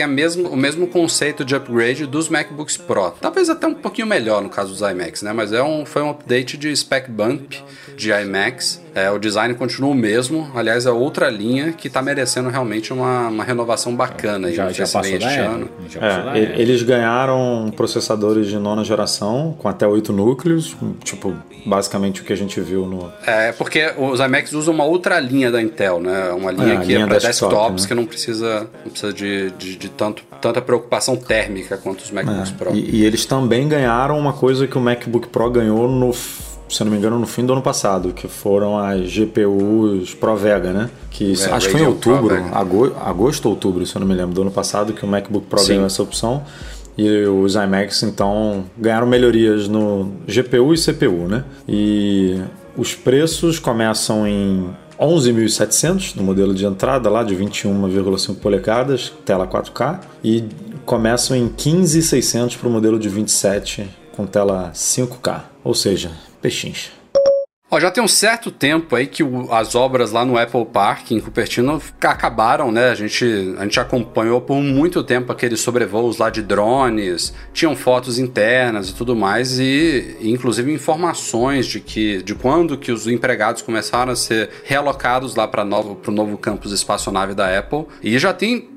a 0.00 0.06
mesmo, 0.06 0.48
o 0.48 0.56
mesmo 0.56 0.86
conceito 0.86 1.44
de 1.44 1.56
upgrade 1.56 2.06
dos 2.06 2.28
MacBooks 2.28 2.76
Pro. 2.76 3.10
Talvez 3.20 3.50
até 3.50 3.66
um 3.66 3.74
pouquinho 3.74 4.06
melhor 4.06 4.40
no 4.40 4.48
caso 4.48 4.70
dos 4.70 4.80
iMacs, 4.80 5.22
né? 5.22 5.32
Mas 5.32 5.52
é 5.52 5.60
um, 5.60 5.84
foi 5.84 6.02
um 6.02 6.10
update 6.10 6.56
de 6.56 6.74
spec 6.76 7.10
bump 7.10 7.56
de 7.96 8.10
iMacs. 8.10 8.82
É, 8.94 9.10
o 9.10 9.18
design 9.18 9.52
continua 9.54 9.90
o 9.90 9.94
mesmo. 9.94 10.48
Aliás, 10.54 10.86
é 10.86 10.90
outra 10.90 11.28
linha 11.28 11.72
que 11.72 11.88
está 11.88 12.00
merecendo 12.00 12.48
realmente 12.48 12.92
uma, 12.92 13.28
uma 13.28 13.42
renovação 13.42 13.94
bacana. 13.94 14.52
Já, 14.52 14.70
já 14.70 14.84
passou 14.84 15.04
este 15.04 15.26
ano. 15.26 15.68
Já 15.90 16.00
passou 16.00 16.24
da 16.24 16.38
É, 16.38 16.60
eles 16.60 16.82
ganharam 16.82 17.72
processadores 17.74 18.46
de 18.46 18.56
nona 18.56 18.84
geração 18.84 19.56
com 19.58 19.68
até 19.68 19.84
8 19.86 20.12
núcleos, 20.12 20.76
tipo, 21.02 21.34
basicamente 21.66 22.22
o 22.22 22.24
que 22.24 22.32
a 22.32 22.36
gente 22.36 22.60
viu 22.60 22.86
no. 22.86 23.12
É, 23.26 23.50
porque 23.52 23.92
os 23.98 24.20
iMacs 24.20 24.52
usam 24.52 24.72
uma 24.72 24.84
outra 24.84 25.18
linha 25.18 25.50
da 25.50 25.60
Intel, 25.60 25.98
né? 25.98 26.30
Uma 26.30 26.52
linha 26.52 26.74
É, 26.74 26.76
a 26.76 26.80
que 26.80 26.86
linha 26.86 27.04
é 27.04 27.06
para 27.06 27.18
desktop, 27.18 27.50
desktops, 27.50 27.82
né? 27.82 27.88
que 27.88 27.94
não 27.94 28.06
precisa, 28.06 28.70
não 28.84 28.90
precisa 28.92 29.12
de, 29.12 29.50
de, 29.52 29.76
de 29.76 29.88
tanto, 29.88 30.22
tanta 30.40 30.62
preocupação 30.62 31.16
térmica 31.16 31.76
quanto 31.76 32.00
os 32.02 32.12
MacBooks 32.12 32.52
Pro. 32.52 32.70
É, 32.70 32.74
E, 32.74 33.00
e 33.00 33.04
eles 33.04 33.26
também 33.26 33.66
ganharam 33.66 34.16
uma 34.16 34.32
coisa 34.32 34.68
que 34.68 34.78
o 34.78 34.80
MacBook 34.80 35.28
Pro 35.28 35.50
ganhou 35.50 35.88
no, 35.88 36.12
se 36.68 36.82
eu 36.82 36.86
não 36.86 36.92
me 36.92 36.98
engano, 36.98 37.18
no 37.18 37.26
fim 37.26 37.44
do 37.44 37.52
ano 37.52 37.62
passado, 37.62 38.12
que 38.12 38.26
foram 38.26 38.78
as 38.78 39.10
GPUs 39.10 40.14
Pro 40.14 40.36
Vega, 40.36 40.72
né? 40.72 40.90
Que 41.10 41.32
É, 41.32 41.52
acho 41.52 41.66
que 41.66 41.72
foi 41.72 41.82
em 41.82 41.86
outubro, 41.86 42.34
agosto 42.52 43.46
ou 43.46 43.52
outubro, 43.52 43.86
se 43.86 43.94
eu 43.94 44.00
não 44.00 44.06
me 44.06 44.14
lembro, 44.14 44.34
do 44.34 44.42
ano 44.42 44.50
passado, 44.50 44.92
que 44.92 45.04
o 45.04 45.08
MacBook 45.08 45.46
Pro 45.46 45.58
Sim. 45.58 45.68
ganhou 45.68 45.86
essa 45.86 46.02
opção. 46.02 46.42
E 46.96 47.24
os 47.26 47.56
iMacs, 47.56 48.04
então, 48.04 48.64
ganharam 48.78 49.06
melhorias 49.06 49.66
no 49.66 50.12
GPU 50.28 50.72
e 50.72 50.78
CPU, 50.78 51.28
né? 51.28 51.44
E 51.68 52.40
os 52.76 52.94
preços 52.94 53.58
começam 53.58 54.26
em 54.26 54.70
11.700 54.98 56.14
no 56.16 56.22
modelo 56.22 56.54
de 56.54 56.64
entrada 56.64 57.10
lá 57.10 57.22
de 57.24 57.34
21,5 57.34 58.36
polegadas, 58.36 59.12
tela 59.24 59.46
4K, 59.46 60.00
e 60.22 60.44
começam 60.84 61.36
em 61.36 61.48
15.600 61.48 62.56
para 62.56 62.68
o 62.68 62.70
modelo 62.70 62.98
de 62.98 63.08
27 63.08 63.88
com 64.12 64.26
tela 64.26 64.70
5K, 64.72 65.42
ou 65.64 65.74
seja, 65.74 66.12
pechincha. 66.44 66.90
Ó, 67.70 67.80
já 67.80 67.90
tem 67.90 68.04
um 68.04 68.08
certo 68.08 68.50
tempo 68.50 68.94
aí 68.94 69.06
que 69.06 69.22
o- 69.24 69.50
as 69.50 69.74
obras 69.74 70.12
lá 70.12 70.24
no 70.24 70.38
Apple 70.38 70.66
Park 70.66 71.10
em 71.10 71.18
Cupertino 71.18 71.80
acabaram, 72.02 72.70
né? 72.70 72.90
A 72.90 72.94
gente, 72.94 73.24
a 73.58 73.62
gente 73.62 73.80
acompanhou 73.80 74.40
por 74.42 74.56
muito 74.60 75.02
tempo 75.02 75.32
aqueles 75.32 75.60
sobrevoos 75.60 76.18
lá 76.18 76.28
de 76.28 76.42
drones, 76.42 77.32
tinham 77.54 77.74
fotos 77.74 78.18
internas 78.18 78.90
e 78.90 78.94
tudo 78.94 79.16
mais 79.16 79.58
e, 79.58 80.16
inclusive 80.20 80.70
informações 80.72 81.66
de 81.66 81.80
que 81.80 82.22
de 82.22 82.34
quando 82.34 82.76
que 82.76 82.92
os 82.92 83.06
empregados 83.08 83.62
começaram 83.62 84.12
a 84.12 84.16
ser 84.16 84.50
realocados 84.64 85.34
lá 85.34 85.48
para 85.48 85.64
pro 86.02 86.12
novo 86.12 86.36
campus 86.36 86.70
espaçonave 86.70 87.32
da 87.34 87.58
Apple. 87.58 87.86
E 88.02 88.18
já 88.18 88.34
tem 88.34 88.73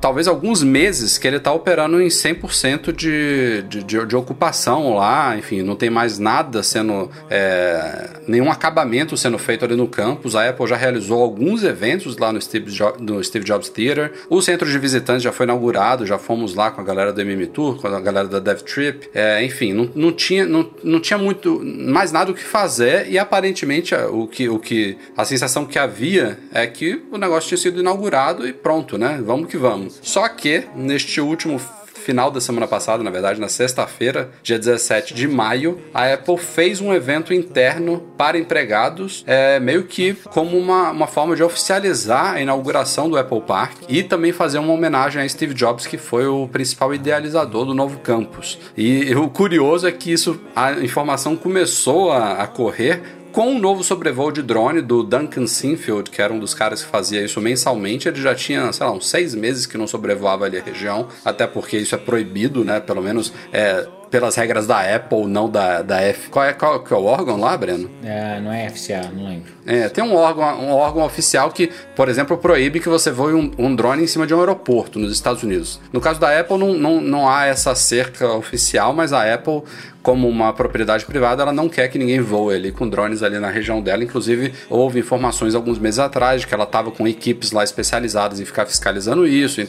talvez 0.00 0.26
alguns 0.26 0.62
meses 0.62 1.18
que 1.18 1.26
ele 1.26 1.36
está 1.36 1.52
operando 1.52 2.00
em 2.00 2.08
100% 2.08 2.92
de, 2.92 3.62
de, 3.68 3.84
de, 3.84 4.06
de 4.06 4.16
ocupação 4.16 4.94
lá, 4.94 5.36
enfim, 5.36 5.62
não 5.62 5.76
tem 5.76 5.90
mais 5.90 6.18
nada 6.18 6.62
sendo, 6.62 7.10
é, 7.28 8.10
nenhum 8.26 8.50
acabamento 8.50 9.16
sendo 9.16 9.38
feito 9.38 9.64
ali 9.64 9.76
no 9.76 9.86
campus. 9.86 10.34
A 10.34 10.48
Apple 10.48 10.66
já 10.66 10.76
realizou 10.76 11.22
alguns 11.22 11.62
eventos 11.62 12.16
lá 12.16 12.32
no 12.32 12.40
Steve, 12.40 12.70
jo 12.70 12.92
no 12.98 13.22
Steve 13.22 13.44
Jobs 13.44 13.68
Theater. 13.68 14.12
O 14.28 14.40
centro 14.40 14.68
de 14.68 14.78
visitantes 14.78 15.22
já 15.22 15.32
foi 15.32 15.44
inaugurado, 15.44 16.06
já 16.06 16.18
fomos 16.18 16.54
lá 16.54 16.70
com 16.70 16.80
a 16.80 16.84
galera 16.84 17.12
do 17.12 17.20
MM 17.20 17.46
Tour, 17.46 17.80
com 17.80 17.86
a 17.86 18.00
galera 18.00 18.28
da 18.28 18.38
Dev 18.38 18.60
Trip. 18.62 19.10
É, 19.14 19.44
enfim, 19.44 19.72
não, 19.72 19.90
não, 19.94 20.12
tinha, 20.12 20.46
não, 20.46 20.70
não 20.82 21.00
tinha 21.00 21.18
muito, 21.18 21.60
mais 21.64 22.10
nada 22.10 22.30
o 22.30 22.34
que 22.34 22.42
fazer 22.42 23.08
e 23.10 23.18
aparentemente 23.18 23.94
o 23.94 24.26
que, 24.26 24.48
o 24.48 24.58
que, 24.58 24.96
a 25.16 25.24
sensação 25.24 25.66
que 25.66 25.78
havia 25.78 26.38
é 26.52 26.66
que 26.66 27.02
o 27.10 27.18
negócio 27.18 27.48
tinha 27.48 27.58
sido 27.58 27.80
inaugurado 27.80 28.46
e 28.46 28.52
pronto, 28.52 28.96
né? 28.96 29.20
Vamos 29.24 29.48
que 29.48 29.56
vamos. 29.56 29.89
Só 30.02 30.28
que 30.28 30.64
neste 30.74 31.20
último 31.20 31.60
final 32.00 32.30
da 32.30 32.40
semana 32.40 32.66
passada, 32.66 33.04
na 33.04 33.10
verdade, 33.10 33.40
na 33.40 33.48
sexta-feira, 33.48 34.30
dia 34.42 34.58
17 34.58 35.14
de 35.14 35.28
maio, 35.28 35.80
a 35.94 36.12
Apple 36.12 36.38
fez 36.38 36.80
um 36.80 36.92
evento 36.92 37.32
interno 37.32 38.02
para 38.16 38.38
empregados, 38.38 39.22
é, 39.26 39.60
meio 39.60 39.84
que 39.84 40.14
como 40.14 40.58
uma, 40.58 40.90
uma 40.90 41.06
forma 41.06 41.36
de 41.36 41.42
oficializar 41.42 42.34
a 42.34 42.40
inauguração 42.40 43.08
do 43.08 43.18
Apple 43.18 43.42
Park 43.42 43.82
e 43.88 44.02
também 44.02 44.32
fazer 44.32 44.58
uma 44.58 44.72
homenagem 44.72 45.22
a 45.22 45.28
Steve 45.28 45.54
Jobs, 45.54 45.86
que 45.86 45.98
foi 45.98 46.26
o 46.26 46.48
principal 46.48 46.92
idealizador 46.94 47.64
do 47.64 47.74
novo 47.74 47.98
campus. 47.98 48.58
E 48.76 49.14
o 49.14 49.28
curioso 49.28 49.86
é 49.86 49.92
que 49.92 50.10
isso, 50.10 50.40
a 50.56 50.72
informação 50.72 51.36
começou 51.36 52.10
a, 52.10 52.42
a 52.42 52.46
correr 52.46 53.19
com 53.32 53.48
um 53.48 53.58
novo 53.58 53.82
sobrevoo 53.82 54.30
de 54.32 54.42
drone 54.42 54.80
do 54.80 55.02
Duncan 55.02 55.46
Sinfield, 55.46 56.10
que 56.10 56.20
era 56.20 56.32
um 56.32 56.38
dos 56.38 56.54
caras 56.54 56.82
que 56.82 56.90
fazia 56.90 57.22
isso 57.22 57.40
mensalmente, 57.40 58.08
ele 58.08 58.20
já 58.20 58.34
tinha, 58.34 58.72
sei 58.72 58.86
lá, 58.86 58.92
uns 58.92 59.08
seis 59.08 59.34
meses 59.34 59.66
que 59.66 59.78
não 59.78 59.86
sobrevoava 59.86 60.44
ali 60.44 60.58
a 60.58 60.62
região, 60.62 61.08
até 61.24 61.46
porque 61.46 61.76
isso 61.76 61.94
é 61.94 61.98
proibido, 61.98 62.64
né? 62.64 62.80
Pelo 62.80 63.02
menos 63.02 63.32
é, 63.52 63.86
pelas 64.10 64.34
regras 64.34 64.66
da 64.66 64.80
Apple, 64.80 65.26
não 65.26 65.48
da, 65.48 65.82
da 65.82 66.00
F. 66.02 66.28
Qual 66.28 66.44
é, 66.44 66.52
qual, 66.52 66.82
que 66.82 66.92
é 66.92 66.96
o 66.96 67.04
órgão 67.04 67.38
lá, 67.38 67.56
Breno? 67.56 67.88
É, 68.02 68.40
não 68.40 68.52
é 68.52 68.68
FCA, 68.68 69.10
não 69.14 69.28
lembro. 69.28 69.52
É, 69.66 69.88
tem 69.88 70.02
um 70.02 70.14
órgão, 70.14 70.44
um 70.60 70.70
órgão 70.72 71.04
oficial 71.04 71.50
que, 71.50 71.70
por 71.94 72.08
exemplo, 72.08 72.36
proíbe 72.38 72.80
que 72.80 72.88
você 72.88 73.10
voe 73.10 73.34
um, 73.34 73.50
um 73.58 73.74
drone 73.74 74.02
em 74.02 74.06
cima 74.06 74.26
de 74.26 74.34
um 74.34 74.40
aeroporto 74.40 74.98
nos 74.98 75.12
Estados 75.12 75.42
Unidos. 75.42 75.78
No 75.92 76.00
caso 76.00 76.18
da 76.18 76.38
Apple, 76.38 76.56
não, 76.58 76.72
não, 76.74 77.00
não 77.00 77.28
há 77.28 77.44
essa 77.46 77.74
cerca 77.74 78.28
oficial, 78.32 78.92
mas 78.94 79.12
a 79.12 79.32
Apple, 79.34 79.62
como 80.02 80.26
uma 80.26 80.50
propriedade 80.54 81.04
privada, 81.04 81.42
ela 81.42 81.52
não 81.52 81.68
quer 81.68 81.88
que 81.88 81.98
ninguém 81.98 82.20
voe 82.20 82.54
ali 82.54 82.72
com 82.72 82.88
drones 82.88 83.22
ali 83.22 83.38
na 83.38 83.50
região 83.50 83.82
dela. 83.82 84.02
Inclusive, 84.02 84.54
houve 84.70 84.98
informações 84.98 85.54
alguns 85.54 85.78
meses 85.78 85.98
atrás 85.98 86.40
de 86.40 86.46
que 86.46 86.54
ela 86.54 86.64
estava 86.64 86.90
com 86.90 87.06
equipes 87.06 87.52
lá 87.52 87.62
especializadas 87.62 88.40
em 88.40 88.46
ficar 88.46 88.64
fiscalizando 88.64 89.26
isso 89.26 89.60
e, 89.60 89.66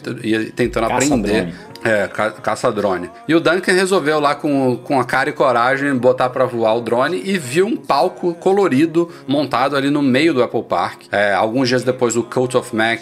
tentando 0.51 0.87
Caça 0.87 1.05
aprender. 1.05 1.27
drone. 1.47 1.53
É, 1.83 2.07
ca- 2.07 2.29
caça-drone. 2.29 3.09
E 3.27 3.33
o 3.33 3.39
Duncan 3.39 3.71
resolveu 3.73 4.19
lá 4.19 4.35
com, 4.35 4.77
com 4.77 4.99
a 4.99 5.03
cara 5.03 5.29
e 5.31 5.33
coragem 5.33 5.95
botar 5.95 6.29
pra 6.29 6.45
voar 6.45 6.75
o 6.75 6.79
drone 6.81 7.19
e 7.25 7.39
viu 7.39 7.65
um 7.65 7.75
palco 7.75 8.35
colorido 8.35 9.09
montado 9.27 9.75
ali 9.75 9.89
no 9.91 10.01
meio 10.01 10.33
do 10.33 10.41
Apple 10.41 10.63
Park. 10.63 11.03
É, 11.11 11.33
alguns 11.33 11.67
dias 11.69 11.83
depois 11.83 12.15
o 12.15 12.23
Cult 12.23 12.55
of 12.57 12.75
Mac 12.75 13.01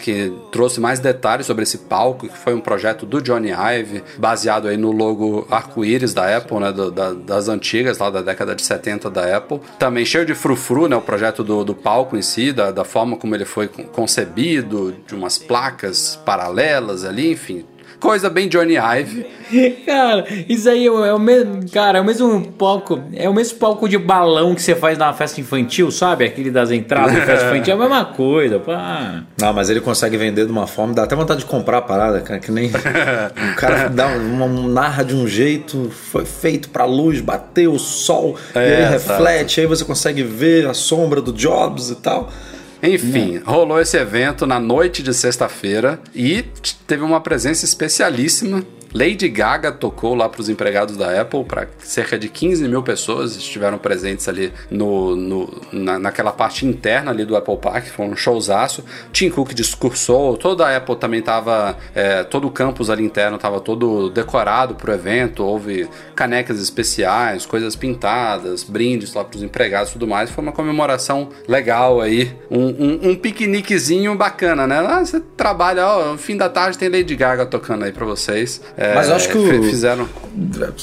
trouxe 0.52 0.80
mais 0.80 0.98
detalhes 1.00 1.46
sobre 1.46 1.62
esse 1.62 1.78
palco, 1.78 2.28
que 2.28 2.36
foi 2.36 2.52
um 2.54 2.60
projeto 2.60 3.06
do 3.06 3.22
Johnny 3.22 3.50
Ive, 3.50 4.02
baseado 4.18 4.68
aí 4.68 4.76
no 4.76 4.90
logo 4.92 5.46
arco-íris 5.50 6.12
da 6.12 6.36
Apple, 6.36 6.58
né, 6.58 6.72
do- 6.72 6.90
da- 6.90 7.12
das 7.14 7.48
antigas, 7.48 7.98
lá 7.98 8.10
da 8.10 8.20
década 8.22 8.54
de 8.54 8.62
70 8.62 9.08
da 9.10 9.36
Apple. 9.36 9.60
Também 9.78 10.04
cheio 10.04 10.26
de 10.26 10.34
frufru, 10.34 10.88
né, 10.88 10.96
o 10.96 11.00
projeto 11.00 11.42
do, 11.44 11.64
do 11.64 11.74
palco 11.74 12.16
em 12.16 12.22
si, 12.22 12.52
da, 12.52 12.70
da 12.70 12.84
forma 12.84 13.16
como 13.16 13.34
ele 13.34 13.44
foi 13.44 13.68
con- 13.68 13.84
concebido, 13.84 14.94
de 15.06 15.14
umas 15.14 15.38
placas 15.38 16.18
paralelas 16.24 17.04
ali, 17.04 17.32
enfim. 17.32 17.64
Coisa 18.00 18.30
bem 18.30 18.48
Johnny 18.48 18.76
Ive. 18.76 19.26
Cara, 19.84 20.24
isso 20.48 20.68
aí 20.70 20.86
é 20.86 20.90
o, 20.90 21.04
é 21.04 21.18
mesmo. 21.18 21.70
Cara, 21.70 21.98
é 21.98 22.00
o 22.00 22.04
mesmo 22.04 22.40
palco. 22.52 23.00
É 23.12 23.28
o 23.28 23.34
mesmo 23.34 23.58
palco 23.58 23.88
de 23.88 23.98
balão 23.98 24.54
que 24.54 24.62
você 24.62 24.74
faz 24.74 24.96
na 24.96 25.12
festa 25.12 25.40
infantil, 25.40 25.90
sabe? 25.90 26.24
Aquele 26.24 26.50
das 26.50 26.70
entradas 26.70 27.14
de 27.14 27.20
festa 27.20 27.46
infantil. 27.50 27.74
É 27.74 27.76
a 27.76 27.78
mesma 27.78 28.04
coisa, 28.06 28.58
pá. 28.58 29.22
Não, 29.38 29.52
mas 29.52 29.68
ele 29.68 29.80
consegue 29.80 30.16
vender 30.16 30.46
de 30.46 30.52
uma 30.52 30.66
forma, 30.66 30.94
dá 30.94 31.02
até 31.02 31.14
vontade 31.14 31.40
de 31.40 31.46
comprar 31.46 31.78
a 31.78 31.82
parada, 31.82 32.20
cara, 32.20 32.40
que 32.40 32.50
nem 32.50 32.70
o 32.72 33.56
cara 33.56 33.88
dá 33.88 34.06
uma, 34.06 34.46
um 34.46 34.66
narra 34.66 35.04
de 35.04 35.14
um 35.14 35.26
jeito, 35.26 35.90
foi 35.90 36.24
feito 36.24 36.70
pra 36.70 36.84
luz, 36.84 37.20
bateu 37.20 37.72
o 37.72 37.78
sol, 37.78 38.36
É, 38.54 38.82
e 38.82 38.84
reflete, 38.90 39.60
aí 39.60 39.66
você 39.66 39.84
consegue 39.84 40.22
ver 40.22 40.66
a 40.66 40.74
sombra 40.74 41.20
do 41.20 41.32
Jobs 41.32 41.90
e 41.90 41.96
tal. 41.96 42.30
Enfim, 42.82 43.38
rolou 43.44 43.80
esse 43.80 43.96
evento 43.96 44.46
na 44.46 44.58
noite 44.58 45.02
de 45.02 45.12
sexta-feira 45.12 46.00
e 46.14 46.44
teve 46.86 47.02
uma 47.02 47.20
presença 47.20 47.64
especialíssima. 47.64 48.64
Lady 48.92 49.28
Gaga 49.28 49.70
tocou 49.72 50.14
lá 50.14 50.28
para 50.28 50.40
os 50.40 50.48
empregados 50.48 50.96
da 50.96 51.20
Apple, 51.20 51.44
para 51.44 51.68
cerca 51.78 52.18
de 52.18 52.28
15 52.28 52.66
mil 52.68 52.82
pessoas 52.82 53.36
estiveram 53.36 53.78
presentes 53.78 54.28
ali 54.28 54.52
no, 54.70 55.14
no- 55.16 55.60
na, 55.72 55.98
naquela 55.98 56.32
parte 56.32 56.66
interna 56.66 57.10
ali 57.10 57.24
do 57.24 57.36
Apple 57.36 57.56
Park, 57.56 57.86
foi 57.86 58.06
um 58.06 58.16
showzaço. 58.16 58.84
Tim 59.12 59.30
Cook 59.30 59.52
discursou, 59.54 60.36
toda 60.36 60.66
a 60.66 60.76
Apple 60.76 60.96
também 60.96 61.20
estava, 61.20 61.76
todo 62.30 62.48
o 62.48 62.50
campus 62.50 62.90
ali 62.90 63.04
interno 63.04 63.36
estava 63.36 63.60
todo 63.60 64.10
decorado 64.10 64.74
para 64.74 64.90
o 64.90 64.94
evento, 64.94 65.44
houve 65.44 65.88
canecas 66.14 66.60
especiais, 66.60 67.46
coisas 67.46 67.76
pintadas, 67.76 68.62
brindes 68.64 69.14
lá 69.14 69.24
para 69.24 69.36
os 69.36 69.42
empregados 69.42 69.90
e 69.90 69.92
tudo 69.94 70.06
mais. 70.06 70.30
Foi 70.30 70.42
uma 70.42 70.52
comemoração 70.52 71.28
legal 71.46 72.00
aí, 72.00 72.34
um, 72.50 72.58
um, 72.66 73.10
um 73.10 73.16
piqueniquezinho 73.16 74.14
bacana, 74.16 74.66
né? 74.66 74.78
Ah, 74.80 75.04
você 75.04 75.20
trabalha, 75.20 75.86
ó, 75.86 76.16
fim 76.16 76.36
da 76.36 76.48
tarde 76.48 76.76
tem 76.76 76.88
Lady 76.88 77.14
Gaga 77.14 77.46
tocando 77.46 77.84
aí 77.84 77.92
para 77.92 78.04
vocês. 78.04 78.60
É, 78.82 78.94
Mas 78.94 79.08
eu 79.10 79.14
acho 79.16 79.28
que 79.28 79.36
o- 79.36 79.46
fi- 79.46 79.62
fizeram. 79.68 80.08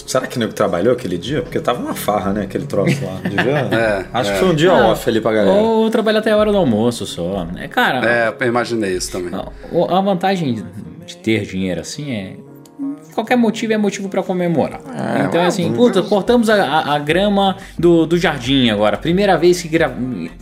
Será 0.06 0.28
que 0.28 0.38
o 0.38 0.40
nego 0.40 0.54
trabalhou 0.54 0.94
aquele 0.94 1.18
dia? 1.18 1.42
Porque 1.42 1.60
tava 1.60 1.80
uma 1.82 1.96
farra, 1.96 2.32
né? 2.32 2.44
Aquele 2.44 2.68
troço 2.68 3.04
lá. 3.04 3.20
Devia- 3.28 3.68
É, 3.76 4.06
Acho 4.14 4.30
é. 4.30 4.34
que 4.34 4.40
foi 4.40 4.50
um 4.50 4.54
dia 4.56 4.72
Ah, 4.72 4.92
off 4.92 5.10
ali 5.10 5.20
pra 5.20 5.34
galera. 5.34 5.58
Ou 5.58 5.90
trabalha 5.90 6.20
até 6.20 6.32
a 6.32 6.38
hora 6.38 6.52
do 6.52 6.58
almoço 6.60 7.08
só. 7.08 7.48
É, 7.58 7.68
cara, 7.68 8.08
É, 8.08 8.34
eu 8.40 8.48
imaginei 8.48 8.92
isso 8.96 9.12
também. 9.12 9.34
a 9.34 9.98
a 9.98 10.02
vantagem 10.02 10.64
de 11.08 11.18
ter 11.18 11.44
dinheiro 11.46 11.82
assim 11.82 12.12
é. 12.12 12.34
Qualquer 13.18 13.36
motivo 13.36 13.74
é 13.74 13.78
motivo 13.78 14.10
pra 14.10 14.22
comemorar. 14.22 14.80
então, 15.28 15.44
assim, 15.44 15.74
puta, 15.74 16.04
cortamos 16.04 16.52
a, 16.52 16.64
a- 16.64 16.94
a 16.96 17.00
grama 17.00 17.58
do, 17.76 18.06
do 18.06 18.16
jardim 18.16 18.70
agora. 18.70 18.96
Primeira 18.96 19.36
vez 19.40 19.60
que 19.60 19.68
gra- 19.68 19.92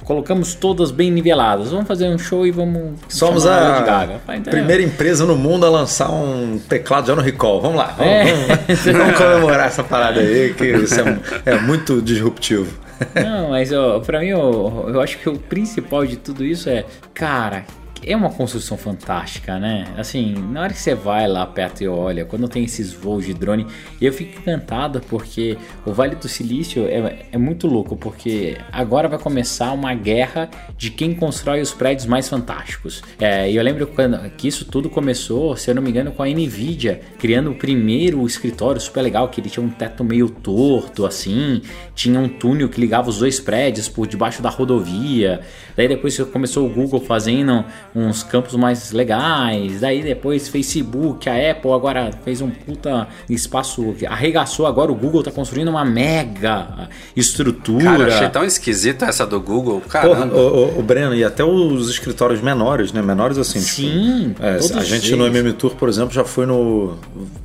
colocamos 0.04 0.56
todas 0.56 0.92
bem 0.92 1.10
niveladas. 1.10 1.72
Vamos 1.72 1.88
fazer 1.88 2.10
um 2.10 2.18
show 2.18 2.46
e 2.46 2.52
vamos. 2.52 3.00
Somos 3.08 3.48
a 3.48 4.06
então, 4.36 4.52
primeira 4.52 4.84
empresa 4.84 5.26
no 5.26 5.38
mundo 5.38 5.66
a 5.66 5.70
lançar 5.70 6.12
um 6.12 6.60
teclado 6.68 7.08
já 7.08 7.16
no 7.16 7.22
Recall. 7.22 7.62
Vamos 7.62 7.78
lá, 7.78 7.96
vamos, 7.98 8.12
É. 8.14 8.24
vamos- 8.26 8.80
vamos 9.00 9.18
comemorar 9.18 9.68
essa 9.68 9.84
parada 9.84 10.20
aí, 10.20 10.54
que 10.54 10.66
isso 10.66 11.00
é, 11.00 11.18
é 11.46 11.56
muito 11.62 12.02
disruptivo. 12.02 12.78
Não, 13.16 13.52
mas 13.52 13.72
ó, 13.72 14.00
pra 14.02 14.20
mim 14.20 14.28
eu, 14.28 14.90
eu 14.94 15.00
acho 15.00 15.18
que 15.18 15.30
o 15.30 15.38
principal 15.38 16.06
de 16.06 16.18
tudo 16.18 16.44
isso 16.44 16.70
é, 16.70 16.84
cara, 17.14 17.64
é 18.06 18.16
uma 18.16 18.30
construção 18.30 18.78
fantástica, 18.78 19.58
né? 19.60 19.86
Assim, 19.98 20.34
na 20.52 20.62
hora 20.62 20.74
que 20.74 20.80
você 20.80 20.94
vai 20.94 21.28
lá 21.28 21.46
perto 21.46 21.84
e 21.84 21.88
olha, 21.88 22.24
quando 22.24 22.48
tem 22.48 22.64
esses 22.64 22.94
voos 22.94 23.26
de 23.26 23.34
drone, 23.34 23.66
eu 24.00 24.14
fico 24.14 24.40
encantado 24.40 25.02
porque 25.10 25.58
o 25.86 25.92
Vale 25.92 26.16
do 26.16 26.28
Silício 26.28 26.86
é, 26.88 27.26
é 27.32 27.38
muito 27.38 27.68
louco, 27.68 27.98
porque 27.98 28.58
agora 28.72 29.08
vai 29.08 29.18
começar 29.18 29.72
uma 29.72 29.94
guerra 29.94 30.50
de 30.78 30.92
quem 30.92 31.16
constrói 31.16 31.62
os 31.62 31.74
prédios 31.74 32.06
mais 32.06 32.30
fantásticos. 32.30 33.02
É, 33.20 33.52
eu 33.52 33.64
lembro 33.64 33.88
quando, 33.88 34.30
que 34.32 34.48
isso 34.48 34.66
tudo 34.66 34.90
começou, 34.90 35.56
se 35.58 35.72
eu 35.72 35.76
não 35.76 35.82
me 35.82 35.90
engano, 35.90 36.12
com 36.12 36.22
a 36.22 36.28
Nvidia, 36.28 37.02
criando 37.18 37.52
o 37.52 37.56
primeiro 37.56 38.26
escritório 38.26 38.80
super 38.80 39.02
legal, 39.02 39.30
que 39.30 39.42
ele 39.42 39.50
tinha 39.50 39.66
um 39.66 39.70
teto 39.70 40.04
meio 40.04 40.30
torto, 40.30 41.06
assim, 41.06 41.62
tinha 41.96 42.20
um 42.20 42.30
túnel 42.30 42.70
que 42.70 42.80
ligava 42.80 43.10
os 43.10 43.20
dois 43.20 43.40
prédios 43.40 43.90
por 43.90 44.06
debaixo 44.06 44.42
da 44.42 44.50
rodovia. 44.50 45.42
Daí 45.76 45.88
depois 45.88 46.18
começou 46.32 46.66
o 46.66 46.70
Google 46.70 47.02
fazendo 47.02 47.64
uns 47.94 48.24
campos 48.24 48.56
mais 48.56 48.92
legais. 48.92 49.82
Daí 49.82 50.02
depois 50.02 50.48
Facebook, 50.48 51.28
a 51.30 51.52
Apple 51.52 51.72
agora 51.72 52.12
fez 52.24 52.42
um 52.42 52.50
puta 52.50 53.08
espaço, 53.30 53.94
que 53.98 54.06
arregaçou. 54.06 54.66
Agora 54.66 54.92
o 54.92 54.96
Google 54.96 55.22
tá 55.22 55.32
construindo 55.32 55.68
uma 55.68 55.84
mega 55.84 56.90
estrutura. 57.16 57.84
Cara, 57.84 58.08
achei 58.08 58.30
tão 58.30 58.44
esquisita 58.44 59.06
essa 59.06 59.26
do 59.26 59.40
Google. 59.40 59.82
Porra, 59.82 60.02
Caramba. 60.02 60.36
o, 60.36 60.78
o, 60.78 60.80
o 60.80 60.84
Breno, 60.84 61.14
e 61.14 61.24
até 61.24 61.44
os 61.44 61.90
escritórios 61.90 62.42
menores, 62.42 62.94
né? 62.94 63.02
Menores 63.02 63.38
assim, 63.38 63.60
Sim, 63.60 64.30
tipo. 64.30 64.44
é, 64.44 64.80
a 64.80 64.84
gente 64.84 65.16
no. 65.16 65.26
MM 65.26 65.54
Tour, 65.54 65.76
por 65.76 65.90
exemplo, 65.90 66.14
já 66.14 66.24
foi 66.24 66.46
no, 66.46 66.98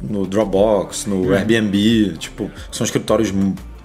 no 0.03 0.27
Dropbox, 0.27 1.07
no 1.07 1.33
Airbnb, 1.33 2.15
tipo, 2.19 2.51
são 2.71 2.85
escritórios 2.85 3.33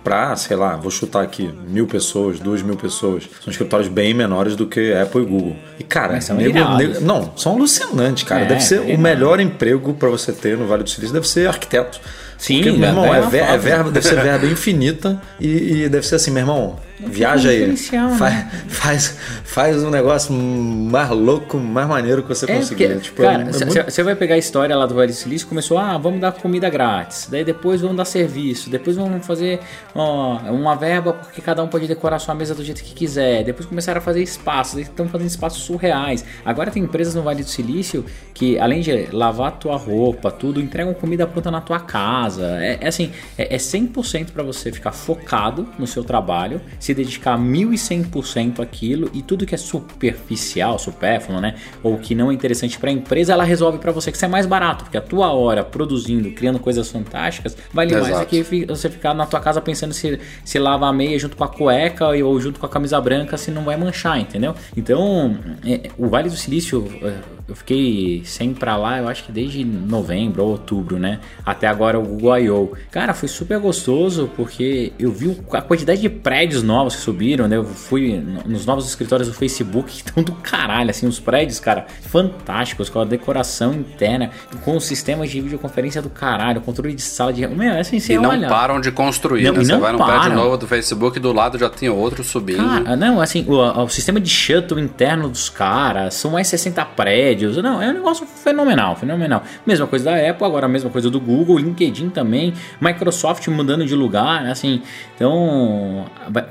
pra, 0.05 0.33
sei 0.37 0.55
lá, 0.55 0.77
vou 0.77 0.89
chutar 0.91 1.21
aqui, 1.23 1.51
mil 1.67 1.87
pessoas, 1.87 2.39
duas 2.39 2.61
mil 2.61 2.77
pessoas. 2.77 3.23
São 3.43 3.51
escritórios 3.51 3.89
bem 3.89 4.13
menores 4.13 4.55
do 4.55 4.65
que 4.67 4.93
Apple 4.93 5.23
e 5.23 5.25
Google. 5.25 5.55
E, 5.79 5.83
cara, 5.83 6.21
são 6.21 6.37
nego- 6.37 6.57
nego- 6.77 7.01
não, 7.01 7.33
são 7.35 7.53
alucinantes, 7.53 8.23
cara. 8.23 8.43
É, 8.43 8.45
deve 8.45 8.61
ser 8.63 8.87
é 8.89 8.95
o 8.95 8.97
melhor 8.99 9.39
emprego 9.39 9.93
pra 9.95 10.07
você 10.07 10.31
ter 10.31 10.55
no 10.57 10.67
Vale 10.67 10.83
do 10.83 10.89
Silício, 10.89 11.13
deve 11.13 11.27
ser 11.27 11.47
arquiteto. 11.49 11.99
Sim, 12.37 12.55
Porque, 12.57 12.71
meu 12.71 12.79
né? 12.81 12.87
irmão, 12.89 13.15
É 13.15 13.17
é, 13.17 13.21
ver- 13.21 13.37
é 13.43 13.57
verba, 13.57 13.91
deve 13.91 14.05
ser 14.07 14.21
verba 14.21 14.45
infinita 14.45 15.19
e, 15.39 15.83
e 15.85 15.89
deve 15.89 16.05
ser 16.05 16.15
assim, 16.15 16.31
meu 16.31 16.41
irmão, 16.41 16.75
viaja 16.99 17.49
aí. 17.49 17.67
né? 17.67 17.75
Faz, 18.17 18.45
faz, 18.67 19.17
faz 19.43 19.83
um 19.83 19.89
negócio 19.89 20.33
mais 20.33 21.09
louco, 21.09 21.57
mais 21.57 21.87
maneiro 21.87 22.23
que 22.23 22.29
você 22.29 22.49
É, 22.49 22.55
conseguir. 22.55 22.87
porque, 22.87 22.99
tipo, 23.01 23.21
cara, 23.21 23.43
é 23.43 23.51
você 23.51 23.65
muito- 23.65 24.03
vai 24.03 24.15
pegar 24.15 24.35
a 24.35 24.37
história 24.37 24.75
lá 24.75 24.85
do 24.85 24.93
Vale 24.95 25.11
do 25.11 25.15
Silício, 25.15 25.47
começou, 25.47 25.77
ah, 25.77 25.97
vamos 25.97 26.21
dar 26.21 26.31
comida 26.31 26.69
grátis, 26.69 27.27
daí 27.29 27.43
depois 27.43 27.81
vamos 27.81 27.97
dar 27.97 28.05
serviço, 28.05 28.69
depois 28.69 28.95
vamos 28.95 29.25
fazer 29.25 29.59
ó, 29.93 30.37
uma 30.51 30.75
verba 30.75 31.13
porque 31.13 31.41
cada 31.41 31.63
um 31.63 31.67
pode 31.67 31.87
decorar 31.87 32.19
sua 32.19 32.33
mesa 32.35 32.53
do 32.55 32.63
jeito 32.63 32.83
que 32.83 32.93
quiser, 32.93 33.43
depois 33.43 33.65
começaram 33.65 33.99
a 33.99 34.01
fazer 34.01 34.21
espaços, 34.21 34.79
estão 34.79 35.07
fazendo 35.07 35.27
espaços 35.27 35.63
surreais. 35.63 36.23
Agora 36.45 36.71
tem 36.71 36.83
empresas 36.83 37.15
no 37.15 37.21
Vale 37.23 37.43
do 37.43 37.49
Silício 37.49 38.05
que, 38.33 38.57
além 38.59 38.81
de 38.81 39.07
lavar 39.11 39.53
tua 39.53 39.77
roupa, 39.77 40.31
tudo, 40.31 40.61
entregam 40.61 40.93
comida 40.93 41.25
pronta 41.25 41.49
na 41.51 41.61
tua 41.61 41.79
casa. 41.79 42.57
É, 42.61 42.77
é 42.81 42.87
assim, 42.87 43.11
é, 43.37 43.55
é 43.55 43.57
100% 43.57 44.31
para 44.31 44.43
você 44.43 44.71
ficar 44.71 44.91
focado 44.91 45.67
no 45.79 45.87
seu 45.87 46.03
trabalho, 46.03 46.61
se 46.85 46.93
dedicar 46.93 47.35
1100% 47.35 48.59
àquilo 48.59 49.09
e 49.11 49.23
tudo 49.23 49.43
que 49.43 49.55
é 49.55 49.57
superficial, 49.57 50.77
supérfluo, 50.77 51.41
né? 51.41 51.55
Ou 51.81 51.97
que 51.97 52.13
não 52.13 52.29
é 52.29 52.33
interessante 52.35 52.77
para 52.77 52.91
a 52.91 52.93
empresa, 52.93 53.33
ela 53.33 53.43
resolve 53.43 53.79
para 53.79 53.91
você 53.91 54.11
que 54.11 54.17
isso 54.17 54.25
é 54.25 54.27
mais 54.27 54.45
barato, 54.45 54.83
porque 54.83 54.95
a 54.95 55.01
tua 55.01 55.33
hora 55.33 55.63
produzindo, 55.63 56.29
criando 56.33 56.59
coisas 56.59 56.87
fantásticas, 56.91 57.57
vale 57.73 57.91
mais 57.91 58.07
Exato. 58.09 58.25
do 58.25 58.29
que 58.29 58.65
você 58.67 58.87
ficar 58.87 59.15
na 59.15 59.25
tua 59.25 59.39
casa 59.39 59.59
pensando 59.59 59.95
se, 59.95 60.19
se 60.43 60.59
lava 60.59 60.85
a 60.85 60.93
meia 60.93 61.17
junto 61.17 61.35
com 61.35 61.43
a 61.43 61.47
cueca 61.47 62.09
ou 62.09 62.39
junto 62.39 62.59
com 62.59 62.67
a 62.67 62.69
camisa 62.69 63.01
branca, 63.01 63.35
se 63.35 63.49
não 63.49 63.63
vai 63.63 63.75
manchar, 63.77 64.19
entendeu? 64.19 64.53
Então, 64.77 65.35
é, 65.65 65.89
o 65.97 66.07
Vale 66.07 66.29
do 66.29 66.37
Silício, 66.37 66.87
é, 67.01 67.15
eu 67.47 67.55
fiquei 67.55 68.21
sem 68.25 68.53
pra 68.53 68.75
lá, 68.75 68.97
eu 68.99 69.07
acho 69.07 69.23
que 69.25 69.31
desde 69.31 69.63
novembro 69.63 70.43
ou 70.43 70.49
outubro, 70.51 70.97
né? 70.97 71.19
Até 71.45 71.67
agora 71.67 71.99
o 71.99 72.03
Google 72.03 72.37
I.O. 72.39 72.71
Cara, 72.91 73.13
foi 73.13 73.29
super 73.29 73.59
gostoso 73.59 74.29
porque 74.35 74.91
eu 74.97 75.11
vi 75.11 75.37
a 75.51 75.61
quantidade 75.61 76.01
de 76.01 76.09
prédios 76.09 76.63
novos 76.63 76.95
que 76.95 77.01
subiram, 77.01 77.47
né? 77.47 77.57
Eu 77.57 77.63
fui 77.65 78.17
no- 78.17 78.43
nos 78.51 78.65
novos 78.65 78.87
escritórios 78.87 79.27
do 79.27 79.33
Facebook 79.33 79.89
que 79.91 79.97
estão 80.07 80.23
do 80.23 80.31
caralho, 80.33 80.89
assim, 80.89 81.05
os 81.07 81.19
prédios, 81.19 81.59
cara, 81.59 81.85
fantásticos, 82.01 82.89
com 82.89 82.99
a 82.99 83.05
decoração 83.05 83.73
interna, 83.73 84.31
com 84.63 84.75
os 84.77 84.85
sistemas 84.85 85.29
de 85.29 85.39
videoconferência 85.41 86.01
do 86.01 86.09
caralho, 86.09 86.61
controle 86.61 86.93
de 86.93 87.01
sala 87.01 87.31
de. 87.31 87.45
Meu, 87.47 87.73
é 87.73 87.79
assim, 87.81 87.97
E 88.09 88.17
não 88.17 88.29
olha. 88.31 88.47
param 88.47 88.81
de 88.81 88.91
construir, 88.91 89.43
Não, 89.43 89.53
né? 89.53 89.63
Você 89.63 89.71
não 89.71 89.79
vai 89.81 89.91
num 89.91 89.99
prédio 90.03 90.33
novo 90.33 90.57
do 90.57 90.67
Facebook, 90.67 91.19
do 91.19 91.31
lado 91.31 91.57
já 91.59 91.69
tem 91.69 91.89
outro 91.89 92.23
subindo. 92.23 92.57
Cara, 92.65 92.95
não, 92.95 93.21
assim, 93.21 93.45
o, 93.47 93.55
o 93.83 93.89
sistema 93.89 94.19
de 94.19 94.29
shuttle 94.29 94.79
interno 94.79 95.29
dos 95.29 95.49
caras, 95.49 96.15
são 96.15 96.31
mais 96.31 96.47
60 96.47 96.83
prédios. 96.85 97.34
Não, 97.61 97.81
é 97.81 97.89
um 97.89 97.93
negócio 97.93 98.25
fenomenal, 98.25 98.95
fenomenal. 98.95 99.43
Mesma 99.65 99.87
coisa 99.87 100.05
da 100.05 100.29
Apple, 100.29 100.45
agora 100.45 100.65
a 100.65 100.69
mesma 100.69 100.89
coisa 100.89 101.09
do 101.09 101.19
Google, 101.19 101.57
LinkedIn 101.57 102.09
também, 102.09 102.53
Microsoft 102.79 103.47
mudando 103.47 103.85
de 103.85 103.95
lugar, 103.95 104.45
assim. 104.45 104.81
Então, 105.15 106.05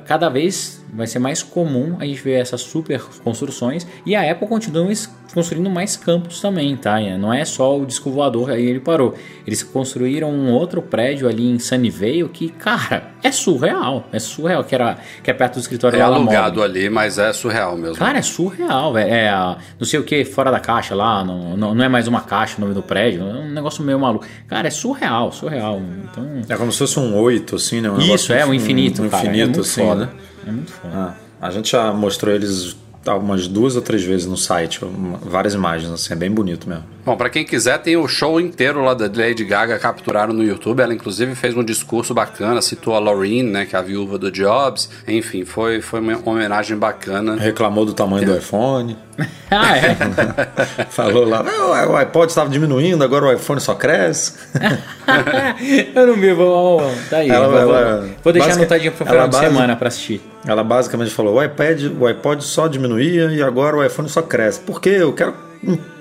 cada 0.07 0.28
vez 0.28 0.84
vai 0.95 1.07
ser 1.07 1.18
mais 1.18 1.42
comum 1.42 1.97
a 1.99 2.05
gente 2.05 2.20
ver 2.22 2.40
essas 2.40 2.61
super 2.61 3.01
construções 3.22 3.86
e 4.07 4.14
a 4.14 4.30
Apple 4.30 4.47
continua 4.47 4.90
construindo 5.32 5.68
mais 5.68 5.97
campos 5.97 6.40
também, 6.40 6.76
tá? 6.76 7.01
É, 7.01 7.16
Não 7.18 7.32
é 7.32 7.45
só 7.45 7.76
o 7.78 7.84
disco 7.84 8.11
voador, 8.11 8.51
aí 8.51 8.64
ele 8.64 8.78
parou. 8.78 9.14
Eles 9.47 9.62
construíram 9.64 10.30
um 10.30 10.53
outro 10.53 10.80
prédio 10.80 11.28
ali 11.28 11.51
em 11.51 11.59
Sunnyvale 11.59 12.28
que, 12.32 12.49
cara, 12.51 13.11
é 13.22 13.32
surreal. 13.32 14.07
É 14.12 14.18
surreal, 14.20 14.62
que, 14.62 14.74
era, 14.74 14.97
que 15.22 15.30
é 15.30 15.34
perto 15.34 15.55
do 15.55 15.61
escritório 15.61 15.97
É 15.97 15.99
da 15.99 16.07
alugado 16.07 16.62
ali, 16.62 16.88
mas 16.88 17.18
é 17.18 17.32
surreal 17.32 17.76
mesmo. 17.76 17.97
Cara, 17.97 18.18
é 18.18 18.22
surreal, 18.22 18.92
velho. 18.92 19.11
É 19.12 19.28
a- 19.28 19.57
não 19.78 19.86
sei 19.86 19.99
o 19.99 20.05
que, 20.05 20.24
fora 20.24 20.51
da 20.53 20.61
caixa 20.61 20.95
lá, 20.95 21.24
não, 21.24 21.57
não, 21.57 21.74
não 21.74 21.84
é 21.84 21.88
mais 21.88 22.07
uma 22.07 22.20
caixa 22.20 22.55
o 22.59 22.61
nome 22.61 22.72
do 22.74 22.82
prédio, 22.82 23.22
é 23.22 23.24
um 23.24 23.51
negócio 23.51 23.82
meio 23.82 23.99
maluco. 23.99 24.24
Cara, 24.47 24.68
é 24.68 24.70
surreal, 24.70 25.32
surreal. 25.32 25.80
Então. 26.05 26.42
É 26.49 26.57
como 26.57 26.70
se 26.70 26.78
fosse 26.78 26.99
um 27.01 27.16
8, 27.16 27.57
assim, 27.57 27.80
né? 27.80 27.90
Um 27.90 27.99
Isso, 27.99 28.32
é 28.32 28.47
um 28.47 28.55
infinito, 28.55 29.03
Um 29.03 29.09
cara. 29.09 29.24
é 29.24 29.26
infinito, 29.30 29.47
muito 29.47 29.61
assim, 29.62 29.82
foda. 29.82 30.07
né? 30.07 30.12
É 30.47 30.51
muito 30.51 30.72
foda. 30.72 30.95
Ah, 30.95 31.14
a 31.40 31.51
gente 31.51 31.70
já 31.70 31.92
mostrou 31.92 32.34
eles 32.34 32.76
umas 33.07 33.47
duas 33.47 33.76
ou 33.76 33.82
três 33.82 34.03
vezes 34.03 34.26
no 34.26 34.36
site, 34.36 34.80
várias 35.22 35.53
imagens, 35.55 35.90
assim, 35.90 36.12
é 36.12 36.16
bem 36.16 36.30
bonito 36.30 36.68
mesmo. 36.68 36.84
Bom, 37.05 37.16
pra 37.16 37.28
quem 37.28 37.44
quiser, 37.44 37.78
tem 37.78 37.96
o 37.96 38.09
show 38.09 38.40
inteiro 38.40 38.82
lá 38.82 38.94
da 38.94 39.05
Lady 39.05 39.44
Gaga, 39.44 39.78
capturaram 39.78 40.32
no 40.32 40.42
YouTube. 40.42 40.80
Ela, 40.80 40.94
inclusive, 40.94 41.34
fez 41.34 41.55
um 41.55 41.62
discurso 41.62 42.14
bacana, 42.14 42.62
citou 42.62 42.94
a 42.94 42.98
Laureen, 42.98 43.42
né, 43.42 43.66
que 43.66 43.76
é 43.76 43.78
a 43.78 43.82
viúva 43.82 44.16
do 44.16 44.30
Jobs. 44.30 44.88
Enfim, 45.07 45.44
foi, 45.44 45.82
foi 45.82 46.00
uma 46.00 46.18
homenagem 46.24 46.76
bacana. 46.78 47.36
Reclamou 47.36 47.84
do 47.84 47.92
tamanho 47.92 48.24
do 48.26 48.36
iPhone, 48.36 48.96
Ah, 49.50 49.76
é? 49.76 49.94
falou 50.90 51.28
lá, 51.28 51.44
"Ah, 51.46 51.86
o 51.90 51.96
iPod 51.96 52.30
estava 52.30 52.48
diminuindo, 52.48 53.05
agora 53.05 53.26
o 53.26 53.32
iPhone 53.32 53.61
só 53.61 53.74
cresce. 53.74 54.32
eu 55.94 56.07
não 56.07 56.14
vi, 56.14 56.32
vou. 56.32 56.80
Tá 57.11 57.18
aí. 57.18 57.28
Ela- 57.30 57.48
vou, 57.48 57.59
ela- 57.76 58.09
vou 58.22 58.32
deixar 58.32 58.48
basic- 58.48 58.62
anotadinho 58.62 58.92
pro 58.92 59.07
final 59.07 59.28
de 59.28 59.36
semana 59.38 59.76
pra 59.76 59.88
assistir. 59.88 60.20
Ela 60.46 60.64
basicamente 60.64 61.11
falou: 61.12 61.34
o 61.36 61.42
iPad, 61.44 61.82
o 62.00 62.07
iPod 62.07 62.42
só 62.42 62.66
diminuía 62.66 63.26
e 63.32 63.42
agora 63.42 63.76
o 63.76 63.84
iPhone 63.84 64.09
só 64.09 64.22
cresce. 64.22 64.61
Por 64.61 64.80
quê? 64.80 64.90
Eu 64.98 65.12
quero 65.12 65.34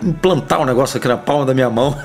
implantar 0.02 0.62
um 0.62 0.66
negócio 0.66 0.98
aqui 0.98 1.08
na 1.08 1.18
palma 1.18 1.46
da 1.46 1.54
minha 1.54 1.70
mão, 1.70 1.96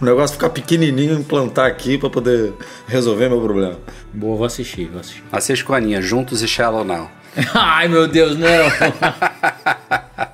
o 0.00 0.04
negócio 0.04 0.34
ficar 0.34 0.50
pequenininho, 0.50 1.18
implantar 1.18 1.66
aqui 1.66 1.98
para 1.98 2.10
poder 2.10 2.52
resolver 2.86 3.28
meu 3.28 3.40
problema. 3.40 3.76
Boa, 4.12 4.36
vou 4.36 4.46
assistir, 4.46 4.86
vou 4.86 5.00
assistir. 5.00 5.22
Assiste 5.30 5.64
com 5.64 5.74
a 5.74 5.78
Aninha, 5.78 6.00
juntos 6.00 6.42
e 6.42 6.48
Shallow 6.48 6.84
Now. 6.84 7.10
Ai, 7.54 7.88
meu 7.88 8.06
Deus, 8.06 8.36
não. 8.38 8.48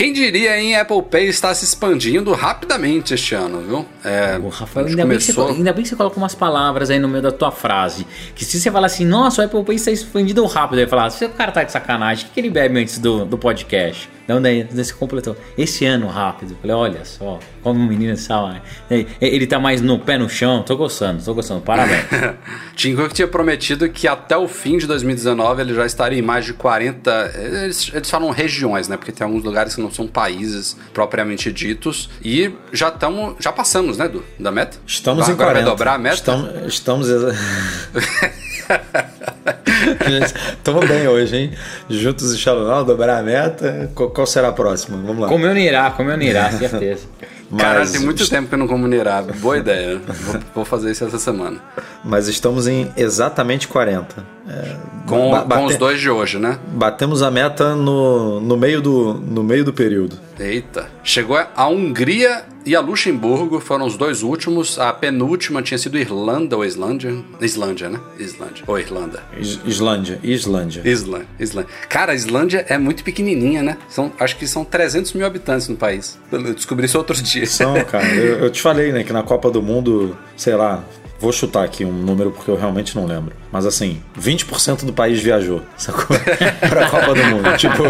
Quem 0.00 0.14
diria, 0.14 0.58
hein, 0.58 0.76
Apple 0.76 1.02
Pay 1.02 1.26
está 1.26 1.54
se 1.54 1.62
expandindo 1.62 2.32
rapidamente 2.32 3.12
este 3.12 3.34
ano, 3.34 3.60
viu? 3.60 3.86
É, 4.02 4.40
Ô, 4.42 4.48
Rafael, 4.48 4.86
ainda 4.86 5.04
bem, 5.04 5.18
que 5.18 5.24
você, 5.24 5.34
começou... 5.34 5.54
ainda 5.54 5.72
bem 5.74 5.82
que 5.82 5.90
você 5.90 5.96
coloca 5.96 6.16
umas 6.16 6.34
palavras 6.34 6.88
aí 6.88 6.98
no 6.98 7.06
meio 7.06 7.22
da 7.22 7.30
tua 7.30 7.50
frase. 7.50 8.06
Que 8.34 8.42
se 8.42 8.58
você 8.58 8.70
falar 8.70 8.86
assim, 8.86 9.04
nossa, 9.04 9.42
o 9.42 9.44
Apple 9.44 9.62
Pay 9.62 9.76
está 9.76 9.90
expandido 9.90 10.42
rápido, 10.46 10.78
aí 10.78 10.86
falar, 10.86 11.10
se 11.10 11.22
o 11.26 11.28
cara 11.28 11.52
tá 11.52 11.64
de 11.64 11.70
sacanagem, 11.70 12.24
o 12.24 12.28
que, 12.28 12.32
que 12.32 12.40
ele 12.40 12.48
bebe 12.48 12.80
antes 12.80 12.98
do, 12.98 13.26
do 13.26 13.36
podcast? 13.36 14.08
Então 14.24 14.40
daí 14.40 14.64
daí 14.64 14.84
você 14.84 14.92
completou. 14.92 15.36
Esse 15.56 15.84
ano 15.84 16.06
rápido. 16.08 16.56
Falei, 16.60 16.76
olha 16.76 17.04
só, 17.04 17.38
como 17.62 17.80
o 17.80 17.86
menino 17.86 18.16
sabe. 18.16 18.60
Ele, 18.90 19.06
ele 19.20 19.46
tá 19.46 19.58
mais 19.58 19.80
no 19.80 19.98
pé 19.98 20.18
no 20.18 20.28
chão. 20.28 20.62
Tô 20.62 20.76
gostando, 20.76 21.22
tô 21.22 21.34
gostando. 21.34 21.60
Parabéns. 21.60 22.04
Tim 22.76 22.94
Cook 22.96 23.12
tinha 23.12 23.28
prometido 23.28 23.88
que 23.88 24.06
até 24.06 24.36
o 24.36 24.48
fim 24.48 24.78
de 24.78 24.86
2019 24.86 25.62
ele 25.62 25.74
já 25.74 25.86
estaria 25.86 26.18
em 26.18 26.22
mais 26.22 26.44
de 26.44 26.52
40. 26.52 27.32
Eles, 27.34 27.90
eles 27.94 28.10
falam 28.10 28.30
regiões, 28.30 28.88
né? 28.88 28.96
Porque 28.96 29.12
tem 29.12 29.24
alguns 29.24 29.44
lugares 29.44 29.74
que 29.74 29.80
não 29.80 29.90
são 29.90 30.06
países 30.06 30.76
propriamente 30.92 31.52
ditos. 31.52 32.10
E 32.22 32.52
já 32.72 32.88
estamos. 32.88 33.36
Já 33.38 33.52
passamos, 33.52 33.98
né, 33.98 34.08
Du? 34.08 34.24
Da 34.38 34.50
meta? 34.50 34.78
Estamos 34.86 35.28
Agora 35.28 35.32
em 35.32 35.36
40. 35.36 35.54
vai 35.54 35.70
dobrar 35.70 35.94
a 35.94 35.98
meta? 35.98 36.16
Estamos. 36.16 36.66
estamos 36.66 37.08
Estamos 40.56 40.86
bem 40.88 41.08
hoje, 41.08 41.36
hein? 41.36 41.50
Juntos 41.88 42.32
e 42.32 42.38
Shalom, 42.38 42.84
dobrar 42.84 43.18
a 43.18 43.22
meta. 43.22 43.90
Qual, 43.94 44.26
será 44.26 44.48
a 44.48 44.52
próxima? 44.52 44.96
Vamos 44.98 45.22
lá. 45.22 45.28
comeu 45.28 45.52
no 45.52 45.58
Irá, 45.58 45.90
comeu 45.90 46.16
no 46.16 46.22
Irá, 46.22 46.50
certeza. 46.50 47.06
Mas 47.52 47.90
tem 47.90 48.00
muito 48.02 48.28
tempo 48.30 48.48
que 48.48 48.54
eu 48.54 48.58
não 48.60 48.68
como 48.68 48.84
minerado. 48.86 49.32
Boa 49.34 49.58
ideia. 49.58 50.00
Vou, 50.06 50.40
vou 50.54 50.64
fazer 50.64 50.92
isso 50.92 51.04
essa 51.04 51.18
semana. 51.18 51.58
Mas 52.04 52.28
estamos 52.28 52.68
em 52.68 52.88
exatamente 52.96 53.66
40. 53.66 54.24
É, 54.48 54.76
Com, 55.08 55.32
ba- 55.32 55.42
com 55.42 55.48
bate- 55.48 55.64
os 55.64 55.76
dois 55.76 56.00
de 56.00 56.08
hoje, 56.08 56.38
né? 56.38 56.60
Batemos 56.68 57.22
a 57.24 57.30
meta 57.30 57.74
no, 57.74 58.38
no, 58.40 58.56
meio 58.56 58.80
do, 58.80 59.14
no 59.14 59.42
meio 59.42 59.64
do 59.64 59.72
período. 59.72 60.16
Eita. 60.40 60.88
Chegou 61.04 61.36
a 61.36 61.68
Hungria 61.68 62.44
e 62.64 62.74
a 62.74 62.80
Luxemburgo, 62.80 63.60
foram 63.60 63.86
os 63.86 63.96
dois 63.96 64.22
últimos. 64.22 64.78
A 64.78 64.92
penúltima 64.92 65.62
tinha 65.62 65.76
sido 65.78 65.98
Irlanda 65.98 66.56
ou 66.56 66.64
Islândia. 66.64 67.14
Islândia, 67.40 67.88
né? 67.88 68.00
Islândia. 68.18 68.64
Ou 68.66 68.78
Irlanda. 68.78 69.22
Is- 69.38 69.60
Islândia. 69.64 70.18
Islândia. 70.22 70.82
Islândia. 70.84 71.28
Islândia. 71.38 71.70
Cara, 71.88 72.12
a 72.12 72.14
Islândia 72.14 72.64
é 72.68 72.78
muito 72.78 73.04
pequenininha, 73.04 73.62
né? 73.62 73.76
São, 73.88 74.12
acho 74.18 74.36
que 74.36 74.46
são 74.46 74.64
300 74.64 75.12
mil 75.12 75.26
habitantes 75.26 75.68
no 75.68 75.76
país. 75.76 76.18
Eu 76.32 76.54
descobri 76.54 76.86
isso 76.86 76.98
outro 76.98 77.20
dia. 77.22 77.46
São, 77.46 77.74
cara. 77.84 78.06
Eu, 78.14 78.38
eu 78.44 78.50
te 78.50 78.60
falei, 78.62 78.92
né, 78.92 79.04
que 79.04 79.12
na 79.12 79.22
Copa 79.22 79.50
do 79.50 79.62
Mundo, 79.62 80.16
sei 80.36 80.54
lá, 80.54 80.82
vou 81.18 81.32
chutar 81.32 81.64
aqui 81.64 81.84
um 81.84 81.92
número 81.92 82.30
porque 82.30 82.50
eu 82.50 82.56
realmente 82.56 82.96
não 82.96 83.04
lembro. 83.06 83.34
Mas 83.52 83.66
assim, 83.66 84.00
20% 84.18 84.84
do 84.84 84.92
país 84.92 85.20
viajou, 85.20 85.62
sacou? 85.76 86.16
pra 86.68 86.88
Copa 86.88 87.14
do 87.14 87.24
Mundo. 87.24 87.56
Tipo. 87.56 87.82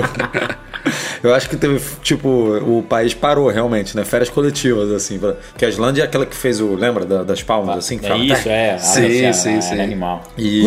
Eu 1.22 1.34
acho 1.34 1.50
que 1.50 1.56
teve, 1.56 1.78
tipo, 2.02 2.26
o 2.28 2.82
país 2.82 3.12
parou 3.12 3.46
realmente, 3.50 3.94
né? 3.94 4.02
Férias 4.02 4.30
coletivas, 4.30 4.90
assim. 4.90 5.18
Pra... 5.18 5.34
Porque 5.34 5.66
a 5.66 5.68
Islândia 5.68 6.00
é 6.00 6.04
aquela 6.06 6.24
que 6.24 6.34
fez 6.34 6.58
o. 6.60 6.74
Lembra 6.74 7.04
da- 7.04 7.22
das 7.22 7.42
palmas, 7.42 7.76
assim? 7.76 7.98
Que 7.98 8.06
É 8.06 8.08
ficava- 8.08 8.24
isso, 8.24 8.48
é. 8.48 8.78
Sim, 8.78 9.26
Ah, 9.26 9.32
sim, 9.34 9.56
é, 9.56 9.60
sim. 9.60 9.74
é 9.78 9.82
animal. 9.82 10.22
E, 10.38 10.64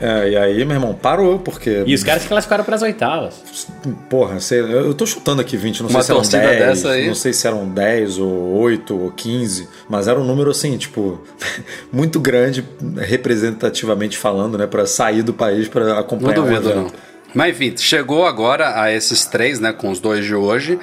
é, 0.00 0.28
e 0.30 0.36
aí, 0.36 0.64
meu 0.64 0.76
irmão, 0.76 0.94
parou, 0.94 1.40
porque. 1.40 1.82
E 1.84 1.92
os 1.92 2.04
caras 2.04 2.22
se 2.22 2.28
classificaram 2.28 2.62
pras 2.62 2.80
oitavas. 2.82 3.42
Porra, 4.08 4.38
sei- 4.38 4.60
eu 4.60 4.94
tô 4.94 5.04
chutando 5.04 5.40
aqui 5.42 5.56
20, 5.56 5.80
não 5.82 5.90
Uma 5.90 6.00
sei 6.00 6.06
se 6.06 6.10
eram 6.12 6.20
torcida 6.20 6.42
10, 6.46 6.58
dessa 6.60 6.90
aí. 6.90 7.06
não 7.08 7.14
sei 7.16 7.32
se 7.32 7.46
eram 7.48 7.68
10 7.68 8.18
ou 8.18 8.52
8 8.60 8.96
ou 8.96 9.10
15, 9.10 9.68
mas 9.88 10.06
era 10.06 10.20
um 10.20 10.24
número 10.24 10.52
assim, 10.52 10.78
tipo, 10.78 11.20
muito 11.92 12.20
grande, 12.20 12.64
representativamente 12.96 14.16
falando, 14.20 14.56
né, 14.58 14.66
Pra 14.66 14.86
sair 14.86 15.22
do 15.22 15.32
país 15.32 15.68
pra 15.68 15.84
Não 15.84 15.98
acompanhar 15.98 16.38
o 16.38 16.42
duvido, 16.42 16.74
não. 16.74 16.86
Mas 17.34 17.50
enfim, 17.54 17.74
chegou 17.76 18.26
agora 18.26 18.80
a 18.80 18.92
esses 18.92 19.24
três, 19.26 19.58
né? 19.60 19.72
Com 19.72 19.90
os 19.90 20.00
dois 20.00 20.24
de 20.24 20.34
hoje. 20.34 20.78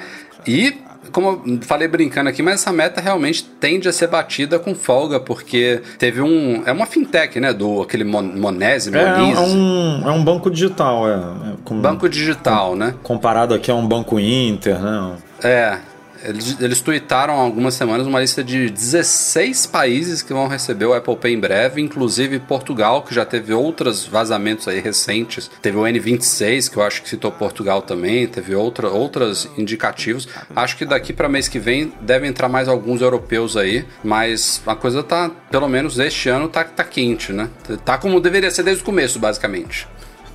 E, 0.46 0.74
como 1.12 1.42
eu 1.46 1.58
falei 1.62 1.86
brincando 1.88 2.30
aqui, 2.30 2.42
mas 2.42 2.54
essa 2.54 2.72
meta 2.72 3.00
realmente 3.02 3.44
tende 3.44 3.86
a 3.86 3.92
ser 3.92 4.06
batida 4.06 4.58
com 4.58 4.74
folga, 4.74 5.20
porque 5.20 5.82
teve 5.98 6.22
um. 6.22 6.62
É 6.64 6.72
uma 6.72 6.86
fintech, 6.86 7.38
né? 7.38 7.52
Do 7.52 7.82
aquele 7.82 8.04
Mon- 8.04 8.22
Monese, 8.22 8.90
É, 8.96 8.98
é 9.02 9.16
Moniz. 9.18 9.38
um, 9.40 10.08
é 10.08 10.10
um 10.10 10.24
banco 10.24 10.50
digital, 10.50 11.06
é. 11.06 11.14
é 11.14 11.52
com- 11.64 11.80
Banco 11.80 12.08
digital, 12.08 12.74
né? 12.74 12.94
Comparado 13.02 13.52
aqui 13.52 13.70
a 13.70 13.74
um 13.74 13.86
banco 13.86 14.18
Inter, 14.18 14.78
né? 14.80 15.12
É. 15.44 15.78
Eles, 16.22 16.60
eles 16.60 16.80
tweetaram 16.80 17.34
há 17.34 17.42
algumas 17.42 17.74
semanas 17.74 18.06
uma 18.06 18.20
lista 18.20 18.42
de 18.42 18.68
16 18.70 19.66
países 19.66 20.22
que 20.22 20.32
vão 20.32 20.48
receber 20.48 20.86
o 20.86 20.94
Apple 20.94 21.16
Pay 21.16 21.34
em 21.34 21.40
breve, 21.40 21.80
inclusive 21.80 22.38
Portugal, 22.40 23.02
que 23.02 23.14
já 23.14 23.24
teve 23.24 23.52
outros 23.52 24.06
vazamentos 24.06 24.66
aí 24.68 24.80
recentes. 24.80 25.50
Teve 25.62 25.76
o 25.76 25.82
N26, 25.82 26.70
que 26.70 26.76
eu 26.76 26.82
acho 26.82 27.02
que 27.02 27.08
citou 27.08 27.30
Portugal 27.30 27.82
também, 27.82 28.26
teve 28.26 28.54
outra, 28.54 28.88
outros 28.88 29.48
indicativos. 29.56 30.28
Acho 30.54 30.76
que 30.76 30.84
daqui 30.84 31.12
para 31.12 31.28
mês 31.28 31.48
que 31.48 31.58
vem 31.58 31.92
devem 32.00 32.30
entrar 32.30 32.48
mais 32.48 32.68
alguns 32.68 33.00
europeus 33.00 33.56
aí, 33.56 33.84
mas 34.02 34.60
a 34.66 34.74
coisa 34.74 35.02
tá, 35.02 35.30
pelo 35.50 35.68
menos 35.68 35.98
este 35.98 36.28
ano, 36.28 36.48
tá, 36.48 36.64
tá 36.64 36.84
quente, 36.84 37.32
né? 37.32 37.48
Tá 37.84 37.98
como 37.98 38.20
deveria 38.20 38.50
ser 38.50 38.62
desde 38.62 38.82
o 38.82 38.86
começo, 38.86 39.18
basicamente. 39.18 39.86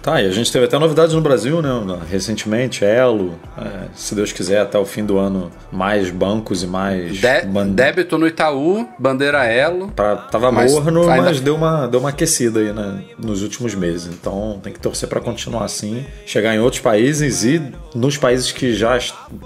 Tá, 0.04 0.22
e 0.22 0.28
a 0.28 0.32
gente 0.32 0.52
teve 0.52 0.66
até 0.66 0.78
novidades 0.78 1.16
no 1.16 1.22
Brasil, 1.22 1.62
né? 1.62 1.70
Recentemente, 2.12 2.84
Elo, 2.84 3.40
é, 3.58 3.88
se 3.96 4.14
Deus 4.14 4.34
quiser, 4.34 4.60
até 4.60 4.78
o 4.78 4.84
fim 4.84 5.06
do 5.06 5.18
ano, 5.18 5.50
mais 5.72 6.10
bancos 6.10 6.62
e 6.62 6.68
mais. 6.68 7.18
De- 7.22 7.46
ban- 7.48 7.70
débito 7.70 8.18
no 8.18 8.28
Itaú, 8.28 8.86
bandeira 9.00 9.46
Elo. 9.46 9.88
Pra, 9.96 10.18
tava 10.18 10.52
Mas 10.52 10.74
morno, 10.74 11.10
ainda- 11.10 11.24
mas 11.24 11.40
deu 11.40 11.56
uma, 11.56 11.88
deu 11.88 12.02
uma 12.02 12.10
aquecida 12.10 12.60
aí 12.60 12.74
né, 12.74 13.02
nos 13.18 13.42
últimos 13.42 13.74
meses. 13.74 14.08
Então 14.14 14.60
tem 14.62 14.74
que 14.74 14.80
torcer 14.80 15.08
para 15.08 15.22
continuar 15.22 15.64
assim, 15.64 16.06
chegar 16.26 16.54
em 16.54 16.60
outros 16.60 16.82
países 16.82 17.46
e 17.46 17.62
nos 17.96 18.18
países 18.18 18.52
que 18.52 18.74
já 18.74 19.00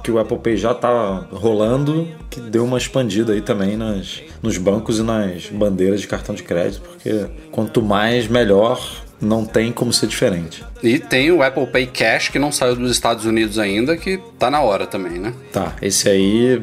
que 0.03 0.09
o 0.09 0.17
Apple 0.17 0.39
Pay 0.39 0.57
já 0.57 0.73
tá 0.73 1.27
rolando, 1.31 2.07
que 2.31 2.39
deu 2.41 2.65
uma 2.65 2.79
expandida 2.79 3.33
aí 3.33 3.41
também 3.41 3.77
nas, 3.77 4.21
nos 4.41 4.57
bancos 4.57 4.97
e 4.97 5.03
nas 5.03 5.45
bandeiras 5.51 6.01
de 6.01 6.07
cartão 6.07 6.33
de 6.33 6.41
crédito, 6.41 6.81
porque 6.81 7.27
quanto 7.51 7.79
mais 7.81 8.27
melhor, 8.27 8.81
não 9.19 9.43
tem 9.45 9.71
como 9.71 9.91
ser 9.91 10.07
diferente. 10.07 10.63
E 10.83 10.99
tem 10.99 11.31
o 11.31 11.41
Apple 11.41 11.65
Pay 11.67 11.87
Cash, 11.87 12.29
que 12.29 12.37
não 12.39 12.51
saiu 12.51 12.75
dos 12.75 12.91
Estados 12.91 13.25
Unidos 13.25 13.57
ainda, 13.57 13.97
que 13.97 14.19
tá 14.37 14.49
na 14.51 14.61
hora 14.61 14.85
também, 14.85 15.13
né? 15.19 15.33
Tá, 15.51 15.75
esse 15.81 16.07
aí 16.07 16.61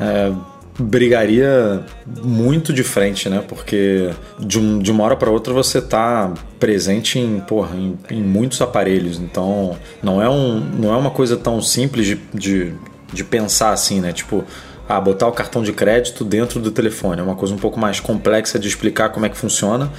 é, 0.00 0.32
brigaria 0.78 1.84
muito 2.22 2.72
de 2.72 2.82
frente, 2.82 3.28
né? 3.28 3.42
Porque 3.46 4.10
de, 4.38 4.58
um- 4.58 4.78
de 4.78 4.90
uma 4.90 5.04
hora 5.04 5.16
para 5.16 5.30
outra 5.30 5.52
você 5.54 5.80
tá 5.80 6.32
presente 6.58 7.18
em, 7.18 7.40
porra, 7.40 7.76
em, 7.76 7.96
em 8.10 8.22
muitos 8.22 8.60
aparelhos. 8.60 9.18
Então 9.18 9.76
não 10.02 10.20
é, 10.22 10.28
um, 10.28 10.58
não 10.60 10.92
é 10.92 10.96
uma 10.96 11.10
coisa 11.10 11.36
tão 11.36 11.60
simples 11.62 12.06
de, 12.06 12.20
de, 12.34 12.72
de 13.12 13.24
pensar 13.24 13.70
assim, 13.70 14.00
né? 14.00 14.12
Tipo, 14.12 14.44
ah, 14.88 15.00
botar 15.00 15.28
o 15.28 15.32
cartão 15.32 15.62
de 15.62 15.72
crédito 15.72 16.24
dentro 16.24 16.58
do 16.60 16.70
telefone. 16.70 17.20
É 17.20 17.22
uma 17.22 17.36
coisa 17.36 17.54
um 17.54 17.58
pouco 17.58 17.78
mais 17.78 18.00
complexa 18.00 18.58
de 18.58 18.66
explicar 18.68 19.10
como 19.10 19.24
é 19.24 19.28
que 19.28 19.36
funciona. 19.36 19.90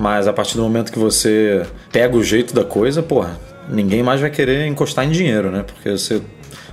Mas 0.00 0.26
a 0.26 0.32
partir 0.32 0.56
do 0.56 0.62
momento 0.62 0.90
que 0.90 0.98
você 0.98 1.62
pega 1.92 2.16
o 2.16 2.24
jeito 2.24 2.54
da 2.54 2.64
coisa, 2.64 3.02
porra, 3.02 3.38
ninguém 3.68 4.02
mais 4.02 4.18
vai 4.18 4.30
querer 4.30 4.66
encostar 4.66 5.04
em 5.04 5.10
dinheiro, 5.10 5.50
né? 5.50 5.62
Porque 5.62 5.90
você 5.90 6.22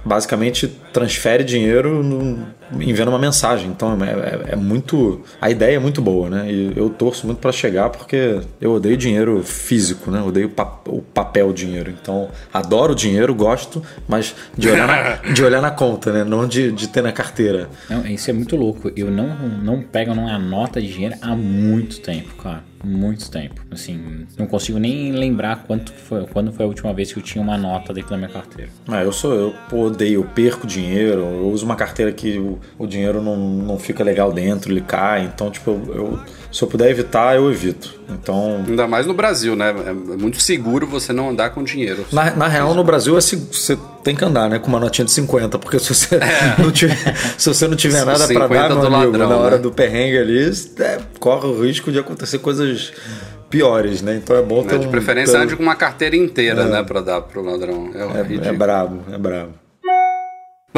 basicamente 0.06 0.68
transfere 0.94 1.44
dinheiro 1.44 2.02
no, 2.02 2.48
enviando 2.80 3.10
uma 3.10 3.20
mensagem. 3.20 3.70
Então 3.70 3.98
é, 4.02 4.12
é, 4.12 4.54
é, 4.54 4.56
muito. 4.56 5.22
A 5.42 5.50
ideia 5.50 5.76
é 5.76 5.80
muito 5.80 6.02
boa, 6.02 6.30
né? 6.30 6.50
E 6.50 6.72
eu 6.74 6.90
torço 6.90 7.26
muito 7.26 7.40
para 7.40 7.52
chegar 7.52 7.90
porque 7.90 8.40
eu 8.62 8.72
odeio 8.72 8.96
dinheiro 8.96 9.44
físico, 9.44 10.10
né? 10.10 10.20
Eu 10.20 10.28
odeio 10.28 10.50
o 10.88 11.02
papel 11.02 11.52
dinheiro. 11.52 11.92
Então 12.02 12.30
adoro 12.54 12.96
dinheiro, 12.96 13.36
gosto, 13.36 13.84
mas 14.08 14.34
de 14.58 14.70
olhar 14.70 14.88
na, 14.88 15.16
de 15.34 15.44
olhar 15.44 15.62
na 15.62 15.72
conta, 15.72 16.14
né? 16.14 16.24
Não 16.24 16.48
de, 16.48 16.72
de 16.72 16.88
ter 16.88 17.04
na 17.04 17.12
carteira. 17.12 17.70
Não, 17.90 18.08
isso 18.08 18.30
é 18.30 18.34
muito 18.34 18.56
louco. 18.56 18.90
Eu 18.96 19.12
não, 19.12 19.36
não 19.62 19.82
pego 19.82 20.16
numa 20.16 20.40
nota 20.40 20.82
de 20.82 20.88
dinheiro 20.88 21.16
há 21.22 21.36
muito 21.36 22.00
tempo, 22.00 22.34
cara 22.42 22.64
muito 22.84 23.30
tempo. 23.30 23.62
Assim, 23.72 24.26
não 24.38 24.46
consigo 24.46 24.80
nem 24.80 25.12
lembrar 25.12 25.64
quanto 25.64 25.92
foi, 25.92 26.26
quando 26.28 26.52
foi 26.52 26.66
a 26.66 26.68
última 26.68 26.94
vez 26.94 27.12
que 27.12 27.20
eu 27.20 27.24
tinha 27.24 27.42
uma 27.42 27.58
nota 27.58 27.94
dentro 27.94 28.12
da 28.12 28.18
minha 28.18 28.30
carteira. 28.30 28.72
Ah, 28.88 29.04
eu 29.04 29.12
sou, 29.12 29.34
eu 29.34 29.80
odeio, 29.80 30.22
eu 30.22 30.24
perco 30.24 30.68
dinheiro, 30.68 31.22
eu 31.22 31.50
uso 31.50 31.66
uma 31.66 31.76
carteira 31.76 32.12
que 32.12 32.38
o, 32.38 32.60
o 32.78 32.88
dinheiro 32.88 33.22
não, 33.22 33.38
não 33.38 33.80
fica 33.80 34.04
legal 34.04 34.32
dentro, 34.32 34.72
ele 34.72 34.82
cai, 34.82 35.26
então, 35.26 35.50
tipo, 35.50 35.72
eu, 35.72 35.96
eu 35.96 36.20
se 36.52 36.64
eu 36.64 36.68
puder 36.68 36.90
evitar, 36.90 37.36
eu 37.36 37.52
evito. 37.52 38.00
Então. 38.10 38.64
Ainda 38.68 38.88
mais 38.88 39.06
no 39.06 39.14
Brasil, 39.14 39.56
né? 39.56 39.70
É 39.70 39.94
muito 39.94 40.40
seguro 40.40 40.88
você 40.88 41.12
não 41.12 41.30
andar 41.30 41.50
com 41.50 41.64
dinheiro. 41.64 42.06
Na, 42.12 42.32
na 42.32 42.48
real, 42.48 42.74
no 42.74 42.84
Brasil, 42.84 43.18
é, 43.18 43.22
você 43.22 43.78
tem 44.08 44.16
que 44.16 44.24
andar, 44.24 44.50
né? 44.50 44.58
Com 44.58 44.68
uma 44.68 44.80
notinha 44.80 45.04
de 45.04 45.12
50, 45.12 45.60
porque 45.60 45.78
se 45.80 45.94
você, 45.94 46.16
é. 46.16 46.56
não, 46.64 46.72
tiver, 46.72 46.96
se 47.38 47.54
você 47.54 47.68
não 47.68 47.76
tiver 47.76 48.06
nada 48.06 48.26
para 48.26 48.48
dar, 48.48 48.70
meu 48.70 48.86
amigo, 48.86 49.12
ladrão, 49.12 49.30
na 49.30 49.36
hora 49.36 49.58
né? 49.58 49.62
do 49.62 49.70
perrengue 49.70 50.18
ali, 50.18 50.50
é, 50.80 51.00
corre 51.20 51.48
o 51.48 51.62
risco 51.62 51.92
de 51.92 52.00
acontecer 52.00 52.40
coisas 52.40 52.94
piores, 53.50 54.02
né? 54.02 54.16
Então 54.16 54.38
é 54.38 54.42
bom 54.42 54.62
né, 54.64 54.70
ter 54.70 54.80
De 54.80 54.88
preferência, 54.88 55.38
ande 55.38 55.58
com 55.58 55.64
uma 55.64 55.76
carteira 55.76 56.16
inteira, 56.16 56.62
é. 56.62 56.70
né? 56.70 56.84
Pra 56.84 57.02
dar 57.02 57.20
pro 57.22 57.42
ladrão. 57.42 57.92
É, 57.94 58.48
é, 58.48 58.48
é 58.48 58.54
brabo, 58.54 59.04
é 59.12 59.18
brabo. 59.18 59.54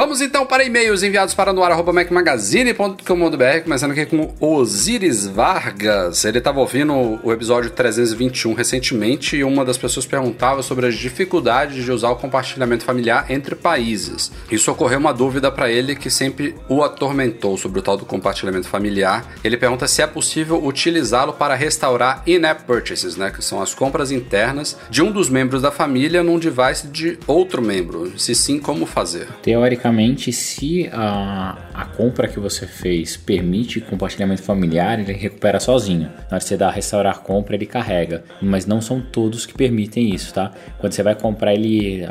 Vamos 0.10 0.22
então 0.22 0.44
para 0.44 0.64
e-mails 0.64 1.04
enviados 1.04 1.36
para 1.36 1.54
noar.mecmagazine.com.br, 1.54 3.64
começando 3.64 3.92
aqui 3.92 4.08
com 4.08 4.34
Osiris 4.40 5.28
Vargas. 5.28 6.26
Ele 6.26 6.40
estava 6.40 6.60
ouvindo 6.60 7.20
o 7.24 7.32
episódio 7.32 7.70
321 7.70 8.56
recentemente 8.56 9.38
e 9.38 9.44
uma 9.44 9.64
das 9.64 9.78
pessoas 9.78 10.08
perguntava 10.08 10.64
sobre 10.64 10.88
as 10.88 10.96
dificuldades 10.96 11.86
de 11.86 11.92
usar 11.92 12.10
o 12.10 12.16
compartilhamento 12.16 12.84
familiar 12.84 13.30
entre 13.30 13.54
países. 13.54 14.32
Isso 14.50 14.72
ocorreu 14.72 14.98
uma 14.98 15.14
dúvida 15.14 15.52
para 15.52 15.70
ele 15.70 15.96
que 15.96 16.10
sempre 16.10 16.56
o 16.68 16.82
atormentou 16.82 17.56
sobre 17.56 17.78
o 17.78 17.84
tal 17.84 17.96
do 17.96 18.04
compartilhamento 18.04 18.68
familiar. 18.68 19.32
Ele 19.44 19.58
pergunta 19.58 19.88
se 19.88 20.02
é 20.02 20.08
possível 20.08 20.66
utilizá-lo 20.66 21.34
para 21.34 21.54
restaurar 21.54 22.24
in-app 22.26 22.64
purchases, 22.64 23.16
né, 23.16 23.30
que 23.30 23.46
são 23.46 23.62
as 23.62 23.76
compras 23.76 24.10
internas 24.10 24.76
de 24.90 25.04
um 25.04 25.12
dos 25.12 25.30
membros 25.30 25.62
da 25.62 25.70
família 25.70 26.24
num 26.24 26.40
device 26.40 26.88
de 26.88 27.20
outro 27.28 27.62
membro. 27.62 28.12
Se 28.18 28.34
sim, 28.34 28.58
como 28.58 28.88
fazer? 28.88 29.28
Teoricamente 29.44 29.99
basicamente, 30.00 30.32
se 30.32 30.90
a, 30.94 31.58
a 31.74 31.86
compra 31.86 32.28
que 32.28 32.40
você 32.40 32.66
fez 32.66 33.18
permite 33.18 33.82
compartilhamento 33.82 34.42
familiar, 34.42 35.00
ele 35.00 35.12
recupera 35.12 35.60
sozinho. 35.60 36.04
Na 36.04 36.36
hora 36.36 36.40
que 36.40 36.46
você 36.46 36.58
dá 36.58 36.70
restaurar 36.70 37.16
a 37.16 37.18
compra, 37.18 37.56
ele 37.56 37.66
carrega. 37.66 38.24
Mas 38.42 38.66
não 38.66 38.82
são 38.82 39.02
todos 39.02 39.46
que 39.46 39.54
permitem 39.54 40.14
isso, 40.14 40.34
tá? 40.34 40.52
Quando 40.78 40.94
você 40.94 41.04
vai 41.04 41.16
comprar 41.16 41.54
ele 41.54 42.04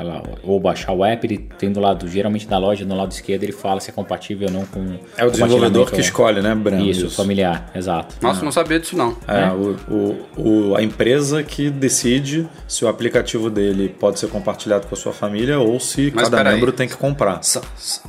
ou 0.43 0.61
baixar 0.61 0.93
o 0.93 1.05
app, 1.05 1.26
ele 1.26 1.39
tem 1.59 1.72
do 1.72 1.80
lado, 1.80 2.07
geralmente 2.09 2.49
na 2.49 2.59
loja, 2.59 2.84
no 2.84 2.95
lado 2.95 3.12
esquerdo, 3.12 3.45
ele 3.45 3.53
fala 3.53 3.80
se 3.80 3.91
é 3.91 3.93
compatível 3.93 4.49
ou 4.49 4.53
não 4.53 4.66
com. 4.66 4.99
É 5.16 5.24
o 5.24 5.30
desenvolvedor 5.30 5.91
que 5.91 6.01
escolhe, 6.01 6.43
né, 6.43 6.55
Brando? 6.55 6.84
Isso, 6.84 7.11
familiar, 7.11 7.70
exato. 7.74 8.16
Nossa, 8.20 8.41
ah. 8.41 8.45
não 8.45 8.53
sabia 8.53 8.78
disso 8.78 8.97
não. 8.97 9.16
É, 9.26 9.45
é? 9.45 9.53
O, 9.53 9.76
o, 9.89 10.70
o, 10.70 10.76
a 10.76 10.82
empresa 10.82 11.43
que 11.43 11.70
decide 11.70 12.47
se 12.66 12.84
o 12.84 12.89
aplicativo 12.89 13.49
dele 13.49 13.89
pode 13.89 14.18
ser 14.18 14.28
compartilhado 14.28 14.86
com 14.86 14.95
a 14.95 14.99
sua 14.99 15.12
família 15.12 15.59
ou 15.59 15.80
se 15.80 16.12
Mas 16.14 16.28
cada 16.28 16.51
membro 16.51 16.70
aí. 16.70 16.76
tem 16.76 16.89
que 16.89 16.97
comprar. 16.97 17.43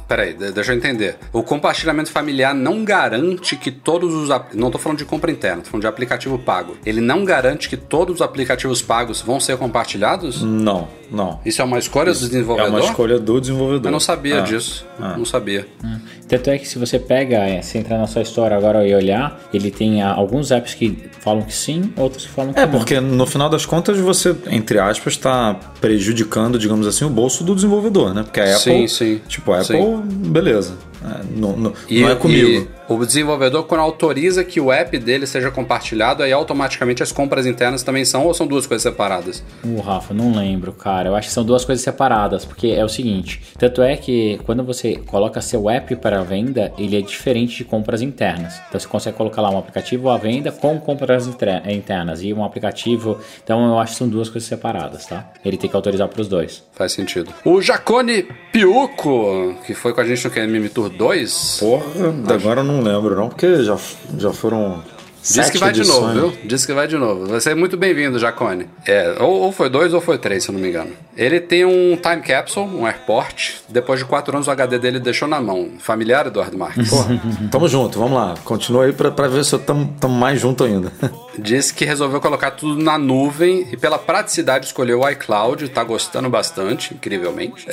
Peraí, 0.07 0.33
deixa 0.33 0.73
eu 0.73 0.77
entender. 0.77 1.17
O 1.31 1.43
compartilhamento 1.43 2.11
familiar 2.11 2.53
não 2.53 2.83
garante 2.83 3.55
que 3.55 3.71
todos 3.71 4.13
os. 4.13 4.29
Não 4.53 4.67
estou 4.67 4.81
falando 4.81 4.97
de 4.97 5.05
compra 5.05 5.31
interna, 5.31 5.57
estou 5.57 5.71
falando 5.71 5.83
de 5.83 5.87
aplicativo 5.87 6.39
pago. 6.39 6.77
Ele 6.85 7.01
não 7.01 7.23
garante 7.23 7.69
que 7.69 7.77
todos 7.77 8.15
os 8.15 8.21
aplicativos 8.21 8.81
pagos 8.81 9.21
vão 9.21 9.39
ser 9.39 9.57
compartilhados? 9.57 10.41
Não, 10.41 10.87
não. 11.11 11.39
Isso 11.45 11.61
é 11.61 11.65
uma 11.65 11.79
escolha 11.79 12.11
Isso 12.11 12.21
do 12.21 12.29
desenvolvedor? 12.29 12.67
É 12.67 12.75
uma 12.75 12.79
escolha 12.79 13.19
do 13.19 13.39
desenvolvedor. 13.39 13.87
Eu 13.87 13.91
não 13.91 13.99
sabia 13.99 14.39
ah, 14.39 14.41
disso. 14.41 14.85
Ah. 14.99 15.17
Não 15.17 15.25
sabia. 15.25 15.67
Ah. 15.83 15.97
Tanto 16.27 16.49
é 16.49 16.57
que 16.57 16.67
se 16.67 16.77
você 16.77 16.99
pega, 16.99 17.37
é, 17.37 17.61
se 17.61 17.77
entrar 17.77 17.97
na 17.97 18.07
sua 18.07 18.21
história 18.21 18.55
agora 18.55 18.85
e 18.87 18.93
olhar, 18.93 19.39
ele 19.53 19.71
tem 19.71 20.01
ah, 20.01 20.13
alguns 20.13 20.51
apps 20.51 20.73
que 20.73 21.09
falam 21.19 21.43
que 21.43 21.53
sim, 21.53 21.91
outros 21.97 22.25
que 22.25 22.31
falam 22.31 22.53
que 22.53 22.59
é, 22.59 22.65
não. 22.65 22.73
É, 22.73 22.77
porque 22.77 22.99
no 22.99 23.25
final 23.25 23.49
das 23.49 23.65
contas 23.65 23.97
você, 23.97 24.35
entre 24.47 24.79
aspas, 24.79 25.13
está 25.13 25.55
prejudicando, 25.81 26.59
digamos 26.59 26.85
assim, 26.85 27.05
o 27.05 27.09
bolso 27.09 27.43
do 27.43 27.55
desenvolvedor, 27.55 28.13
né? 28.13 28.23
Porque 28.23 28.39
a 28.39 28.55
Apple, 28.55 28.59
sim, 28.59 28.87
sim. 28.87 29.21
tipo, 29.27 29.51
a 29.51 29.61
Apple, 29.61 29.77
sim. 29.77 30.31
beleza. 30.31 30.88
É, 31.03 31.23
não, 31.35 31.55
não, 31.55 31.73
e, 31.89 32.01
não 32.01 32.09
é 32.09 32.15
comigo. 32.15 32.67
o 32.87 33.05
desenvolvedor, 33.05 33.63
quando 33.63 33.81
autoriza 33.81 34.43
que 34.43 34.59
o 34.59 34.71
app 34.71 34.97
dele 34.97 35.25
seja 35.25 35.49
compartilhado, 35.49 36.23
aí 36.23 36.31
automaticamente 36.31 37.01
as 37.01 37.11
compras 37.11 37.45
internas 37.45 37.83
também 37.83 38.03
são 38.03 38.25
ou 38.25 38.33
são 38.33 38.45
duas 38.45 38.67
coisas 38.67 38.83
separadas? 38.83 39.43
O 39.63 39.79
Rafa, 39.79 40.13
não 40.13 40.35
lembro, 40.35 40.73
cara. 40.73 41.09
Eu 41.09 41.15
acho 41.15 41.29
que 41.29 41.33
são 41.33 41.43
duas 41.43 41.63
coisas 41.63 41.83
separadas, 41.83 42.43
porque 42.43 42.67
é 42.67 42.83
o 42.83 42.89
seguinte: 42.89 43.41
tanto 43.57 43.81
é 43.81 43.95
que 43.95 44.39
quando 44.45 44.63
você 44.63 44.95
coloca 44.97 45.41
seu 45.41 45.69
app 45.69 45.95
para 45.95 46.23
venda, 46.23 46.73
ele 46.77 46.97
é 46.97 47.01
diferente 47.01 47.57
de 47.57 47.63
compras 47.63 48.01
internas. 48.01 48.59
Então 48.67 48.79
você 48.79 48.87
consegue 48.87 49.17
colocar 49.17 49.41
lá 49.41 49.49
um 49.49 49.57
aplicativo 49.57 50.09
à 50.09 50.17
venda 50.17 50.51
com 50.51 50.79
compras 50.79 51.27
internas 51.27 52.21
e 52.21 52.33
um 52.33 52.43
aplicativo. 52.43 53.19
Então 53.43 53.65
eu 53.67 53.79
acho 53.79 53.93
que 53.93 53.97
são 53.97 54.07
duas 54.07 54.29
coisas 54.29 54.47
separadas, 54.47 55.05
tá? 55.05 55.31
Ele 55.45 55.57
tem 55.57 55.69
que 55.69 55.75
autorizar 55.75 56.07
para 56.07 56.21
os 56.21 56.27
dois. 56.27 56.63
Faz 56.73 56.91
sentido. 56.91 57.33
O 57.45 57.61
Jacone 57.61 58.27
Piuco, 58.51 59.55
que 59.65 59.73
foi 59.73 59.93
com 59.93 60.01
a 60.01 60.05
gente 60.05 60.25
no 60.25 60.31
KMM 60.31 60.69
Tour 60.69 60.88
2? 60.89 61.57
Porra, 61.59 61.85
agora 62.33 62.61
eu 62.61 62.63
não 62.63 62.81
lembro 62.81 63.15
não, 63.15 63.29
porque 63.29 63.63
já, 63.63 63.77
já 64.17 64.31
foram 64.31 64.81
Diz 65.23 65.49
que 65.49 65.57
vai 65.57 65.69
edições. 65.69 65.97
de 65.97 66.01
novo, 66.01 66.31
viu? 66.31 66.39
Diz 66.45 66.65
que 66.65 66.73
vai 66.73 66.87
de 66.87 66.97
novo. 66.97 67.25
Vai 67.27 67.41
ser 67.41 67.55
muito 67.55 67.75
bem-vindo, 67.75 68.17
Jacone. 68.17 68.67
É, 68.85 69.15
ou, 69.19 69.41
ou, 69.41 69.51
foi 69.51 69.69
dois 69.69 69.93
ou 69.93 70.01
foi 70.01 70.17
três, 70.17 70.43
se 70.43 70.49
eu 70.49 70.53
não 70.53 70.61
me 70.61 70.69
engano. 70.69 70.91
Ele 71.15 71.39
tem 71.39 71.65
um 71.65 71.97
time 71.97 72.21
capsule, 72.21 72.67
um 72.67 72.85
airport. 72.85 73.55
Depois 73.67 73.99
de 73.99 74.05
quatro 74.05 74.33
anos, 74.35 74.47
o 74.47 74.51
HD 74.51 74.79
dele 74.79 74.99
deixou 74.99 75.27
na 75.27 75.41
mão. 75.41 75.71
Familiar, 75.79 76.27
Eduardo 76.27 76.57
Marques? 76.57 76.89
Porra, 76.89 77.21
tamo 77.51 77.67
junto, 77.67 77.99
vamos 77.99 78.17
lá. 78.17 78.35
Continua 78.43 78.85
aí 78.85 78.93
pra, 78.93 79.11
pra 79.11 79.27
ver 79.27 79.43
se 79.43 79.53
eu 79.53 79.59
tamo, 79.59 79.93
tamo 79.99 80.15
mais 80.15 80.39
junto 80.39 80.63
ainda. 80.63 80.91
Diz 81.37 81.71
que 81.71 81.85
resolveu 81.85 82.19
colocar 82.19 82.51
tudo 82.51 82.81
na 82.81 82.97
nuvem 82.97 83.67
e 83.71 83.77
pela 83.77 83.97
praticidade 83.97 84.65
escolheu 84.65 85.01
o 85.01 85.09
iCloud, 85.09 85.67
tá 85.69 85.83
gostando 85.83 86.29
bastante, 86.29 86.93
incrivelmente. 86.93 87.67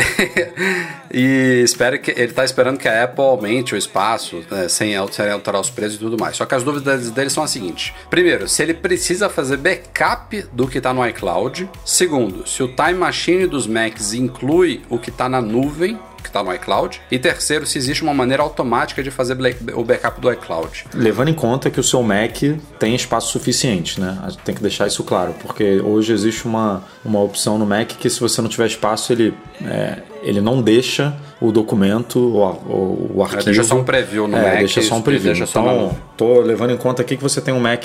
e 1.13 1.63
espera 1.65 1.99
que 1.99 2.11
ele 2.11 2.33
tá 2.33 2.45
esperando 2.45 2.79
que 2.79 2.89
a 2.89 3.05
Apple 3.05 3.25
aumente 3.25 3.75
o 3.75 3.79
espaço, 3.79 4.43
né, 4.51 4.69
sem, 4.69 4.95
sem 5.11 5.31
alterar 5.31 5.61
os 5.61 5.71
preços 5.71 5.97
e 5.97 5.99
tudo 5.99 6.17
mais. 6.19 6.37
Só 6.37 6.45
que 6.45 6.55
as 6.55 6.63
dúvidas 6.63 7.11
dele 7.11 7.31
são 7.37 7.45
as 7.45 7.51
seguintes: 7.51 7.93
primeiro, 8.11 8.49
se 8.49 8.63
ele 8.63 8.75
precisa 8.75 9.29
fazer 9.29 9.59
backup 9.59 10.43
do 10.53 10.67
que 10.67 10.81
tá 10.81 10.93
no 10.93 11.07
iCloud. 11.07 11.69
Segundo, 11.85 12.49
se 12.49 12.63
o 12.63 12.69
Time 12.69 12.95
Machine 12.95 13.47
dos 13.47 13.67
Macs 13.67 14.15
inclui 14.15 14.83
o 14.89 14.99
que 14.99 15.11
tá 15.11 15.29
na 15.29 15.41
nuvem 15.41 15.99
que 16.27 16.31
está 16.31 16.43
no 16.43 16.53
iCloud. 16.55 17.01
E 17.11 17.19
terceiro, 17.19 17.65
se 17.67 17.79
existe 17.79 18.03
uma 18.03 18.13
maneira 18.13 18.43
automática 18.43 19.03
de 19.03 19.11
fazer 19.11 19.37
o 19.75 19.85
backup 19.85 20.21
do 20.21 20.31
iCloud. 20.33 20.85
Levando 20.95 21.29
em 21.29 21.35
conta 21.35 21.71
que 21.71 21.81
o 21.81 21.83
seu 21.83 22.03
Mac 22.03 22.37
tem 22.79 22.95
espaço 22.95 23.33
suficiente, 23.33 24.01
né? 24.01 24.19
A 24.23 24.31
gente 24.31 24.43
tem 24.43 24.55
que 24.55 24.63
deixar 24.63 24.87
isso 24.87 25.03
claro, 25.05 25.35
porque 25.41 25.81
hoje 25.81 26.13
existe 26.13 26.47
uma, 26.47 26.83
uma 27.05 27.23
opção 27.23 27.59
no 27.59 27.67
Mac 27.67 27.89
que 27.89 28.11
se 28.11 28.21
você 28.21 28.43
não 28.43 28.49
tiver 28.49 28.67
espaço, 28.67 29.13
ele, 29.13 29.35
é, 29.63 29.99
ele 30.23 30.41
não 30.41 30.61
deixa 30.61 31.17
o 31.41 31.53
documento, 31.53 32.19
o, 32.19 33.17
o, 33.17 33.23
arquivo. 33.23 33.43
É, 33.43 33.45
deixa 33.45 33.65
só 33.65 33.77
um 33.77 33.85
preview 33.85 34.27
no 34.27 34.37
é, 34.37 34.43
Mac. 34.43 34.59
Deixa 34.59 34.83
só 34.83 34.97
um 34.97 35.03
preview. 35.03 35.35
Então, 35.35 35.97
tô 36.17 36.41
levando 36.41 36.71
em 36.71 36.77
conta 36.77 37.03
aqui 37.03 37.17
que 37.17 37.23
você 37.23 37.41
tem 37.41 37.53
um 37.53 37.61
Mac 37.61 37.85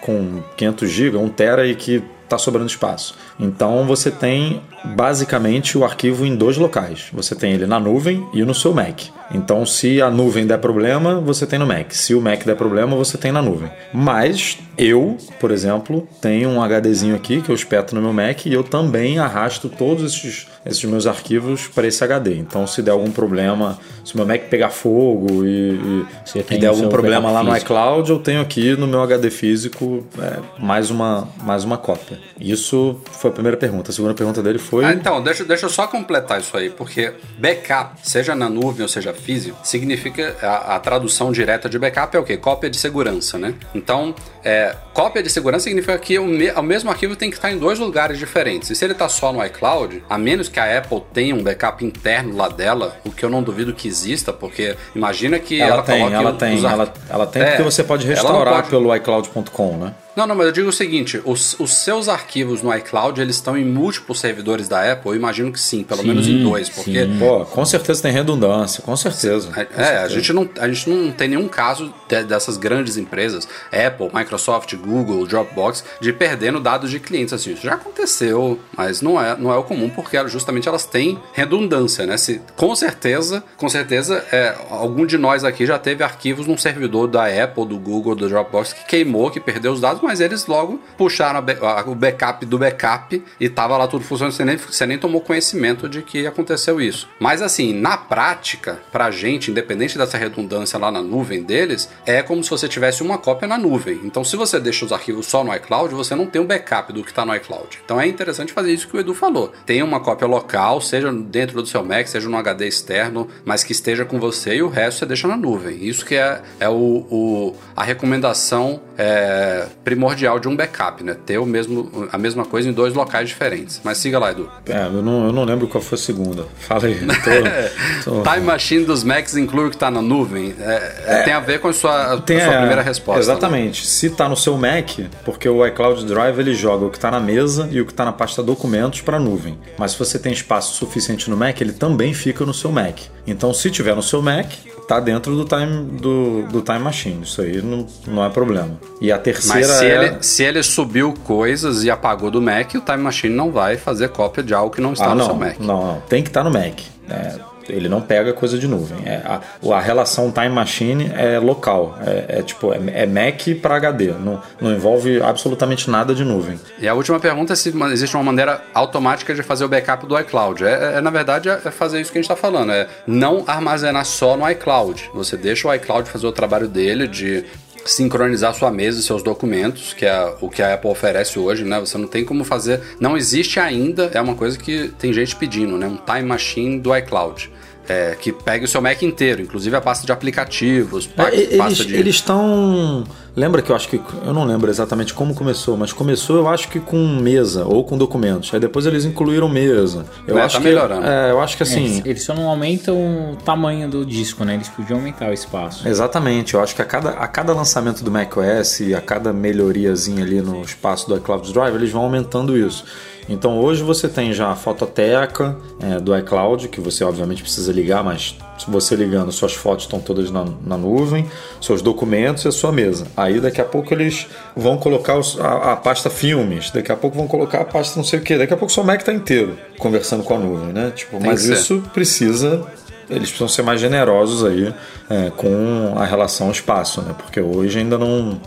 com 0.00 0.42
500 0.56 0.90
GB, 0.90 1.16
1 1.16 1.28
tera 1.30 1.66
e 1.66 1.74
que 1.74 2.02
está 2.28 2.38
sobrando 2.38 2.68
espaço. 2.68 3.14
Então 3.40 3.86
você 3.86 4.10
tem 4.10 4.62
basicamente 4.96 5.76
o 5.76 5.84
arquivo 5.84 6.24
em 6.24 6.36
dois 6.36 6.56
locais. 6.56 7.08
Você 7.12 7.34
tem 7.34 7.52
ele 7.52 7.66
na 7.66 7.80
nuvem 7.80 8.26
e 8.32 8.44
no 8.44 8.54
seu 8.54 8.72
Mac. 8.72 9.00
Então, 9.30 9.66
se 9.66 10.00
a 10.00 10.10
nuvem 10.10 10.46
der 10.46 10.58
problema, 10.58 11.20
você 11.20 11.46
tem 11.46 11.58
no 11.58 11.66
Mac. 11.66 11.92
Se 11.92 12.14
o 12.14 12.20
Mac 12.20 12.44
der 12.44 12.56
problema, 12.56 12.96
você 12.96 13.18
tem 13.18 13.30
na 13.30 13.42
nuvem. 13.42 13.70
Mas 13.92 14.58
eu, 14.76 15.18
por 15.38 15.50
exemplo, 15.50 16.08
tenho 16.20 16.48
um 16.48 16.62
HDzinho 16.62 17.14
aqui 17.14 17.42
que 17.42 17.50
eu 17.50 17.54
espeto 17.54 17.94
no 17.94 18.00
meu 18.00 18.12
Mac 18.12 18.46
e 18.46 18.52
eu 18.52 18.62
também 18.62 19.18
arrasto 19.18 19.68
todos 19.68 20.14
esses, 20.14 20.46
esses 20.64 20.84
meus 20.84 21.06
arquivos 21.06 21.66
para 21.66 21.86
esse 21.86 22.02
HD. 22.02 22.36
Então, 22.36 22.66
se 22.66 22.80
der 22.80 22.92
algum 22.92 23.10
problema, 23.10 23.78
se 24.04 24.14
o 24.14 24.16
meu 24.16 24.26
Mac 24.26 24.42
pegar 24.42 24.70
fogo 24.70 25.44
e, 25.44 25.72
e, 25.72 26.06
e 26.50 26.58
der 26.58 26.68
algum 26.68 26.88
problema 26.88 27.30
lá 27.30 27.42
no 27.42 27.54
iCloud, 27.56 28.08
eu 28.10 28.18
tenho 28.18 28.40
aqui 28.40 28.76
no 28.76 28.86
meu 28.86 29.02
HD 29.02 29.30
físico 29.30 30.06
é, 30.18 30.38
mais, 30.58 30.90
uma, 30.90 31.28
mais 31.42 31.64
uma 31.64 31.76
cópia. 31.76 32.18
Isso 32.40 32.98
foi 33.12 33.30
a 33.30 33.34
primeira 33.34 33.56
pergunta. 33.56 33.90
A 33.90 33.94
segunda 33.94 34.14
pergunta 34.14 34.42
dele 34.42 34.58
foi. 34.58 34.84
Ah, 34.84 34.92
então, 34.94 35.22
deixa, 35.22 35.44
deixa 35.44 35.66
eu 35.66 35.70
só 35.70 35.86
completar 35.86 36.40
isso 36.40 36.56
aí, 36.56 36.70
porque 36.70 37.12
backup, 37.38 37.96
seja 38.02 38.34
na 38.34 38.48
nuvem 38.48 38.82
ou 38.82 38.88
seja 38.88 39.12
físico, 39.18 39.58
significa 39.64 40.36
a, 40.42 40.76
a 40.76 40.80
tradução 40.80 41.30
direta 41.32 41.68
de 41.68 41.78
backup 41.78 42.16
é 42.16 42.20
o 42.20 42.24
quê? 42.24 42.36
Cópia 42.36 42.68
de 42.70 42.76
segurança, 42.78 43.38
né? 43.38 43.54
Então, 43.74 44.14
é, 44.44 44.74
cópia 44.94 45.22
de 45.22 45.30
segurança 45.30 45.64
significa 45.64 45.96
que 45.98 46.18
o, 46.18 46.24
me, 46.26 46.50
o 46.50 46.62
mesmo 46.62 46.90
arquivo 46.90 47.14
tem 47.16 47.30
que 47.30 47.36
estar 47.36 47.50
em 47.52 47.58
dois 47.58 47.78
lugares 47.78 48.18
diferentes. 48.18 48.70
E 48.70 48.74
se 48.74 48.84
ele 48.84 48.92
está 48.92 49.08
só 49.08 49.32
no 49.32 49.44
iCloud, 49.44 50.02
a 50.08 50.16
menos 50.18 50.48
que 50.48 50.58
a 50.60 50.78
Apple 50.78 51.02
tenha 51.12 51.34
um 51.34 51.42
backup 51.42 51.84
interno 51.84 52.36
lá 52.36 52.48
dela, 52.48 52.96
o 53.04 53.10
que 53.10 53.24
eu 53.24 53.30
não 53.30 53.42
duvido 53.42 53.72
que 53.74 53.88
exista, 53.88 54.32
porque 54.32 54.76
imagina 54.94 55.38
que 55.38 55.60
Ela, 55.60 55.74
ela, 55.74 55.82
tem, 55.82 56.12
ela 56.12 56.32
tem, 56.32 56.64
ela, 56.64 56.92
ela 57.08 57.26
tem 57.26 57.42
É, 57.42 57.46
porque 57.50 57.62
você 57.62 57.84
pode 57.84 58.06
restaurar 58.06 58.54
pode- 58.56 58.70
pelo 58.70 58.94
iCloud.com, 58.94 59.76
né? 59.76 59.94
Não, 60.18 60.26
não, 60.26 60.34
mas 60.34 60.46
eu 60.46 60.52
digo 60.52 60.68
o 60.68 60.72
seguinte: 60.72 61.22
os, 61.24 61.54
os 61.60 61.72
seus 61.74 62.08
arquivos 62.08 62.60
no 62.60 62.74
iCloud 62.74 63.20
eles 63.20 63.36
estão 63.36 63.56
em 63.56 63.64
múltiplos 63.64 64.18
servidores 64.18 64.66
da 64.68 64.92
Apple? 64.92 65.10
Eu 65.12 65.14
imagino 65.14 65.52
que 65.52 65.60
sim, 65.60 65.84
pelo 65.84 66.02
menos 66.02 66.26
em 66.26 66.42
dois, 66.42 66.68
porque 66.68 67.08
Pô, 67.20 67.44
com 67.44 67.64
certeza 67.64 68.02
tem 68.02 68.10
redundância, 68.12 68.82
com 68.82 68.96
certeza. 68.96 69.46
com 69.46 69.60
É, 69.60 69.64
certeza. 69.64 70.00
a 70.02 70.08
gente, 70.08 70.32
não, 70.32 70.48
a 70.58 70.68
gente 70.68 70.90
não 70.90 71.12
tem 71.12 71.28
nenhum 71.28 71.46
caso 71.46 71.94
de- 72.08 72.24
dessas 72.24 72.56
grandes 72.56 72.96
empresas, 72.96 73.46
Apple, 73.72 74.10
Microsoft, 74.12 74.74
Google, 74.74 75.24
Dropbox, 75.24 75.84
de 76.00 76.12
perdendo 76.12 76.58
dados 76.58 76.90
de 76.90 76.98
clientes. 76.98 77.32
Assim, 77.32 77.52
isso 77.52 77.62
já 77.62 77.74
aconteceu, 77.74 78.58
mas 78.76 79.00
não 79.00 79.20
é, 79.22 79.36
não 79.36 79.52
é 79.52 79.56
o 79.56 79.62
comum, 79.62 79.88
porque 79.88 80.16
justamente 80.28 80.68
elas 80.68 80.84
têm 80.84 81.16
redundância, 81.32 82.04
né? 82.06 82.16
Se, 82.16 82.40
com 82.56 82.74
certeza, 82.74 83.44
com 83.56 83.68
certeza, 83.68 84.24
é, 84.32 84.54
algum 84.70 85.06
de 85.06 85.16
nós 85.16 85.44
aqui 85.44 85.64
já 85.64 85.78
teve 85.78 86.02
arquivos 86.02 86.46
num 86.46 86.56
servidor 86.56 87.06
da 87.06 87.26
Apple, 87.26 87.66
do 87.66 87.78
Google, 87.78 88.14
do 88.16 88.28
Dropbox, 88.28 88.72
que 88.72 88.84
queimou, 88.86 89.30
que 89.30 89.38
perdeu 89.38 89.72
os 89.72 89.80
dados, 89.80 90.02
mas 90.08 90.20
eles 90.20 90.46
logo 90.46 90.80
puxaram 90.96 91.38
a 91.40 91.80
a- 91.80 91.84
o 91.86 91.94
backup 91.94 92.44
do 92.46 92.58
backup 92.58 93.22
e 93.38 93.48
tava 93.48 93.76
lá 93.76 93.86
tudo 93.86 94.04
funcionando, 94.04 94.32
você 94.34 94.44
nem, 94.44 94.56
você 94.56 94.86
nem 94.86 94.98
tomou 94.98 95.20
conhecimento 95.20 95.88
de 95.88 96.00
que 96.02 96.26
aconteceu 96.26 96.80
isso. 96.80 97.06
Mas 97.20 97.42
assim, 97.42 97.72
na 97.74 97.96
prática, 97.96 98.80
pra 98.90 99.10
gente, 99.10 99.50
independente 99.50 99.98
dessa 99.98 100.16
redundância 100.16 100.78
lá 100.78 100.90
na 100.90 101.02
nuvem 101.02 101.42
deles, 101.42 101.88
é 102.06 102.22
como 102.22 102.42
se 102.42 102.50
você 102.50 102.66
tivesse 102.68 103.02
uma 103.02 103.18
cópia 103.18 103.46
na 103.46 103.58
nuvem. 103.58 104.00
Então, 104.04 104.24
se 104.24 104.34
você 104.36 104.58
deixa 104.58 104.84
os 104.84 104.92
arquivos 104.92 105.26
só 105.26 105.44
no 105.44 105.54
iCloud, 105.54 105.94
você 105.94 106.14
não 106.14 106.26
tem 106.26 106.40
um 106.40 106.46
backup 106.46 106.92
do 106.92 107.04
que 107.04 107.12
tá 107.12 107.24
no 107.26 107.34
iCloud. 107.36 107.78
Então 107.84 108.00
é 108.00 108.06
interessante 108.06 108.52
fazer 108.52 108.72
isso 108.72 108.88
que 108.88 108.96
o 108.96 109.00
Edu 109.00 109.14
falou. 109.14 109.52
Tem 109.66 109.82
uma 109.82 110.00
cópia 110.00 110.26
local, 110.26 110.80
seja 110.80 111.12
dentro 111.12 111.60
do 111.60 111.66
seu 111.68 111.84
Mac, 111.84 112.06
seja 112.06 112.28
no 112.28 112.36
HD 112.38 112.66
externo, 112.66 113.28
mas 113.44 113.62
que 113.62 113.72
esteja 113.72 114.04
com 114.04 114.18
você 114.18 114.56
e 114.56 114.62
o 114.62 114.68
resto 114.68 115.00
você 115.00 115.06
deixa 115.06 115.28
na 115.28 115.36
nuvem. 115.36 115.84
Isso 115.84 116.04
que 116.06 116.14
é, 116.14 116.40
é 116.58 116.68
o, 116.68 116.72
o- 117.10 117.56
a 117.76 117.84
recomendação 117.84 118.80
é, 118.96 119.66
primordial 119.88 120.38
de 120.38 120.46
um 120.46 120.54
backup, 120.54 121.02
né? 121.02 121.16
Ter 121.24 121.38
o 121.38 121.46
mesmo, 121.46 122.08
a 122.12 122.18
mesma 122.18 122.44
coisa 122.44 122.68
em 122.68 122.72
dois 122.72 122.92
locais 122.92 123.26
diferentes. 123.28 123.80
Mas 123.82 123.96
siga 123.96 124.18
lá, 124.18 124.30
Edu. 124.32 124.46
É, 124.66 124.84
eu 124.84 125.02
não, 125.02 125.26
eu 125.26 125.32
não 125.32 125.44
lembro 125.44 125.66
qual 125.66 125.82
foi 125.82 125.96
a 125.96 126.00
segunda. 126.00 126.46
Fala 126.58 126.84
aí. 126.86 126.98
Tô, 128.04 128.10
tô- 128.10 128.22
Time 128.30 128.44
Machine 128.44 128.84
dos 128.84 129.02
Macs 129.02 129.34
inclui 129.36 129.66
o 129.66 129.70
que 129.70 129.76
está 129.76 129.90
na 129.90 130.02
nuvem? 130.02 130.54
É, 130.60 131.02
é, 131.06 131.22
tem 131.22 131.32
a 131.32 131.40
ver 131.40 131.58
com 131.60 131.68
a 131.68 131.72
sua, 131.72 132.12
a 132.14 132.20
Tem 132.20 132.38
sua 132.40 132.54
a- 132.54 132.58
primeira 132.58 132.82
resposta. 132.82 133.18
né? 133.20 133.24
Exatamente. 133.24 133.86
Se 133.86 134.10
tá 134.10 134.28
no 134.28 134.36
seu 134.36 134.58
Mac, 134.58 134.90
porque 135.24 135.48
o 135.48 135.66
iCloud 135.66 136.04
Drive 136.04 136.38
ele 136.38 136.52
joga 136.54 136.84
o 136.84 136.90
que 136.90 136.98
tá 137.00 137.10
na 137.10 137.20
mesa 137.20 137.66
e 137.72 137.80
o 137.80 137.86
que 137.86 137.94
tá 137.94 138.04
na 138.04 138.12
pasta 138.12 138.42
documentos 138.42 139.00
para 139.00 139.18
nuvem. 139.18 139.58
Mas 139.78 139.92
se 139.92 139.98
você 139.98 140.18
tem 140.18 140.32
espaço 140.32 140.74
suficiente 140.74 141.30
no 141.30 141.36
Mac, 141.36 141.58
ele 141.62 141.72
também 141.72 142.12
fica 142.12 142.44
no 142.44 142.52
seu 142.52 142.70
Mac. 142.70 142.98
Então, 143.26 143.54
se 143.54 143.70
tiver 143.70 143.94
no 143.96 144.02
seu 144.02 144.20
Mac, 144.20 144.46
tá 144.88 144.98
dentro 144.98 145.36
do 145.36 145.44
Time 145.44 145.84
do, 146.00 146.42
do 146.44 146.62
Time 146.62 146.78
Machine. 146.78 147.22
Isso 147.22 147.42
aí 147.42 147.60
não, 147.60 147.86
não 148.06 148.24
é 148.24 148.30
problema. 148.30 148.80
E 149.00 149.12
a 149.12 149.18
terceira 149.18 149.68
Mas 149.68 149.76
se, 149.76 149.84
é 149.84 149.94
ele, 149.94 150.16
se 150.22 150.42
ele 150.42 150.62
subiu 150.62 151.12
coisas 151.24 151.84
e 151.84 151.90
apagou 151.90 152.30
do 152.30 152.40
Mac, 152.40 152.74
o 152.74 152.80
Time 152.80 152.98
Machine 152.98 153.34
não 153.34 153.52
vai 153.52 153.76
fazer 153.76 154.08
cópia 154.08 154.42
de 154.42 154.54
algo 154.54 154.74
que 154.74 154.80
não 154.80 154.94
está 154.94 155.06
ah, 155.06 155.10
no 155.10 155.16
não, 155.16 155.26
seu 155.26 155.34
Mac. 155.34 155.58
não, 155.60 155.86
não. 155.86 156.00
Tem 156.08 156.22
que 156.22 156.30
estar 156.30 156.42
no 156.42 156.50
Mac. 156.50 156.80
É, 157.08 157.38
ele 157.68 157.88
não 157.88 158.00
pega 158.00 158.32
coisa 158.32 158.58
de 158.58 158.66
nuvem. 158.66 158.98
É, 159.04 159.22
a, 159.24 159.40
a 159.74 159.80
relação 159.80 160.32
Time 160.32 160.48
Machine 160.48 161.12
é 161.14 161.38
local. 161.38 161.96
É, 162.04 162.38
é 162.38 162.42
tipo, 162.42 162.72
é, 162.72 162.80
é 162.92 163.06
Mac 163.06 163.42
para 163.60 163.76
HD. 163.76 164.12
Não, 164.12 164.40
não 164.60 164.72
envolve 164.72 165.22
absolutamente 165.22 165.90
nada 165.90 166.14
de 166.14 166.24
nuvem. 166.24 166.58
E 166.80 166.88
a 166.88 166.94
última 166.94 167.20
pergunta 167.20 167.52
é 167.52 167.56
se 167.56 167.72
existe 167.92 168.16
uma 168.16 168.24
maneira 168.24 168.62
automática 168.74 169.34
de 169.34 169.42
fazer 169.42 169.64
o 169.64 169.68
backup 169.68 170.06
do 170.06 170.18
iCloud. 170.18 170.64
É, 170.64 170.68
é- 170.68 170.98
é, 170.98 171.00
na 171.00 171.10
verdade, 171.10 171.48
é 171.48 171.58
é 171.64 171.70
fazer 171.70 172.00
isso 172.00 172.10
que 172.10 172.18
a 172.18 172.20
gente 172.22 172.30
está 172.30 172.36
falando. 172.36 172.72
É 172.72 172.88
não 173.06 173.44
armazenar 173.46 174.04
só 174.04 174.36
no 174.36 174.48
iCloud. 174.50 175.10
Você 175.14 175.36
deixa 175.36 175.68
o 175.68 175.74
iCloud 175.74 176.08
fazer 176.08 176.26
o 176.26 176.32
trabalho 176.32 176.68
dele 176.68 177.06
de 177.06 177.44
sincronizar 177.84 178.54
sua 178.54 178.70
mesa 178.70 179.00
e 179.00 179.02
seus 179.02 179.22
documentos, 179.22 179.94
que 179.94 180.04
é 180.04 180.34
o 180.40 180.48
que 180.48 180.62
a 180.62 180.74
Apple 180.74 180.90
oferece 180.90 181.38
hoje, 181.38 181.64
né? 181.64 181.80
Você 181.80 181.96
não 181.96 182.06
tem 182.06 182.24
como 182.24 182.44
fazer. 182.44 182.80
Não 183.00 183.16
existe 183.16 183.58
ainda, 183.58 184.10
é 184.12 184.20
uma 184.20 184.34
coisa 184.34 184.58
que 184.58 184.88
tem 184.98 185.12
gente 185.12 185.34
pedindo, 185.36 185.76
né? 185.78 185.86
Um 185.86 185.96
time 185.96 186.22
machine 186.28 186.78
do 186.78 186.94
iCloud. 186.96 187.50
É, 187.88 188.14
que 188.20 188.30
pegue 188.32 188.66
o 188.66 188.68
seu 188.68 188.82
Mac 188.82 189.00
inteiro, 189.02 189.40
inclusive 189.40 189.74
a 189.74 189.80
pasta 189.80 190.04
de 190.04 190.12
aplicativos, 190.12 191.06
pa- 191.06 191.28
É, 191.32 191.56
pasta 191.56 191.82
eles 191.82 191.86
de. 191.86 191.96
eles 191.96 192.14
estão. 192.16 193.04
Lembra 193.34 193.62
que 193.62 193.70
eu 193.70 193.76
acho 193.76 193.88
que. 193.88 193.98
Eu 194.26 194.34
não 194.34 194.44
lembro 194.44 194.68
exatamente 194.68 195.14
como 195.14 195.34
começou, 195.34 195.76
mas 195.76 195.92
começou 195.92 196.36
eu 196.36 196.48
acho 196.48 196.68
que 196.68 196.80
com 196.80 196.98
mesa 197.20 197.64
ou 197.64 197.82
com 197.84 197.96
documentos. 197.96 198.52
Aí 198.52 198.60
depois 198.60 198.84
eles 198.84 199.04
incluíram 199.06 199.48
mesa. 199.48 200.04
Eu 200.26 200.38
É, 200.38 200.42
acho 200.42 200.56
tá 200.56 200.60
que. 200.60 200.68
melhorando. 200.68 201.06
É, 201.06 201.30
eu 201.30 201.40
acho 201.40 201.56
que 201.56 201.62
assim. 201.62 201.84
Eles, 201.84 202.02
eles 202.04 202.22
só 202.24 202.34
não 202.34 202.48
aumentam 202.48 202.96
o 203.32 203.36
tamanho 203.36 203.88
do 203.88 204.04
disco, 204.04 204.44
né? 204.44 204.54
Eles 204.54 204.68
podiam 204.68 204.98
aumentar 204.98 205.30
o 205.30 205.32
espaço. 205.32 205.88
Exatamente, 205.88 206.54
eu 206.54 206.60
acho 206.62 206.74
que 206.74 206.82
a 206.82 206.84
cada, 206.84 207.10
a 207.10 207.26
cada 207.28 207.54
lançamento 207.54 208.02
do 208.04 208.10
macOS 208.10 208.80
e 208.80 208.94
a 208.94 209.00
cada 209.00 209.32
melhoriazinha 209.32 210.22
ali 210.24 210.40
no 210.42 210.60
espaço 210.62 211.08
do 211.08 211.16
iCloud 211.16 211.52
Drive, 211.52 211.74
eles 211.74 211.90
vão 211.90 212.02
aumentando 212.02 212.56
isso. 212.58 212.84
Então 213.28 213.58
hoje 213.60 213.82
você 213.82 214.08
tem 214.08 214.32
já 214.32 214.50
a 214.50 214.56
fototeca 214.56 215.56
é, 215.80 216.00
do 216.00 216.16
iCloud, 216.16 216.68
que 216.68 216.80
você 216.80 217.04
obviamente 217.04 217.42
precisa 217.42 217.70
ligar, 217.72 218.02
mas 218.02 218.34
se 218.58 218.70
você 218.70 218.96
ligando, 218.96 219.30
suas 219.30 219.52
fotos 219.54 219.84
estão 219.84 220.00
todas 220.00 220.30
na, 220.30 220.44
na 220.64 220.76
nuvem, 220.78 221.26
seus 221.60 221.82
documentos 221.82 222.44
e 222.44 222.48
a 222.48 222.52
sua 222.52 222.72
mesa. 222.72 223.06
Aí 223.16 223.38
daqui 223.38 223.60
a 223.60 223.64
pouco 223.64 223.92
eles 223.92 224.26
vão 224.56 224.78
colocar 224.78 225.18
os- 225.18 225.38
a, 225.38 225.72
a 225.72 225.76
pasta 225.76 226.08
filmes, 226.08 226.70
daqui 226.70 226.90
a 226.90 226.96
pouco 226.96 227.16
vão 227.16 227.26
colocar 227.28 227.60
a 227.60 227.64
pasta 227.64 227.98
não 227.98 228.04
sei 228.04 228.18
o 228.18 228.22
que, 228.22 228.38
daqui 228.38 228.54
a 228.54 228.56
pouco 228.56 228.72
seu 228.72 228.82
Mac 228.82 229.00
está 229.00 229.12
inteiro 229.12 229.58
conversando 229.78 230.22
com 230.24 230.34
a 230.34 230.38
nuvem, 230.38 230.72
né? 230.72 230.92
Tipo, 230.96 231.18
Tem 231.18 231.26
mas 231.28 231.42
ser. 231.42 231.52
isso 231.52 231.82
precisa 231.92 232.62
eles 233.10 233.22
precisam 233.30 233.48
ser 233.48 233.62
mais 233.62 233.80
generosos 233.80 234.44
aí 234.44 234.74
é, 235.08 235.30
com 235.34 235.94
a 235.96 236.04
relação 236.04 236.48
ao 236.48 236.52
espaço, 236.52 237.00
né? 237.00 237.14
Porque 237.16 237.40
hoje 237.40 237.78
ainda 237.78 237.96
não, 237.96 238.38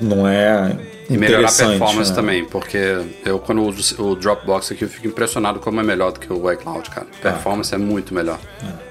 não 0.00 0.28
é 0.28 0.70
E 1.08 1.18
melhorar 1.18 1.48
a 1.48 1.52
performance 1.52 2.10
né? 2.10 2.16
também, 2.16 2.44
porque 2.44 2.78
eu 3.24 3.38
quando 3.38 3.62
uso 3.62 4.02
o 4.02 4.14
Dropbox 4.14 4.72
aqui 4.72 4.82
eu 4.82 4.88
fico 4.88 5.06
impressionado 5.06 5.60
como 5.60 5.80
é 5.80 5.82
melhor 5.82 6.12
do 6.12 6.20
que 6.20 6.32
o 6.32 6.52
iCloud, 6.52 6.88
cara. 6.90 7.06
Ah. 7.22 7.28
A 7.28 7.32
performance 7.32 7.74
é 7.74 7.78
muito 7.78 8.14
melhor. 8.14 8.38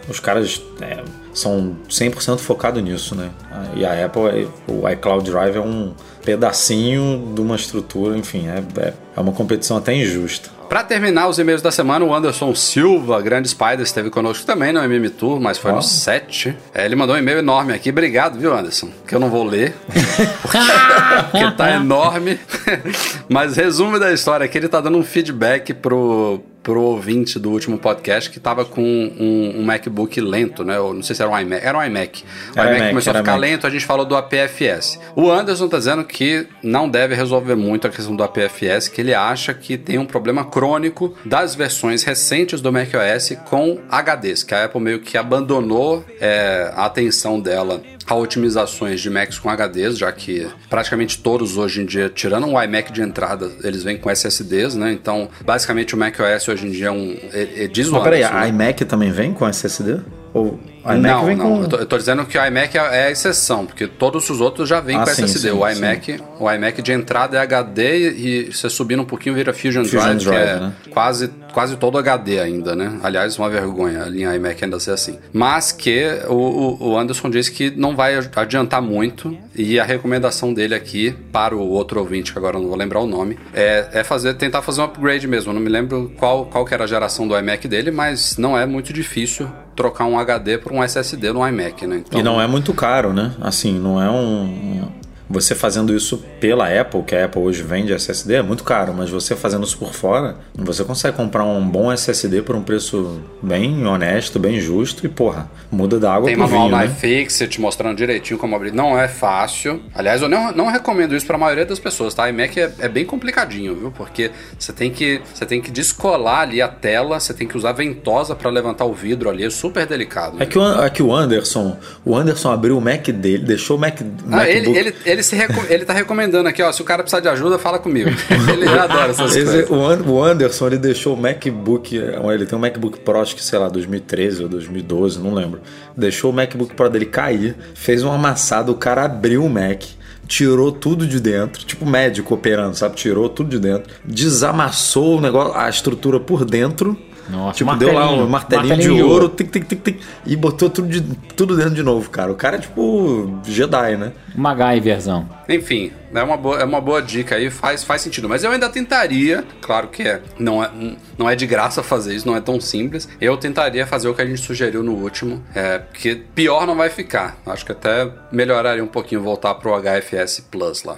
Os 0.08 0.20
caras 0.20 0.62
é, 0.82 1.04
são 1.34 1.76
100% 1.90 2.40
focados 2.40 2.84
nisso, 2.84 3.16
né? 3.16 3.32
E 3.76 3.86
a 3.86 4.06
Apple, 4.06 4.22
é- 4.24 4.48
o 4.72 4.88
iCloud 4.90 5.30
Drive 5.30 5.56
é 5.56 5.62
um 5.62 5.94
pedacinho 6.24 7.34
de 7.34 7.42
uma 7.42 7.56
estrutura, 7.56 8.18
enfim, 8.18 8.48
é, 8.48 8.64
é, 8.82 8.94
é 9.16 9.20
uma 9.20 9.32
competição 9.32 9.78
até 9.78 9.94
injusta. 9.96 10.50
Pra 10.74 10.84
terminar 10.84 11.28
os 11.28 11.38
e-mails 11.38 11.62
da 11.62 11.70
semana, 11.70 12.04
o 12.04 12.12
Anderson 12.12 12.56
Silva, 12.56 13.22
grande 13.22 13.48
Spider, 13.48 13.82
esteve 13.82 14.10
conosco 14.10 14.44
também 14.44 14.74
no 14.74 14.84
MM 14.84 15.08
Tour, 15.08 15.40
mas 15.40 15.60
foi 15.60 15.70
Ó. 15.70 15.76
no 15.76 15.84
7. 15.84 16.58
É, 16.74 16.84
ele 16.84 16.96
mandou 16.96 17.16
um 17.16 17.20
e-mail 17.20 17.38
enorme 17.38 17.74
aqui. 17.74 17.92
Obrigado, 17.92 18.40
viu, 18.40 18.52
Anderson? 18.52 18.90
Que 19.08 19.14
eu 19.14 19.20
não 19.20 19.30
vou 19.30 19.44
ler. 19.44 19.76
porque 21.30 21.52
tá 21.52 21.76
enorme. 21.76 22.40
mas 23.30 23.56
resumo 23.56 24.00
da 24.00 24.12
história 24.12 24.46
aqui, 24.46 24.58
ele 24.58 24.68
tá 24.68 24.82
dando 24.82 24.98
um 24.98 25.04
feedback 25.04 25.76
pro, 25.76 26.44
pro 26.64 26.82
ouvinte 26.82 27.38
do 27.38 27.52
último 27.52 27.78
podcast 27.78 28.30
que 28.30 28.40
tava 28.40 28.64
com 28.64 28.82
um, 28.82 29.60
um 29.60 29.64
MacBook 29.64 30.20
lento, 30.22 30.64
né? 30.64 30.78
Eu 30.78 30.94
não 30.94 31.04
sei 31.04 31.16
se 31.16 31.22
era 31.22 31.30
um 31.30 31.38
iMac. 31.38 31.66
Era 31.66 31.78
um 31.78 31.84
iMac. 31.84 32.24
O 32.56 32.60
Era 32.60 32.70
iMac 32.70 32.78
iMac, 32.78 32.90
começou 32.92 33.12
a 33.12 33.18
ficar 33.18 33.38
iMac. 33.38 33.52
lento, 33.52 33.68
a 33.68 33.70
gente 33.70 33.86
falou 33.86 34.06
do 34.06 34.16
APFS. 34.16 35.00
O 35.16 35.30
Anderson 35.32 35.68
tá 35.68 35.78
dizendo 35.78 36.04
que 36.04 36.48
não 36.64 36.90
deve 36.90 37.16
resolver 37.16 37.56
muito 37.56 37.88
a 37.88 37.90
questão 37.90 38.16
do 38.16 38.24
APFS, 38.24 38.88
que 38.88 39.02
ele 39.02 39.14
acha 39.14 39.54
que 39.54 39.78
tem 39.78 39.98
um 39.98 40.06
problema 40.06 40.46
crônico 40.46 41.16
das 41.26 41.56
versões 41.56 42.04
recentes 42.04 42.62
do 42.62 42.72
macOS 42.72 43.36
com 43.46 43.80
HDs, 43.90 44.44
que 44.44 44.56
a 44.56 44.66
Apple 44.66 44.82
meio 44.82 45.00
que 45.00 45.18
abandonou 45.18 46.04
é, 46.20 46.72
a 46.76 46.86
atenção 46.86 47.40
dela 47.40 47.82
a 48.08 48.16
otimizações 48.16 49.02
de 49.02 49.10
Macs 49.10 49.40
com 49.40 49.50
HDs, 49.50 49.98
já 49.98 50.12
que 50.12 50.48
praticamente 50.70 51.20
todos 51.20 51.58
hoje 51.58 51.82
em 51.82 51.86
dia, 51.86 52.12
tirando 52.14 52.46
um 52.48 52.62
iMac 52.62 52.92
de 52.92 53.02
entrada, 53.02 53.52
eles 53.64 53.84
vêm 53.84 53.98
com 53.98 54.10
SSDs, 54.10 54.76
né? 54.76 54.92
Então, 54.92 55.30
basicamente 55.46 55.96
o 55.96 55.98
macOS 55.98 56.48
hoje 56.48 56.68
em 56.68 56.72
dia 56.72 56.88
é 56.88 56.92
um... 56.92 57.18
É, 57.32 57.64
é, 57.64 57.68
diz 57.68 57.88
o 57.88 57.94
Mas 57.94 58.04
peraí, 58.04 58.22
né? 58.22 58.50
iMac 58.50 58.86
também 58.86 59.12
vem 59.12 59.34
com 59.34 59.48
SSD? 59.48 60.02
Ou 60.34 60.60
a 60.86 60.96
iMac 60.96 61.14
não, 61.14 61.26
vem 61.26 61.36
não. 61.36 61.46
com... 61.58 61.62
Eu, 61.64 61.68
tô, 61.70 61.78
eu 61.78 61.86
tô 61.86 61.98
dizendo 61.98 62.26
que 62.26 62.38
o 62.38 62.46
iMac 62.46 62.78
é, 62.78 62.82
é 62.82 63.06
a 63.08 63.12
exceção, 63.12 63.66
porque 63.66 63.88
todos 63.88 64.30
os 64.30 64.42
outros 64.42 64.68
já 64.68 64.80
vêm 64.80 64.96
Ah, 64.98 65.00
com 65.06 65.08
sim, 65.08 65.24
SSD. 65.24 65.50
sim, 65.50 65.56
o, 65.56 65.68
iMac, 65.70 66.20
o 66.40 66.52
iMac 66.52 66.82
de 66.82 66.92
entrada 66.92 67.38
é 67.38 67.40
HD 67.42 68.12
e 68.12 68.52
você 68.54 68.70
subindo 68.70 69.02
um 69.02 69.06
pouquinho 69.06 69.36
vira 69.36 69.54
Fusion, 69.54 69.84
Fusion 69.84 70.00
Drive, 70.00 70.18
que 70.20 70.26
Drive, 70.26 70.48
é 70.50 70.60
né? 70.60 70.74
quase 70.90 71.30
quase 71.54 71.76
todo 71.78 72.00
HD 72.00 72.40
ainda, 72.40 72.76
né? 72.76 72.98
Aliás, 73.04 73.38
uma 73.38 73.48
vergonha 73.48 74.02
a 74.02 74.10
linha 74.10 74.36
iMac 74.36 74.64
ainda 74.64 74.80
ser 74.80 74.90
assim. 74.90 75.20
Mas 75.32 75.72
que 75.72 76.04
o, 76.28 76.34
o- 76.34 76.90
o 76.90 76.98
Anderson 76.98 77.30
disse 77.30 77.52
que 77.52 77.70
não 77.70 77.96
vai 77.96 78.16
adiantar 78.36 78.82
muito 78.82 79.38
e 79.56 79.80
a 79.80 79.84
recomendação 79.84 80.52
dele 80.52 80.74
aqui 80.74 81.16
para 81.32 81.56
o 81.56 81.62
outro 81.70 82.00
ouvinte, 82.00 82.32
que 82.34 82.40
agora 82.40 82.58
eu 82.58 82.62
não 82.62 82.70
vou 82.70 82.76
lembrar 82.78 83.02
o 83.02 83.06
nome, 83.06 83.38
é, 83.54 83.88
é 83.94 84.04
fazer, 84.04 84.34
tentar 84.34 84.64
fazer 84.64 84.82
um 84.82 84.86
upgrade 84.86 85.28
mesmo. 85.28 85.52
Eu 85.52 85.54
não 85.54 85.62
me 85.62 85.70
lembro 85.70 86.12
qual, 86.18 86.48
qual 86.48 86.66
que 86.66 86.74
era 86.74 86.86
a 86.86 86.88
geração 86.88 87.28
do 87.28 87.38
iMac 87.38 87.68
dele, 87.68 87.92
mas 87.92 88.36
não 88.36 88.58
é 88.58 88.66
muito 88.66 88.92
difícil 88.92 89.48
trocar 89.76 90.06
um 90.06 90.18
HD 90.18 90.58
por 90.58 90.72
um 90.74 90.84
SSD 90.84 91.32
no 91.32 91.48
iMac, 91.48 91.86
né? 91.88 92.04
Então, 92.06 92.20
E 92.20 92.24
não 92.24 92.42
é 92.42 92.48
muito 92.48 92.74
caro, 92.74 93.14
né? 93.14 93.34
Assim, 93.42 93.78
não 93.80 94.02
é 94.02 94.10
um. 94.10 94.44
um- 94.44 94.92
Você 95.30 95.56
fazendo 95.56 95.96
isso 95.96 96.24
pela 96.44 96.68
Apple, 96.68 97.04
que 97.04 97.16
a 97.16 97.24
Apple 97.24 97.42
hoje 97.42 97.64
vende 97.64 97.94
SSD, 97.94 98.34
é 98.34 98.42
muito 98.42 98.66
caro, 98.66 98.94
mas 98.94 99.10
você 99.10 99.34
fazendo 99.34 99.64
isso 99.64 99.78
por 99.78 99.94
fora, 99.94 100.36
você 100.54 100.84
consegue 100.84 101.16
comprar 101.16 101.46
um 101.46 101.66
bom 101.66 101.90
SSD 101.90 102.42
por 102.42 102.54
um 102.54 102.62
preço 102.62 103.22
bem 103.42 103.86
honesto, 103.88 104.38
bem 104.38 104.60
justo 104.60 105.06
e, 105.06 105.10
porra, 105.10 105.50
muda 105.72 105.98
da 105.98 106.14
água 106.14 106.26
Tem 106.28 106.36
pro 106.36 106.46
vinho, 106.46 106.68
né? 106.68 106.86
iFix 106.86 107.40
te 107.50 107.62
mostrando 107.62 107.96
direitinho 107.96 108.38
como 108.38 108.58
abrir. 108.58 108.74
Não 108.74 109.00
é 109.00 109.08
fácil. 109.08 109.82
Aliás, 109.96 110.22
eu 110.22 110.28
não, 110.28 110.52
não 110.52 110.68
recomendo 110.70 111.16
isso 111.16 111.26
pra 111.26 111.38
maioria 111.38 111.66
das 111.66 111.80
pessoas, 111.80 112.14
tá? 112.14 112.28
iMac 112.30 112.60
é, 112.60 112.70
é 112.80 112.90
bem 112.90 113.06
complicadinho, 113.06 113.74
viu? 113.74 113.92
Porque 113.92 114.30
você 114.60 114.74
tem 114.74 114.92
que 114.92 115.22
você 115.34 115.46
tem 115.46 115.62
que 115.62 115.72
descolar 115.72 116.42
ali 116.42 116.62
a 116.62 116.68
tela, 116.68 117.22
você 117.22 117.34
tem 117.34 117.48
que 117.48 117.56
usar 117.56 117.72
ventosa 117.72 118.36
pra 118.36 118.50
levantar 118.50 118.84
o 118.84 118.94
vidro 118.94 119.30
ali, 119.30 119.46
é 119.46 119.50
super 119.50 119.86
delicado. 119.86 120.44
É 120.44 120.46
que, 120.46 120.60
o, 120.60 120.84
é 120.84 120.90
que 120.90 121.02
o 121.02 121.16
Anderson, 121.16 121.78
o 122.04 122.14
Anderson 122.14 122.52
abriu 122.52 122.78
o 122.78 122.82
Mac 122.82 123.08
dele, 123.08 123.46
deixou 123.46 123.78
o 123.78 123.80
Mac, 123.80 124.02
Ah, 124.02 124.06
MacBook. 124.28 124.50
ele, 124.50 124.78
ele, 124.78 124.96
ele, 125.06 125.24
se 125.24 125.38
reco- 125.38 125.64
ele 125.70 125.86
tá 125.86 125.94
recomendando 125.94 126.33
aqui, 126.48 126.62
ó. 126.62 126.72
Se 126.72 126.82
o 126.82 126.86
cara 126.86 127.04
precisar 127.04 127.20
de 127.22 127.28
ajuda, 127.30 127.58
fala 127.60 127.80
comigo. 127.80 128.10
ele 128.52 128.68
adora 128.68 129.12
essas 129.12 129.36
Esse- 129.36 129.66
coisas. 129.66 129.70
o, 129.70 129.86
An- 129.86 130.04
o 130.06 130.24
Anderson 130.24 130.68
ele 130.68 130.78
deixou 130.78 131.14
o 131.14 131.18
MacBook, 131.18 131.96
ele 131.96 132.46
tem 132.46 132.58
um 132.58 132.62
MacBook 132.62 133.00
Pro, 133.00 133.20
acho 133.20 133.36
que 133.36 133.44
sei 133.44 133.60
lá, 133.60 133.70
2013 133.70 134.44
ou 134.44 134.50
2012, 134.50 135.20
não 135.20 135.34
lembro. 135.34 135.62
Deixou 135.96 136.32
o 136.32 136.34
MacBook 136.34 136.74
Pro 136.76 136.90
dele 136.90 137.06
cair, 137.06 137.56
fez 137.76 138.04
um 138.04 138.12
amassado, 138.12 138.72
o 138.72 138.76
cara 138.76 139.06
abriu 139.06 139.44
o 139.46 139.50
Mac, 139.50 139.84
tirou 140.28 140.72
tudo 140.72 141.06
de 141.06 141.20
dentro, 141.20 141.64
tipo 141.66 141.86
médico 141.86 142.34
operando, 142.34 142.76
sabe? 142.76 142.96
Tirou 142.96 143.28
tudo 143.30 143.50
de 143.50 143.60
dentro, 143.60 143.92
desamassou 144.06 145.18
o 145.18 145.22
negócio, 145.22 145.54
a 145.58 145.70
estrutura 145.70 146.20
por 146.20 146.46
dentro. 146.46 146.98
Nossa, 147.30 147.58
tipo, 147.58 147.76
deu 147.76 147.94
lá 147.94 148.12
um 148.12 148.28
martelinho, 148.28 148.70
Martelinho 148.70 148.96
de 148.96 149.04
ouro. 149.04 149.30
tic, 149.30 149.50
tic, 149.50 149.66
tic, 149.66 149.82
tic, 149.82 150.02
e 150.26 150.36
botou 150.36 150.70
tudo, 150.70 150.88
de, 150.88 151.02
tudo 151.36 151.56
dentro 151.56 151.74
de 151.74 151.84
novo, 151.84 152.10
cara. 152.10 152.32
O 152.32 152.36
cara 152.36 152.58
é 152.58 152.60
tipo 152.60 153.40
Jedi, 153.44 153.98
né? 153.98 154.12
MacGyverzão. 154.36 155.30
Enfim, 155.48 155.92
é 156.14 156.22
uma, 156.24 156.38
boa, 156.38 156.60
é 156.60 156.64
uma 156.64 156.82
boa 156.82 157.02
dica 157.02 157.36
aí, 157.36 157.50
faz, 157.50 157.84
faz 157.84 158.02
sentido. 158.02 158.28
Mas 158.28 158.44
eu 158.44 158.52
ainda 158.52 158.70
tentaria, 158.70 159.44
claro 159.62 159.88
que 159.88 160.04
é, 160.04 160.22
não 160.38 160.64
é, 160.64 160.70
não 161.18 161.30
é 161.30 161.36
de 161.36 161.46
graça 161.46 161.82
fazer 161.82 162.16
isso, 162.16 162.28
não 162.28 162.36
é 162.36 162.42
tão 162.42 162.60
simples. 162.60 163.08
Eu 163.20 163.38
tentaria 163.38 163.86
fazer 163.86 164.08
o 164.08 164.14
que 164.14 164.22
a 164.22 164.26
gente 164.26 164.42
sugeriu 164.42 164.84
no 164.84 164.94
último, 164.94 165.44
é, 165.56 165.80
porque 165.80 166.22
pior 166.36 166.68
não 166.68 166.76
vai 166.76 166.90
ficar. 166.90 167.38
Acho 167.46 167.66
que 167.66 167.72
até 167.72 168.10
melhoraria 168.32 168.84
um 168.84 168.88
pouquinho 168.88 169.22
voltar 169.22 169.56
pro 169.56 169.72
HFS 169.80 170.48
Plus 170.52 170.84
lá. 170.84 170.98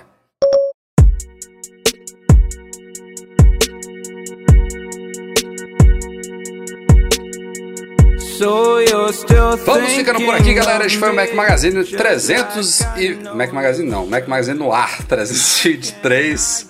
Vamos 9.65 9.91
ficando 9.93 10.23
por 10.25 10.35
aqui, 10.35 10.53
galera. 10.53 10.85
Este 10.85 10.97
foi 10.97 11.11
o 11.11 11.15
Mac 11.15 11.33
Magazine 11.33 11.83
300 11.83 12.81
e... 12.97 13.17
Mac 13.33 13.51
Magazine 13.53 13.89
não, 13.89 14.05
Mac 14.05 14.27
Magazine 14.27 14.57
no 14.57 14.71
ar 14.73 15.03
323. 15.07 16.67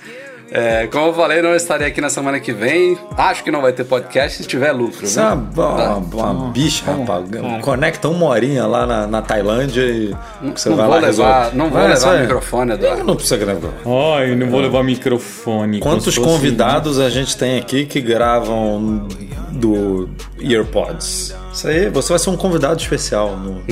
É, 0.52 0.88
como 0.88 1.08
eu 1.08 1.14
falei, 1.14 1.42
não 1.42 1.56
estarei 1.56 1.88
aqui 1.88 2.00
na 2.00 2.10
semana 2.10 2.40
que 2.40 2.54
vem. 2.54 2.96
Acho 3.18 3.44
que 3.44 3.50
não 3.50 3.62
vai 3.62 3.74
ter 3.74 3.84
podcast 3.84 4.44
se 4.44 4.48
tiver 4.48 4.72
lucro. 4.72 5.04
Isso 5.04 5.20
é 5.20 5.24
Né? 5.24 5.32
uma, 5.56 5.98
uma, 5.98 6.32
uma 6.32 6.52
bicha, 6.52 6.86
rapaz. 6.86 7.26
Conecta 7.62 8.08
uma 8.08 8.28
horinha 8.28 8.66
lá 8.68 8.86
na, 8.86 9.08
na 9.08 9.22
Tailândia 9.24 9.82
e 9.82 10.16
você 10.56 10.70
não 10.70 10.78
vai 10.78 10.86
vou 10.86 10.96
lá 10.96 11.02
levar, 11.02 11.54
não 11.56 11.70
vou 11.70 11.80
Vai, 11.80 11.90
levar 11.90 12.10
vai. 12.10 12.22
microfone, 12.22 12.74
Eduardo. 12.74 13.04
Não 13.04 13.16
precisa 13.16 13.38
gravar. 13.38 13.74
Ai, 14.18 14.36
não 14.36 14.48
vou 14.52 14.62
levar 14.62 14.84
microfone. 14.84 15.80
Quantos 15.80 16.16
convidados 16.18 17.00
a 17.00 17.10
gente 17.10 17.36
tem 17.36 17.58
aqui 17.58 17.86
que 17.86 18.00
gravam 18.00 19.08
do 19.52 20.08
EarPods? 20.40 21.36
Isso 21.56 21.68
aí, 21.70 21.90
você 21.90 22.10
vai 22.10 22.20
ser 22.20 22.30
um 22.30 22.36
convidado 22.36 22.82
especial 22.82 23.38
no, 23.38 23.64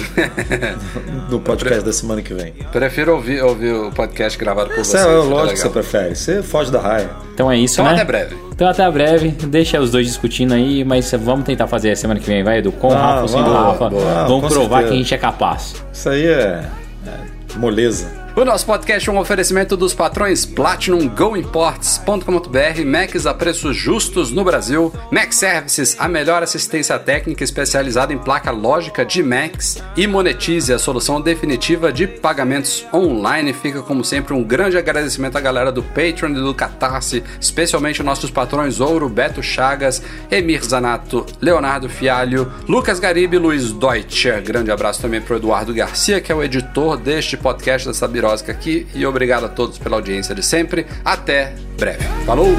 no 1.30 1.40
podcast 1.42 1.84
da 1.84 1.92
semana 1.92 2.22
que 2.22 2.34
vem. 2.34 2.54
Prefiro 2.72 3.14
ouvir, 3.16 3.44
ouvir 3.44 3.74
o 3.74 3.92
podcast 3.92 4.40
gravado 4.40 4.70
por 4.70 4.78
vocês. 4.86 5.04
é 5.04 5.06
lógico 5.06 5.54
que 5.56 5.60
você 5.60 5.70
prefere. 5.70 6.16
Você 6.16 6.42
foge 6.42 6.72
da 6.72 6.80
raia. 6.80 7.10
Então 7.34 7.52
é 7.52 7.58
isso, 7.58 7.82
Então 7.82 7.86
né? 7.86 7.92
até 7.94 8.06
breve. 8.06 8.38
Então 8.54 8.68
até 8.70 8.90
breve. 8.90 9.30
Deixa 9.32 9.82
os 9.82 9.92
dois 9.92 10.08
discutindo 10.08 10.54
aí, 10.54 10.86
mas 10.86 11.12
vamos 11.12 11.46
tentar 11.46 11.68
fazer 11.68 11.92
a 11.92 11.96
semana 11.98 12.22
que 12.22 12.26
vem, 12.26 12.42
vai, 12.42 12.60
Edu? 12.60 12.72
Com 12.72 12.88
o 12.88 12.94
Ah, 12.94 13.02
Rafa 13.16 13.22
ou 13.24 13.28
sem 13.28 13.42
o 13.42 13.52
Rafa. 13.52 13.90
boa. 13.90 14.24
vamos 14.28 14.42
Com 14.44 14.48
provar 14.50 14.78
certeza. 14.78 14.84
que 14.88 14.94
a 14.94 14.98
gente 14.98 15.14
é 15.14 15.18
capaz. 15.18 15.76
Isso 15.92 16.10
aí 16.10 16.26
é, 16.26 16.64
é 17.06 17.58
moleza. 17.58 18.08
O 18.36 18.44
nosso 18.44 18.66
podcast 18.66 19.08
é 19.08 19.14
um 19.14 19.20
oferecimento 19.20 19.78
dos 19.78 19.94
patrões 19.94 20.44
Platinum 20.44 21.08
GoImports.com.br, 21.08 22.84
Macs 22.84 23.28
a 23.28 23.34
preços 23.34 23.78
justos 23.78 24.32
no 24.32 24.44
Brasil, 24.44 24.92
Mac 25.12 25.32
Services, 25.32 25.96
a 26.00 26.08
melhor 26.08 26.42
assistência 26.42 26.98
técnica 26.98 27.44
especializada 27.44 28.12
em 28.12 28.18
placa 28.18 28.50
lógica 28.50 29.06
de 29.06 29.22
Macs 29.22 29.84
e 29.96 30.08
Monetize, 30.08 30.74
a 30.74 30.80
solução 30.80 31.22
definitiva 31.22 31.94
de 31.94 32.08
pagamentos 32.08 32.84
online. 32.92 33.54
Fica 33.54 33.84
como 33.84 34.04
sempre 34.04 34.34
um 34.34 34.44
grande 34.44 34.80
agradecimento 34.80 35.38
à 35.38 35.42
galera 35.42 35.72
do 35.72 35.84
Patreon 35.84 36.32
e 36.32 36.42
do 36.42 36.56
Catarse, 36.56 37.24
especialmente 37.40 38.02
nossos 38.02 38.32
patrões 38.32 38.80
Ouro, 38.80 39.10
Beto 39.10 39.44
Chagas, 39.44 40.02
Emir 40.32 40.66
Zanato, 40.66 41.24
Leonardo 41.40 41.88
Fialho, 41.88 42.52
Lucas 42.68 43.00
Garibe 43.00 43.36
e 43.36 43.40
Luiz 43.40 43.72
Deutscher. 43.72 44.42
Grande 44.42 44.72
abraço 44.72 45.04
também 45.04 45.22
para 45.22 45.36
o 45.36 45.38
Eduardo 45.38 45.72
Garcia, 45.72 46.20
que 46.20 46.32
é 46.32 46.36
o 46.36 46.44
editor 46.44 46.98
deste 46.98 47.38
podcast 47.38 47.88
dessa 47.88 48.08
aqui. 48.52 48.88
E 48.94 49.06
obrigado 49.06 49.46
a 49.46 49.50
todos 49.50 49.78
pela 49.78 49.98
audiência 49.98 50.34
de 50.34 50.44
sempre. 50.44 50.86
Até 51.04 51.54
breve. 51.78 52.04
Falou! 52.26 52.56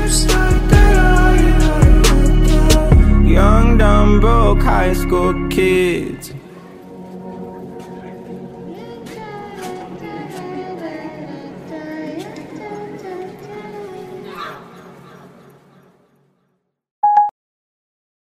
Young, 3.24 3.78
dumb, 3.78 4.20
broke 4.20 4.62
high 4.62 4.94
school 4.94 5.48
kids 5.48 6.43